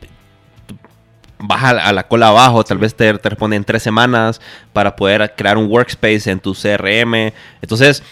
vas 1.39 1.63
a, 1.65 1.93
la 1.93 2.07
cola 2.07 2.29
abajo, 2.29 2.65
tal 2.65 2.79
vez 2.79 2.95
te, 2.95 3.13
te 3.15 3.29
responde 3.29 3.57
en 3.57 3.65
tres 3.65 3.83
semanas 3.83 4.41
para 4.73 4.97
poder 4.97 5.35
crear 5.37 5.59
un 5.59 5.67
workspace 5.67 6.31
en 6.31 6.41
tu 6.41 6.55
CRM. 6.55 7.33
Entonces, 7.61 8.03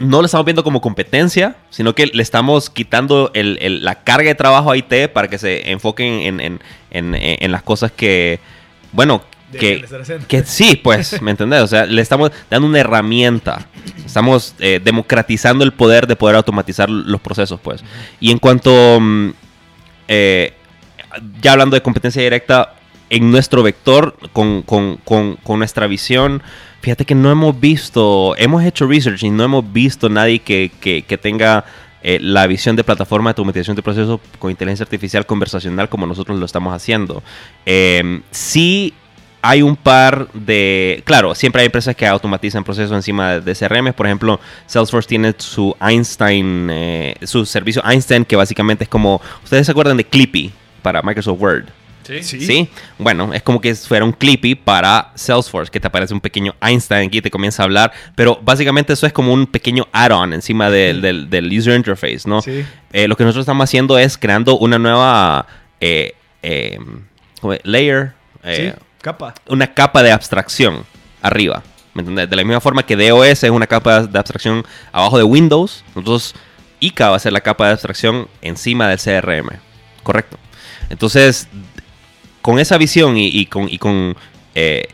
no 0.00 0.20
lo 0.20 0.26
estamos 0.26 0.44
viendo 0.46 0.64
como 0.64 0.80
competencia, 0.80 1.56
sino 1.70 1.94
que 1.94 2.06
le 2.06 2.22
estamos 2.22 2.70
quitando 2.70 3.30
la 3.34 4.02
carga 4.02 4.28
de 4.28 4.34
trabajo 4.34 4.70
a 4.70 4.76
IT 4.76 5.12
para 5.12 5.28
que 5.28 5.38
se 5.38 5.70
enfoquen 5.70 6.60
en, 6.90 7.52
las 7.52 7.62
cosas 7.62 7.92
que, 7.92 8.40
bueno, 8.92 9.22
que, 9.58 9.84
que, 10.28 10.44
sí, 10.44 10.80
pues, 10.82 11.20
¿me 11.20 11.30
entendés? 11.30 11.60
O 11.60 11.66
sea, 11.66 11.84
le 11.84 12.00
estamos 12.00 12.30
dando 12.48 12.66
una 12.66 12.80
herramienta. 12.80 13.66
Estamos 14.04 14.54
eh, 14.60 14.80
democratizando 14.82 15.62
el 15.62 15.72
poder 15.72 16.06
de 16.06 16.16
poder 16.16 16.36
automatizar 16.36 16.88
los 16.88 17.20
procesos, 17.20 17.60
pues. 17.60 17.84
Y 18.18 18.30
en 18.30 18.38
cuanto, 18.38 18.98
mm, 18.98 19.30
eh, 20.08 20.54
ya 21.42 21.52
hablando 21.52 21.74
de 21.74 21.82
competencia 21.82 22.22
directa, 22.22 22.76
en 23.10 23.30
nuestro 23.30 23.62
vector, 23.62 24.16
con, 24.32 24.62
con 24.62 25.58
nuestra 25.58 25.86
visión, 25.86 26.42
Fíjate 26.82 27.04
que 27.04 27.14
no 27.14 27.30
hemos 27.30 27.58
visto, 27.58 28.34
hemos 28.36 28.64
hecho 28.64 28.88
research 28.88 29.22
y 29.22 29.30
no 29.30 29.44
hemos 29.44 29.72
visto 29.72 30.08
nadie 30.08 30.40
que, 30.40 30.70
que, 30.80 31.16
tenga 31.16 31.64
eh, 32.02 32.18
la 32.20 32.48
visión 32.48 32.74
de 32.74 32.82
plataforma 32.82 33.30
de 33.30 33.32
automatización 33.32 33.76
de 33.76 33.82
procesos 33.82 34.20
con 34.40 34.50
inteligencia 34.50 34.82
artificial 34.82 35.24
conversacional 35.24 35.88
como 35.88 36.06
nosotros 36.06 36.36
lo 36.40 36.44
estamos 36.44 36.74
haciendo. 36.74 37.22
Eh, 37.64 38.20
sí 38.32 38.92
hay 39.42 39.60
un 39.60 39.76
par 39.76 40.28
de... 40.32 41.02
Claro, 41.04 41.34
siempre 41.34 41.62
hay 41.62 41.66
empresas 41.66 41.94
que 41.94 42.04
automatizan 42.06 42.64
procesos 42.64 42.96
encima 42.96 43.40
de 43.40 43.54
CRM. 43.54 43.92
Por 43.92 44.06
ejemplo, 44.06 44.40
Salesforce 44.66 45.08
tiene 45.08 45.34
su 45.36 45.76
Einstein, 45.80 46.68
eh, 46.70 47.14
su 47.22 47.44
servicio 47.44 47.82
Einstein, 47.84 48.24
que 48.24 48.36
básicamente 48.36 48.84
es 48.84 48.90
como... 48.90 49.20
¿Ustedes 49.44 49.66
se 49.66 49.72
acuerdan 49.72 49.96
de 49.96 50.04
Clippy 50.04 50.52
para 50.82 51.02
Microsoft 51.02 51.40
Word? 51.40 51.81
Sí. 52.04 52.22
sí. 52.22 52.68
Bueno, 52.98 53.32
es 53.32 53.42
como 53.42 53.60
que 53.60 53.74
fuera 53.74 54.04
un 54.04 54.12
Clippy 54.12 54.54
para 54.54 55.12
Salesforce, 55.14 55.70
que 55.70 55.80
te 55.80 55.86
aparece 55.86 56.12
un 56.14 56.20
pequeño 56.20 56.54
Einstein 56.60 57.08
aquí 57.08 57.18
y 57.18 57.22
te 57.22 57.30
comienza 57.30 57.62
a 57.62 57.64
hablar. 57.64 57.92
Pero 58.14 58.38
básicamente 58.42 58.92
eso 58.92 59.06
es 59.06 59.12
como 59.12 59.32
un 59.32 59.46
pequeño 59.46 59.86
add-on 59.92 60.32
encima 60.32 60.70
del, 60.70 61.50
user 61.56 61.76
interface, 61.76 62.22
¿no? 62.26 62.42
Sí. 62.42 62.64
Eh, 62.92 63.08
lo 63.08 63.16
que 63.16 63.24
nosotros 63.24 63.44
estamos 63.44 63.64
haciendo 63.64 63.98
es 63.98 64.18
creando 64.18 64.58
una 64.58 64.78
nueva 64.78 65.46
eh, 65.80 66.14
eh, 66.42 66.78
layer. 67.64 68.12
sí, 68.44 68.72
capa. 69.00 69.34
Una 69.48 69.72
capa 69.72 70.02
de 70.02 70.12
abstracción 70.12 70.84
arriba. 71.20 71.62
¿Me 71.94 72.00
entiendes? 72.00 72.30
De 72.30 72.36
la 72.36 72.44
misma 72.44 72.60
forma 72.60 72.84
que 72.84 72.96
DOS 72.96 73.44
es 73.44 73.50
una 73.50 73.66
capa 73.66 74.06
de 74.06 74.18
abstracción 74.18 74.64
abajo 74.92 75.18
de 75.18 75.24
Windows, 75.24 75.84
nosotros 75.94 76.34
ICA 76.80 77.10
va 77.10 77.16
a 77.16 77.18
ser 77.18 77.32
la 77.32 77.40
capa 77.40 77.66
de 77.66 77.72
abstracción 77.72 78.28
encima 78.40 78.88
del 78.88 78.98
CRM. 78.98 79.58
Correcto. 80.02 80.38
Entonces, 80.90 81.48
con 82.42 82.58
esa 82.58 82.76
visión 82.76 83.14
y, 83.16 83.46
con, 83.46 83.68
eh, 84.54 84.88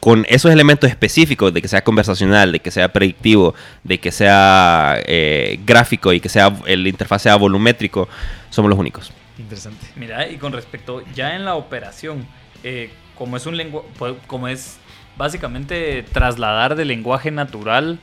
con, 0.00 0.26
esos 0.28 0.52
elementos 0.52 0.90
específicos 0.90 1.54
de 1.54 1.62
que 1.62 1.68
sea 1.68 1.82
conversacional, 1.82 2.52
de 2.52 2.60
que 2.60 2.70
sea 2.70 2.92
predictivo, 2.92 3.54
de 3.84 3.98
que 3.98 4.10
sea 4.10 5.00
eh, 5.06 5.58
gráfico 5.64 6.12
y 6.12 6.20
que 6.20 6.28
sea 6.28 6.52
el 6.66 6.86
interfaz 6.86 7.22
sea 7.22 7.36
volumétrico, 7.36 8.08
somos 8.50 8.68
los 8.68 8.78
únicos. 8.78 9.12
Interesante. 9.38 9.86
Mira, 9.96 10.28
y 10.28 10.36
con 10.36 10.52
respecto 10.52 11.02
ya 11.14 11.34
en 11.34 11.44
la 11.44 11.54
operación, 11.54 12.26
eh, 12.62 12.90
como 13.16 13.36
es 13.36 13.46
un 13.46 13.56
lenguaje, 13.56 13.88
como 14.26 14.48
es 14.48 14.78
básicamente 15.16 16.02
trasladar 16.12 16.74
del 16.74 16.88
lenguaje 16.88 17.30
natural 17.30 17.98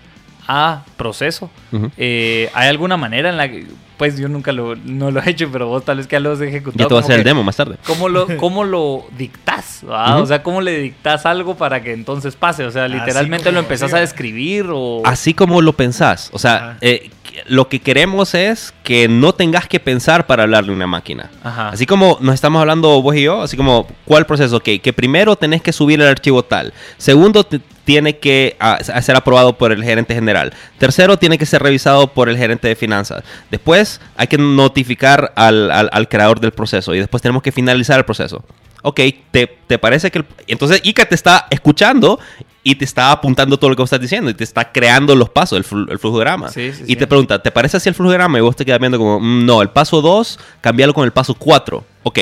a 0.47 0.83
proceso, 0.95 1.49
¿hay 1.97 2.49
alguna 2.53 2.97
manera 2.97 3.29
en 3.29 3.37
la 3.37 3.49
que 3.49 3.67
pues 3.97 4.17
yo 4.17 4.29
nunca 4.29 4.51
lo, 4.51 4.75
no 4.75 5.11
lo 5.11 5.21
he 5.21 5.29
hecho, 5.31 5.49
pero 5.51 5.67
vos 5.67 5.83
tal 5.83 5.97
vez 5.97 6.07
que 6.07 6.15
ya 6.15 6.19
lo 6.19 6.31
has 6.31 6.41
ejecutado. 6.41 6.77
Ya 6.77 6.87
te 6.87 6.93
voy 6.93 7.01
a 7.01 7.03
hacer 7.03 7.17
el 7.17 7.23
demo 7.23 7.43
más 7.43 7.55
tarde. 7.55 7.77
¿Cómo 7.85 8.07
lo, 8.07 8.27
cómo 8.37 8.63
lo 8.63 9.05
dictas? 9.17 9.83
O 9.83 10.25
sea, 10.25 10.43
¿cómo 10.43 10.61
le 10.61 10.77
dictas 10.79 11.25
algo 11.25 11.55
para 11.55 11.81
que 11.81 11.93
entonces 11.93 12.35
pase? 12.35 12.63
O 12.65 12.71
sea, 12.71 12.87
literalmente 12.87 13.51
lo 13.51 13.59
empezás 13.59 13.93
a 13.93 13.99
describir 13.99 14.67
o... 14.71 15.01
Así 15.03 15.33
como 15.33 15.61
lo 15.61 15.73
pensás. 15.73 16.29
O 16.31 16.39
sea, 16.39 16.77
eh, 16.81 17.09
lo 17.47 17.69
que 17.69 17.79
queremos 17.79 18.35
es 18.35 18.73
que 18.83 19.07
no 19.07 19.33
tengas 19.33 19.67
que 19.67 19.79
pensar 19.79 20.27
para 20.27 20.43
hablarle 20.43 20.71
a 20.71 20.75
una 20.75 20.87
máquina. 20.87 21.31
Así 21.43 21.85
como 21.87 22.17
nos 22.21 22.35
estamos 22.35 22.61
hablando 22.61 23.01
vos 23.01 23.15
y 23.15 23.23
yo, 23.23 23.41
así 23.41 23.57
como, 23.57 23.87
¿cuál 24.05 24.27
proceso? 24.27 24.59
Que, 24.59 24.79
que 24.79 24.93
primero 24.93 25.35
tenés 25.35 25.61
que 25.63 25.73
subir 25.73 25.99
el 26.01 26.07
archivo 26.07 26.43
tal. 26.43 26.73
Segundo, 26.97 27.47
tiene 27.88 28.17
que 28.17 28.57
ah, 28.59 28.79
ser 28.83 29.15
aprobado 29.15 29.57
por 29.57 29.71
el 29.71 29.81
gerente 29.81 30.13
general. 30.13 30.51
Tercero, 30.77 31.17
tiene 31.17 31.38
que 31.38 31.45
ser 31.45 31.63
revisado 31.63 32.07
por 32.07 32.27
el 32.27 32.38
gerente 32.38 32.67
de 32.67 32.75
finanzas. 32.75 33.23
Después, 33.49 34.01
hay 34.17 34.27
que 34.27 34.38
notificar 34.38 35.31
al, 35.38 35.71
al, 35.71 36.09
creador 36.09 36.41
del 36.41 36.51
proceso 36.51 36.93
y 36.93 36.99
después 36.99 37.23
tenemos 37.23 37.41
que 37.41 37.53
finalizar 37.53 37.97
el 37.97 38.03
proceso. 38.03 38.43
Ok, 38.81 38.99
¿te, 39.31 39.47
te 39.67 39.79
parece 39.79 40.11
que... 40.11 40.25
Entonces, 40.47 40.81
ICA 40.83 41.05
te 41.05 41.15
está 41.15 41.47
escuchando 41.49 42.19
y 42.61 42.75
te 42.75 42.83
está 42.83 43.13
apuntando 43.13 43.57
todo 43.57 43.69
lo 43.69 43.77
que 43.77 43.83
vos 43.83 43.88
estás 43.88 44.01
diciendo 44.01 44.29
y 44.29 44.33
te 44.33 44.43
está 44.43 44.69
creando 44.73 45.15
los 45.15 45.29
pasos, 45.29 45.57
el, 45.57 45.89
el 45.89 45.97
flujograma. 45.97 46.51
y 46.85 46.95
te 46.97 47.07
pregunta, 47.07 47.41
¿te 47.41 47.51
parece 47.51 47.77
así 47.77 47.88
el 47.88 47.95
flujograma? 47.95 48.38
Y 48.38 48.41
vos 48.41 48.57
te 48.57 48.65
quedas 48.65 48.81
viendo 48.81 48.97
como, 48.97 49.21
mm, 49.21 49.45
no, 49.45 49.61
el 49.61 49.69
paso 49.69 50.01
2, 50.01 50.38
cambialo 50.59 50.93
con 50.93 51.05
el 51.05 51.13
paso 51.13 51.35
4. 51.35 51.85
Ok, 52.03 52.19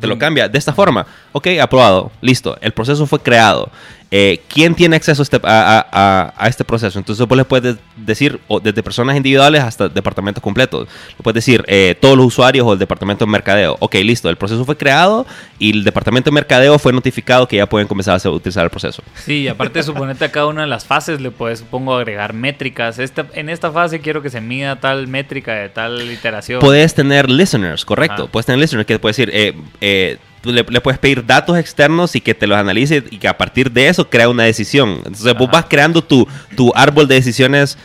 te 0.00 0.06
lo 0.06 0.16
cambia 0.16 0.48
de 0.48 0.56
esta 0.56 0.72
forma. 0.72 1.06
Ok, 1.32 1.48
aprobado, 1.60 2.10
listo, 2.22 2.56
el 2.62 2.72
proceso 2.72 3.04
fue 3.04 3.20
creado. 3.20 3.70
Eh, 4.14 4.42
quién 4.46 4.74
tiene 4.74 4.94
acceso 4.94 5.22
a 5.22 5.24
este, 5.24 5.40
a, 5.42 6.46
este, 6.46 6.64
proceso. 6.64 6.98
Entonces 6.98 7.26
vos 7.26 7.38
le 7.38 7.46
puedes 7.46 7.76
decir 7.96 8.38
desde 8.62 8.82
personas 8.82 9.16
individuales 9.16 9.62
hasta 9.62 9.88
departamentos 9.88 10.42
completos. 10.42 10.86
Le 11.16 11.22
puedes 11.22 11.36
decir 11.36 11.64
eh, 11.66 11.96
todos 11.98 12.14
los 12.14 12.26
usuarios 12.26 12.66
o 12.66 12.74
el 12.74 12.78
departamento 12.78 13.24
de 13.24 13.30
mercadeo. 13.30 13.78
Ok, 13.80 13.94
listo, 13.94 14.28
el 14.28 14.36
proceso 14.36 14.66
fue 14.66 14.76
creado 14.76 15.24
y 15.58 15.70
el 15.70 15.82
departamento 15.82 16.28
de 16.28 16.34
mercadeo 16.34 16.78
fue 16.78 16.92
notificado 16.92 17.48
que 17.48 17.56
ya 17.56 17.66
pueden 17.66 17.88
comenzar 17.88 18.20
a 18.22 18.28
utilizar 18.28 18.64
el 18.64 18.70
proceso. 18.70 19.02
Sí, 19.14 19.48
aparte 19.48 19.78
de 19.78 19.82
suponerte 19.82 20.26
a 20.26 20.30
cada 20.30 20.46
una 20.46 20.60
de 20.60 20.68
las 20.68 20.84
fases 20.84 21.18
le 21.22 21.30
puedes, 21.30 21.60
supongo, 21.60 21.96
agregar 21.96 22.34
métricas. 22.34 22.98
Esta, 22.98 23.24
en 23.32 23.48
esta 23.48 23.72
fase 23.72 24.00
quiero 24.00 24.20
que 24.20 24.28
se 24.28 24.42
mida 24.42 24.76
tal 24.76 25.08
métrica 25.08 25.54
de 25.54 25.70
tal 25.70 26.12
iteración. 26.12 26.60
Puedes 26.60 26.94
tener 26.94 27.30
listeners, 27.30 27.86
correcto. 27.86 28.28
Puedes 28.28 28.44
tener 28.44 28.58
listeners 28.58 28.86
que 28.86 28.98
puedes 28.98 29.16
decir... 29.16 29.30
Eh, 29.80 30.18
le, 30.44 30.64
puedes 30.80 30.98
pedir 30.98 31.24
datos 31.24 31.56
externos 31.56 32.16
y 32.16 32.20
que 32.20 32.34
te 32.34 32.46
los 32.46 32.58
analice 32.58 33.04
y 33.10 33.18
que 33.18 33.28
a 33.28 33.36
partir 33.36 33.70
de 33.70 33.88
eso 33.88 34.08
crea 34.08 34.28
una 34.28 34.44
decisión. 34.44 34.98
Entonces 35.04 35.34
vos 35.34 35.50
vas 35.50 35.66
creando 35.68 36.02
tu, 36.02 36.26
tu 36.56 36.72
árbol 36.74 37.08
de 37.08 37.16
decisiones 37.16 37.78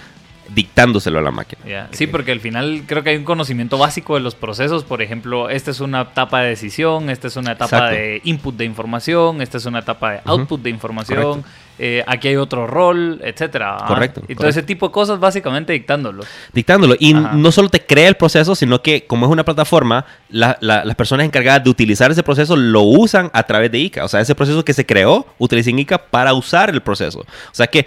dictándoselo 0.50 1.20
a 1.20 1.22
la 1.22 1.32
máquina. 1.32 1.88
Sí, 1.92 2.08
porque 2.08 2.32
al 2.32 2.40
final 2.40 2.84
creo 2.86 3.04
que 3.04 3.12
hay 3.12 3.18
un 3.18 3.24
conocimiento 3.24 3.78
básico 3.78 4.16
de 4.16 4.22
los 4.22 4.36
procesos. 4.36 4.84
Por 4.84 5.02
ejemplo, 5.02 5.50
esta 5.50 5.72
es 5.72 5.80
una 5.80 6.02
etapa 6.02 6.42
de 6.42 6.50
decisión, 6.50 7.10
esta 7.10 7.28
es 7.28 7.36
una 7.36 7.54
etapa 7.54 7.90
de 7.90 8.22
input 8.24 8.56
de 8.56 8.66
información, 8.66 9.42
esta 9.42 9.58
es 9.58 9.66
una 9.66 9.80
etapa 9.80 10.14
de 10.14 10.20
output 10.26 10.62
de 10.62 10.70
información. 10.70 11.44
Eh, 11.80 12.04
aquí 12.08 12.30
hay 12.30 12.38
otro 12.38 12.66
rol, 12.66 13.22
etcétera. 13.24 13.78
Correcto. 13.88 14.24
Y 14.28 14.36
todo 14.36 14.48
ese 14.48 14.64
tipo 14.64 14.88
de 14.88 14.92
cosas 14.92 15.20
básicamente 15.20 15.74
dictándolo. 15.74 16.24
Dictándolo. 16.52 16.96
Y 17.00 17.14
no 17.14 17.52
solo 17.52 17.70
te 17.70 17.86
crea 17.86 18.08
el 18.08 18.16
proceso, 18.16 18.56
sino 18.56 18.82
que 18.82 19.06
como 19.06 19.26
es 19.26 19.32
una 19.32 19.46
plataforma, 19.46 20.06
las 20.30 20.96
personas 20.96 21.26
encargadas 21.26 21.64
de 21.64 21.70
utilizar 21.70 22.10
ese 22.10 22.24
proceso 22.24 22.56
lo 22.56 22.82
usan 22.82 23.30
a 23.34 23.44
través 23.44 23.72
de 23.72 23.80
ICA. 23.80 24.06
O 24.06 24.08
sea, 24.08 24.22
ese 24.22 24.34
proceso 24.34 24.66
que 24.66 24.74
se 24.74 24.86
creó, 24.86 25.28
utilicen 25.38 25.78
ICA 25.78 25.98
para 25.98 26.34
usar 26.34 26.70
el 26.70 26.82
proceso. 26.82 27.20
O 27.20 27.26
sea 27.54 27.68
que 27.68 27.86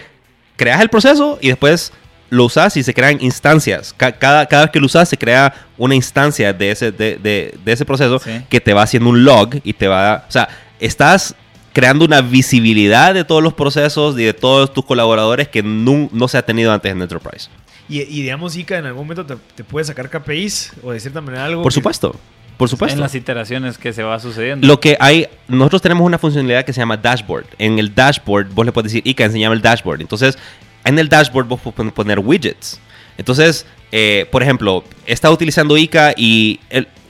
creas 0.57 0.81
el 0.81 0.89
proceso 0.89 1.39
y 1.41 1.49
después 1.49 1.93
lo 2.31 2.45
usas 2.45 2.77
y 2.77 2.83
se 2.83 2.95
crean 2.95 3.19
instancias. 3.21 3.95
Cada, 3.97 4.47
cada 4.47 4.63
vez 4.63 4.71
que 4.71 4.81
lo 4.81 4.87
usas 4.87 5.09
se 5.09 5.19
crea 5.19 5.53
una 5.77 5.95
instancia 5.95 6.53
de 6.53 6.71
ese, 6.71 6.93
de, 6.93 7.19
de, 7.19 7.73
ese 7.73 7.85
proceso 7.85 8.21
que 8.49 8.61
te 8.61 8.73
va 8.73 8.83
haciendo 8.83 9.11
un 9.11 9.25
log 9.25 9.51
y 9.63 9.73
te 9.73 9.89
va... 9.89 10.25
O 10.29 10.33
sea, 10.33 10.49
estás 10.79 11.35
creando 11.73 12.05
una 12.05 12.21
visibilidad 12.21 13.15
de 13.15 13.25
todos 13.25 13.43
los 13.43 13.55
procesos 13.55 14.19
y 14.19 14.25
de 14.25 14.35
todos 14.35 14.73
tus 14.73 14.85
colaboradores 14.85 15.49
que 15.49 15.63
no, 15.63 16.09
no 16.13 16.29
se 16.29 16.39
ha 16.39 16.43
tenido 16.43 16.73
antes 16.73 16.91
en 16.91 17.03
Enterprise. 17.03 17.49
Y, 17.89 18.05
digamos, 18.05 18.57
Ica, 18.57 18.79
en 18.79 18.87
algún 18.87 19.03
momento 19.03 19.27
te, 19.27 19.35
te, 19.57 19.65
puede 19.65 19.85
sacar 19.85 20.09
KPIs 20.09 20.75
o 20.85 20.93
de 20.93 21.01
cierta 21.01 21.21
manera 21.21 21.45
algo. 21.47 21.65
Por 21.65 21.73
supuesto. 21.73 22.15
Por 22.57 22.69
supuesto. 22.69 22.95
En 22.95 23.01
las 23.01 23.17
iteraciones 23.17 23.79
que 23.79 23.93
se 23.93 24.05
va 24.05 24.21
sucediendo. 24.21 24.65
Lo 24.65 24.79
que 24.79 24.97
hay, 25.01 25.27
nosotros 25.49 25.83
tenemos 25.83 26.07
una 26.07 26.19
funcionalidad 26.19 26.65
que 26.65 26.73
se 26.73 26.81
llama 26.81 26.97
dashboard. 26.97 27.47
En 27.59 27.81
el 27.81 27.93
dashboard, 27.93 28.51
vos 28.53 28.65
le 28.65 28.71
puedes 28.71 28.93
decir, 28.93 29.03
Ica, 29.05 29.25
enseñame 29.25 29.57
el 29.57 29.63
dashboard. 29.63 30.03
Entonces, 30.03 30.39
en 30.85 30.99
el 30.99 31.09
dashboard 31.09 31.47
vos 31.47 31.61
puedes 31.61 31.93
poner 31.93 32.19
widgets. 32.19 32.81
Entonces, 33.19 33.67
eh, 33.93 34.27
por 34.31 34.43
ejemplo, 34.43 34.85
está 35.07 35.31
utilizando 35.31 35.77
ICA 35.77 36.15
y 36.17 36.61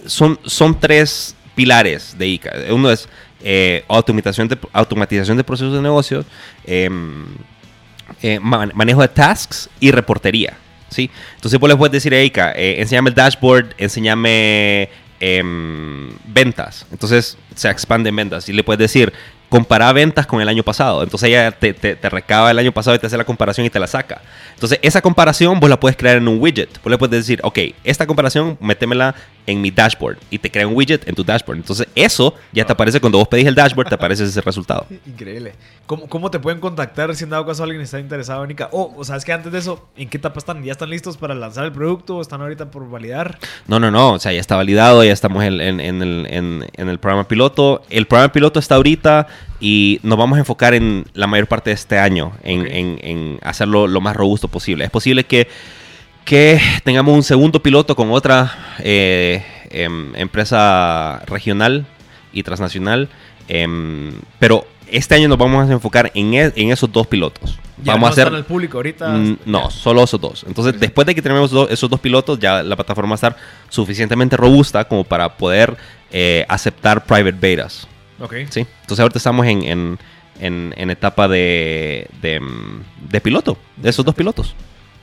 son, 0.07 0.39
son 0.45 0.79
tres 0.79 1.35
pilares 1.55 2.17
de 2.19 2.27
ICA. 2.27 2.53
Uno 2.71 2.91
es 2.91 3.09
eh, 3.43 3.85
automatización, 3.89 4.49
de, 4.49 4.59
automatización 4.73 5.37
de 5.37 5.45
procesos 5.45 5.75
de 5.75 5.83
negocio, 5.83 6.25
em, 6.65 7.27
eh, 8.23 8.41
manejo 8.41 9.03
de 9.03 9.09
tasks 9.09 9.69
y 9.79 9.91
reportería. 9.91 10.57
¿sí? 10.89 11.11
Entonces 11.37 11.61
vos 11.61 11.69
le 11.69 11.77
puedes 11.77 11.93
decir 11.93 12.15
a 12.15 12.23
ICA, 12.23 12.53
enséñame 12.57 13.11
el 13.11 13.15
dashboard, 13.15 13.75
enséñame 13.79 14.89
em, 15.21 16.11
ventas. 16.27 16.87
Entonces 16.91 17.37
se 17.55 17.69
expanden 17.69 18.17
ventas 18.17 18.49
y 18.49 18.53
le 18.53 18.65
puedes 18.65 18.79
decir, 18.79 19.13
compara 19.51 19.93
ventas 19.93 20.27
con 20.27 20.41
el 20.41 20.49
año 20.49 20.63
pasado. 20.63 21.03
Entonces 21.03 21.29
ella 21.29 21.51
te, 21.51 21.75
te, 21.75 22.09
recaba 22.09 22.51
el 22.51 22.59
año 22.59 22.73
pasado 22.73 22.97
y 22.97 22.99
te 22.99 23.09
hace 23.09 23.19
la 23.19 23.25
comparación 23.25 23.67
y 23.67 23.71
te 23.71 23.79
la 23.79 23.89
saca. 23.89 24.23
Entonces 24.55 24.79
esa 24.81 25.03
comparación 25.03 25.61
vos 25.61 25.69
la 25.69 25.79
puedes 25.79 25.97
crear 25.97 26.17
en 26.17 26.29
un 26.29 26.41
widget. 26.41 26.81
Vos 26.83 26.91
le 26.91 26.97
puedes 26.97 27.21
decir, 27.21 27.41
ok, 27.43 27.59
esta 27.85 28.07
comparación 28.07 28.57
métemela 28.61 29.15
en 29.47 29.61
mi 29.61 29.71
dashboard 29.71 30.19
y 30.31 30.39
te 30.39 30.51
crea 30.51 30.67
un 30.67 30.75
widget 30.75 31.09
en 31.09 31.15
tu 31.15 31.25
dashboard. 31.25 31.59
Entonces 31.59 31.87
eso 31.95 32.35
ya 32.53 32.65
te 32.65 32.73
aparece 32.73 33.01
cuando 33.01 33.19
vos 33.19 33.29
pedís 33.29 33.47
el 33.47 33.55
dashboard, 33.55 33.89
te 33.89 33.95
aparece 33.95 34.25
ese 34.25 34.41
resultado. 34.41 34.87
Increíble. 35.07 35.55
¿Cómo, 35.87 36.09
¿Cómo, 36.09 36.31
te 36.31 36.39
pueden 36.39 36.61
contactar 36.61 37.15
si 37.17 37.25
en 37.25 37.31
dado 37.31 37.45
caso 37.47 37.65
alguien 37.65 37.83
está 37.83 37.99
interesado 37.99 38.45
en 38.45 38.53
ICA? 38.53 38.69
O, 38.73 38.95
o 38.97 39.05
sabes 39.05 39.25
que 39.25 39.33
antes 39.33 39.51
de 39.51 39.59
eso, 39.59 39.89
¿en 39.97 40.09
qué 40.09 40.19
etapa 40.19 40.39
están? 40.39 40.63
¿Ya 40.63 40.73
están 40.73 40.91
listos 40.91 41.17
para 41.17 41.35
lanzar 41.35 41.65
el 41.65 41.73
producto? 41.73 42.21
¿Están 42.21 42.41
ahorita 42.41 42.71
por 42.71 42.89
validar? 42.89 43.39
No, 43.67 43.81
no, 43.81 43.91
no. 43.91 44.13
O 44.13 44.19
sea, 44.19 44.33
ya 44.33 44.41
está 44.41 44.57
validado, 44.57 45.03
ya 45.03 45.13
estamos 45.13 45.43
en, 45.43 45.61
en, 45.61 45.81
en, 45.81 46.03
el, 46.03 46.27
en 46.73 46.89
el 46.89 46.99
programa 46.99 47.27
piloto. 47.27 47.83
El 47.91 48.07
programa 48.07 48.33
piloto 48.33 48.61
está 48.61 48.77
ahorita 48.77 49.27
y 49.61 50.01
nos 50.03 50.19
vamos 50.19 50.37
a 50.37 50.41
enfocar 50.41 50.75
en 50.75 51.07
la 51.15 51.27
mayor 51.27 51.47
parte 51.47 51.71
de 51.71 51.75
este 51.75 51.99
año 51.99 52.33
en, 52.43 52.67
en 53.03 53.39
hacerlo 53.43 53.87
lo 53.87 54.01
más 54.01 54.17
robusto 54.17 54.49
posible. 54.49 54.85
Es 54.85 54.91
posible 54.91 55.25
que 55.25 55.49
que 56.31 56.61
tengamos 56.85 57.13
un 57.13 57.25
segundo 57.25 57.61
piloto 57.61 57.97
con 57.97 58.13
otra 58.13 58.77
eh, 58.79 59.45
em, 59.69 60.15
empresa 60.15 61.21
regional 61.27 61.85
y 62.33 62.45
transnacional. 62.45 63.09
Em, 63.49 64.13
pero 64.39 64.65
este 64.87 65.17
año 65.17 65.27
nos 65.27 65.39
vamos 65.39 65.69
a 65.69 65.73
enfocar 65.73 66.13
en, 66.15 66.35
e, 66.35 66.53
en 66.55 66.71
esos 66.71 66.93
dos 66.93 67.09
pilotos. 67.09 67.59
¿Ya 67.83 67.95
vamos 67.95 68.03
no 68.03 68.07
a 68.07 68.11
hacer 68.11 68.33
el 68.33 68.45
público 68.45 68.79
ahorita? 68.79 69.09
Mm, 69.09 69.39
no, 69.45 69.73
solo 69.73 70.05
esos 70.05 70.21
dos. 70.21 70.45
Entonces, 70.47 70.79
después 70.79 71.05
de 71.05 71.17
que 71.17 71.23
tenemos 71.23 71.53
esos 71.69 71.91
dos 71.91 71.99
pilotos, 71.99 72.39
ya 72.39 72.63
la 72.63 72.77
plataforma 72.77 73.11
va 73.11 73.15
a 73.15 73.17
estar 73.17 73.37
suficientemente 73.69 74.37
robusta 74.37 74.85
como 74.85 75.03
para 75.03 75.37
poder 75.37 75.77
eh, 76.13 76.47
aceptar 76.49 77.07
private 77.07 77.39
betas. 77.41 77.89
Ok. 78.21 78.35
¿Sí? 78.51 78.65
Entonces, 78.83 79.01
ahorita 79.01 79.19
estamos 79.19 79.49
en, 79.49 79.65
en, 79.65 80.75
en, 80.77 80.91
etapa 80.91 81.27
de, 81.27 82.07
de, 82.23 82.41
de 83.11 83.21
piloto, 83.21 83.59
de 83.77 83.91
esos 83.91 84.05
dos 84.05 84.15
pilotos. 84.15 84.55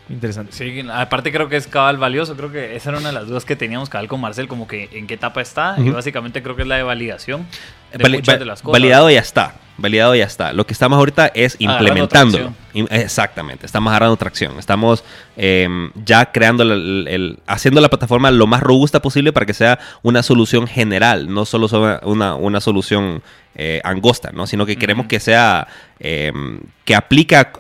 Interesante. 0.10 0.54
Sí, 0.54 0.84
aparte 0.92 1.32
creo 1.32 1.50
que 1.50 1.58
es 1.58 1.68
cabal 1.68 1.98
valioso. 1.98 2.36
Creo 2.36 2.52
que 2.52 2.76
esa 2.76 2.90
era 2.90 3.00
una 3.00 3.10
de 3.10 3.14
las 3.14 3.28
dudas 3.28 3.46
que 3.46 3.56
teníamos 3.56 3.90
cabal 3.90 4.08
con 4.08 4.22
Marcel, 4.22 4.48
como 4.48 4.68
que 4.68 4.90
en 4.94 5.08
qué 5.08 5.16
etapa 5.16 5.42
está. 5.42 5.76
Y 5.78 5.90
básicamente 5.90 6.42
creo 6.42 6.56
que 6.56 6.62
es 6.62 6.68
la 6.68 6.78
de 6.78 6.84
validación 6.84 7.46
de 7.94 8.10
muchas 8.10 8.40
de 8.40 8.46
las 8.46 8.62
cosas. 8.62 8.74
Validado 8.74 9.10
ya 9.10 9.20
está. 9.20 9.56
Validado 9.78 10.16
ya 10.16 10.26
está. 10.26 10.54
Lo 10.54 10.66
que 10.66 10.74
estamos 10.74 10.98
ahorita 10.98 11.28
es 11.34 11.56
implementándolo. 11.60 12.54
Exactamente. 12.74 13.66
Estamos 13.66 13.92
agarrando 13.92 14.16
tracción. 14.18 14.58
Estamos 14.58 15.04
em, 15.36 15.92
ya 16.04 16.32
creando, 16.32 16.64
el, 16.64 17.40
haciendo 17.46 17.82
la 17.82 17.90
plataforma 17.90 18.32
lo 18.32 18.48
más 18.48 18.62
robusta 18.62 19.02
posible 19.02 19.34
para 19.34 19.46
que 19.46 19.54
sea 19.54 19.78
una 20.02 20.24
solución 20.24 20.68
general, 20.68 21.32
no 21.32 21.46
solo 21.46 21.68
una, 22.04 22.36
una 22.36 22.62
solución 22.62 23.22
eh, 23.56 23.82
angosta, 23.84 24.32
¿no? 24.32 24.48
Sino 24.48 24.66
que 24.66 24.78
queremos 24.78 25.08
que 25.08 25.20
sea, 25.20 25.68
em, 26.00 26.60
que 26.86 26.96
aplica 26.96 27.52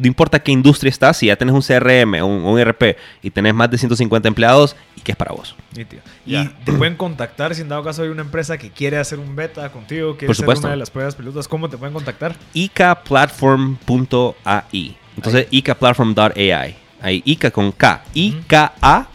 no 0.00 0.06
importa 0.06 0.40
qué 0.40 0.50
industria 0.50 0.88
estás, 0.88 1.18
si 1.18 1.26
ya 1.26 1.36
tienes 1.36 1.54
un 1.54 1.60
CRM, 1.60 2.24
un, 2.24 2.42
un 2.42 2.58
ERP 2.58 2.96
y 3.22 3.28
tenés 3.30 3.52
más 3.54 3.70
de 3.70 3.76
150 3.76 4.28
empleados, 4.28 4.74
¿y 4.96 5.02
qué 5.02 5.12
es 5.12 5.16
para 5.16 5.32
vos? 5.32 5.54
Y 6.24 6.42
te 6.64 6.72
pueden 6.72 6.96
contactar 6.96 7.54
si 7.54 7.60
en 7.60 7.68
dado 7.68 7.84
caso 7.84 8.02
hay 8.02 8.08
una 8.08 8.22
empresa 8.22 8.56
que 8.56 8.70
quiere 8.70 8.96
hacer 8.96 9.18
un 9.18 9.36
beta 9.36 9.70
contigo, 9.70 10.16
quiere 10.16 10.32
hacer 10.32 10.48
una 10.48 10.70
de 10.70 10.76
las 10.76 10.90
pruebas 10.90 11.14
pilotas, 11.14 11.46
¿cómo 11.48 11.68
te 11.68 11.76
pueden 11.76 11.92
contactar? 11.92 12.34
icaplatform.ai. 12.54 14.96
Entonces, 15.16 15.48
icaplatform.ai. 15.50 16.76
Ahí, 17.02 17.22
ICA 17.24 17.50
con 17.50 17.72
K. 17.72 18.04
IKA 18.14 19.08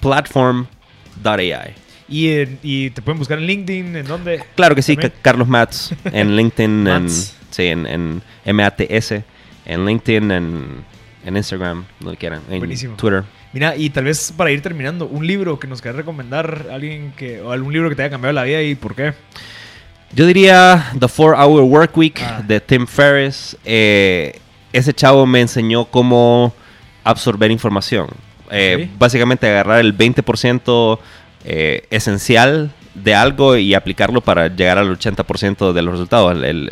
platform.ai. 0.00 1.74
¿Y, 2.08 2.28
¿Y 2.62 2.90
te 2.90 3.02
pueden 3.02 3.18
buscar 3.18 3.38
en 3.38 3.46
LinkedIn? 3.46 3.96
¿En 3.96 4.06
dónde? 4.06 4.42
Claro 4.54 4.74
que 4.74 4.82
sí, 4.82 4.96
Carlos 5.20 5.48
Mats 5.48 5.94
en 6.04 6.36
LinkedIn, 6.36 6.86
en, 6.86 7.10
sí, 7.10 7.66
en, 7.66 7.86
en 7.86 8.22
MATS 8.56 9.24
en 9.66 9.84
LinkedIn, 9.84 10.30
en, 10.30 10.84
en 11.24 11.36
Instagram, 11.36 11.84
donde 12.00 12.16
quieran, 12.16 12.42
en 12.50 12.96
Twitter. 12.96 13.24
Mira, 13.52 13.76
y 13.76 13.90
tal 13.90 14.04
vez 14.04 14.32
para 14.36 14.50
ir 14.50 14.60
terminando, 14.62 15.06
un 15.06 15.26
libro 15.26 15.58
que 15.58 15.66
nos 15.66 15.80
quieras 15.80 15.96
recomendar, 15.96 16.66
alguien 16.70 17.12
que, 17.16 17.40
o 17.40 17.52
algún 17.52 17.72
libro 17.72 17.88
que 17.88 17.96
te 17.96 18.02
haya 18.02 18.10
cambiado 18.10 18.32
la 18.32 18.44
vida 18.44 18.62
y 18.62 18.74
por 18.74 18.94
qué. 18.94 19.14
Yo 20.12 20.26
diría 20.26 20.92
The 20.98 21.08
Four 21.08 21.34
Hour 21.34 21.62
Work 21.62 21.96
Week 21.96 22.20
ah. 22.22 22.42
de 22.46 22.60
Tim 22.60 22.86
Ferriss. 22.86 23.56
Eh, 23.64 24.38
ese 24.72 24.92
chavo 24.94 25.26
me 25.26 25.40
enseñó 25.40 25.86
cómo 25.86 26.54
absorber 27.02 27.50
información. 27.50 28.08
Eh, 28.50 28.88
básicamente 28.98 29.48
agarrar 29.48 29.80
el 29.80 29.96
20% 29.96 30.98
eh, 31.44 31.86
esencial 31.90 32.72
de 33.02 33.14
algo 33.14 33.56
y 33.56 33.74
aplicarlo 33.74 34.20
para 34.20 34.48
llegar 34.48 34.78
al 34.78 34.98
80% 34.98 35.72
de 35.72 35.82
los 35.82 35.92
resultados. 35.92 36.42
El, 36.42 36.70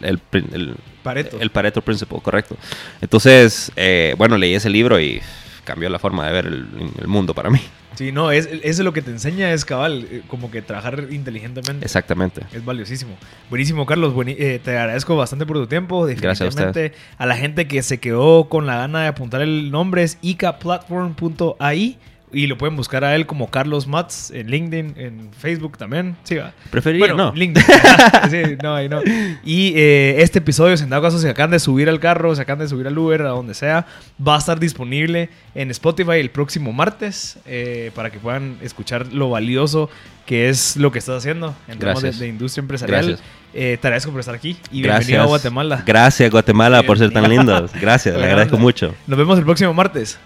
el, 0.00 0.76
Pareto. 1.02 1.38
El 1.40 1.50
Pareto 1.50 1.82
Principle, 1.82 2.18
correcto. 2.22 2.56
Entonces, 3.00 3.72
eh, 3.76 4.14
bueno, 4.18 4.38
leí 4.38 4.54
ese 4.54 4.70
libro 4.70 5.00
y 5.00 5.20
cambió 5.64 5.88
la 5.88 5.98
forma 5.98 6.26
de 6.26 6.32
ver 6.32 6.46
el, 6.46 7.08
mundo 7.08 7.34
para 7.34 7.50
mí. 7.50 7.60
Sí, 7.94 8.10
no, 8.10 8.30
es, 8.30 8.46
eso 8.46 8.60
es 8.62 8.78
lo 8.80 8.92
que 8.92 9.02
te 9.02 9.10
enseña, 9.10 9.52
es 9.52 9.64
cabal, 9.64 10.06
eh, 10.10 10.22
como 10.26 10.50
que 10.50 10.62
trabajar 10.62 11.08
inteligentemente. 11.10 11.84
Exactamente. 11.84 12.42
Es 12.52 12.64
valiosísimo. 12.64 13.16
Buenísimo, 13.50 13.84
Carlos. 13.84 14.14
Eh, 14.26 14.60
te 14.62 14.70
agradezco 14.78 15.16
bastante 15.16 15.44
por 15.44 15.58
tu 15.58 15.66
tiempo. 15.66 16.06
Gracias 16.06 16.56
a. 16.56 16.72
A 17.18 17.26
la 17.26 17.36
gente 17.36 17.68
que 17.68 17.82
se 17.82 17.98
quedó 17.98 18.48
con 18.48 18.66
la 18.66 18.76
gana 18.76 19.02
de 19.02 19.08
apuntar 19.08 19.42
el 19.42 19.70
nombre 19.70 20.02
es 20.04 20.18
icaplatform.ai. 20.22 21.98
Y 22.32 22.46
lo 22.46 22.56
pueden 22.56 22.76
buscar 22.76 23.04
a 23.04 23.14
él 23.14 23.26
como 23.26 23.50
Carlos 23.50 23.86
Mats 23.86 24.30
en 24.30 24.50
LinkedIn, 24.50 24.94
en 24.96 25.30
Facebook 25.38 25.76
también. 25.76 26.16
Sí, 26.24 26.36
va. 26.36 26.52
Preferiría 26.70 27.12
no. 27.12 27.32
LinkedIn. 27.34 27.66
sí, 28.30 28.56
no, 28.62 28.88
no. 28.88 29.00
Y 29.44 29.74
eh, 29.76 30.16
este 30.18 30.38
episodio, 30.38 30.76
si 30.76 30.84
en 30.84 30.90
dado 30.90 31.02
caso 31.02 31.18
se 31.18 31.28
acaban 31.28 31.50
de 31.50 31.58
subir 31.58 31.88
al 31.88 32.00
carro, 32.00 32.34
se 32.34 32.42
acaban 32.42 32.60
de 32.60 32.68
subir 32.68 32.86
al 32.86 32.96
Uber, 32.96 33.22
a 33.22 33.28
donde 33.30 33.54
sea, 33.54 33.86
va 34.26 34.36
a 34.36 34.38
estar 34.38 34.58
disponible 34.58 35.28
en 35.54 35.70
Spotify 35.70 36.20
el 36.20 36.30
próximo 36.30 36.72
martes 36.72 37.38
eh, 37.46 37.90
para 37.94 38.10
que 38.10 38.18
puedan 38.18 38.56
escuchar 38.62 39.12
lo 39.12 39.30
valioso 39.30 39.90
que 40.26 40.48
es 40.48 40.76
lo 40.76 40.92
que 40.92 40.98
estás 40.98 41.18
haciendo 41.18 41.54
en 41.68 41.78
temas 41.78 42.18
de, 42.18 42.28
industria 42.28 42.62
empresarial. 42.62 43.06
Gracias. 43.06 43.28
Eh, 43.54 43.76
te 43.80 43.86
agradezco 43.88 44.10
por 44.10 44.20
estar 44.20 44.34
aquí 44.34 44.56
y 44.70 44.82
bienvenido 44.82 45.22
a 45.22 45.26
Guatemala. 45.26 45.82
Gracias, 45.84 46.30
Guatemala, 46.30 46.82
por 46.82 46.98
ser 46.98 47.12
tan 47.12 47.28
lindos. 47.28 47.70
Gracias, 47.80 48.16
le 48.18 48.24
agradezco 48.24 48.56
mucho. 48.56 48.94
Nos 49.06 49.18
vemos 49.18 49.38
el 49.38 49.44
próximo 49.44 49.74
martes. 49.74 50.18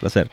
Placer. 0.00 0.28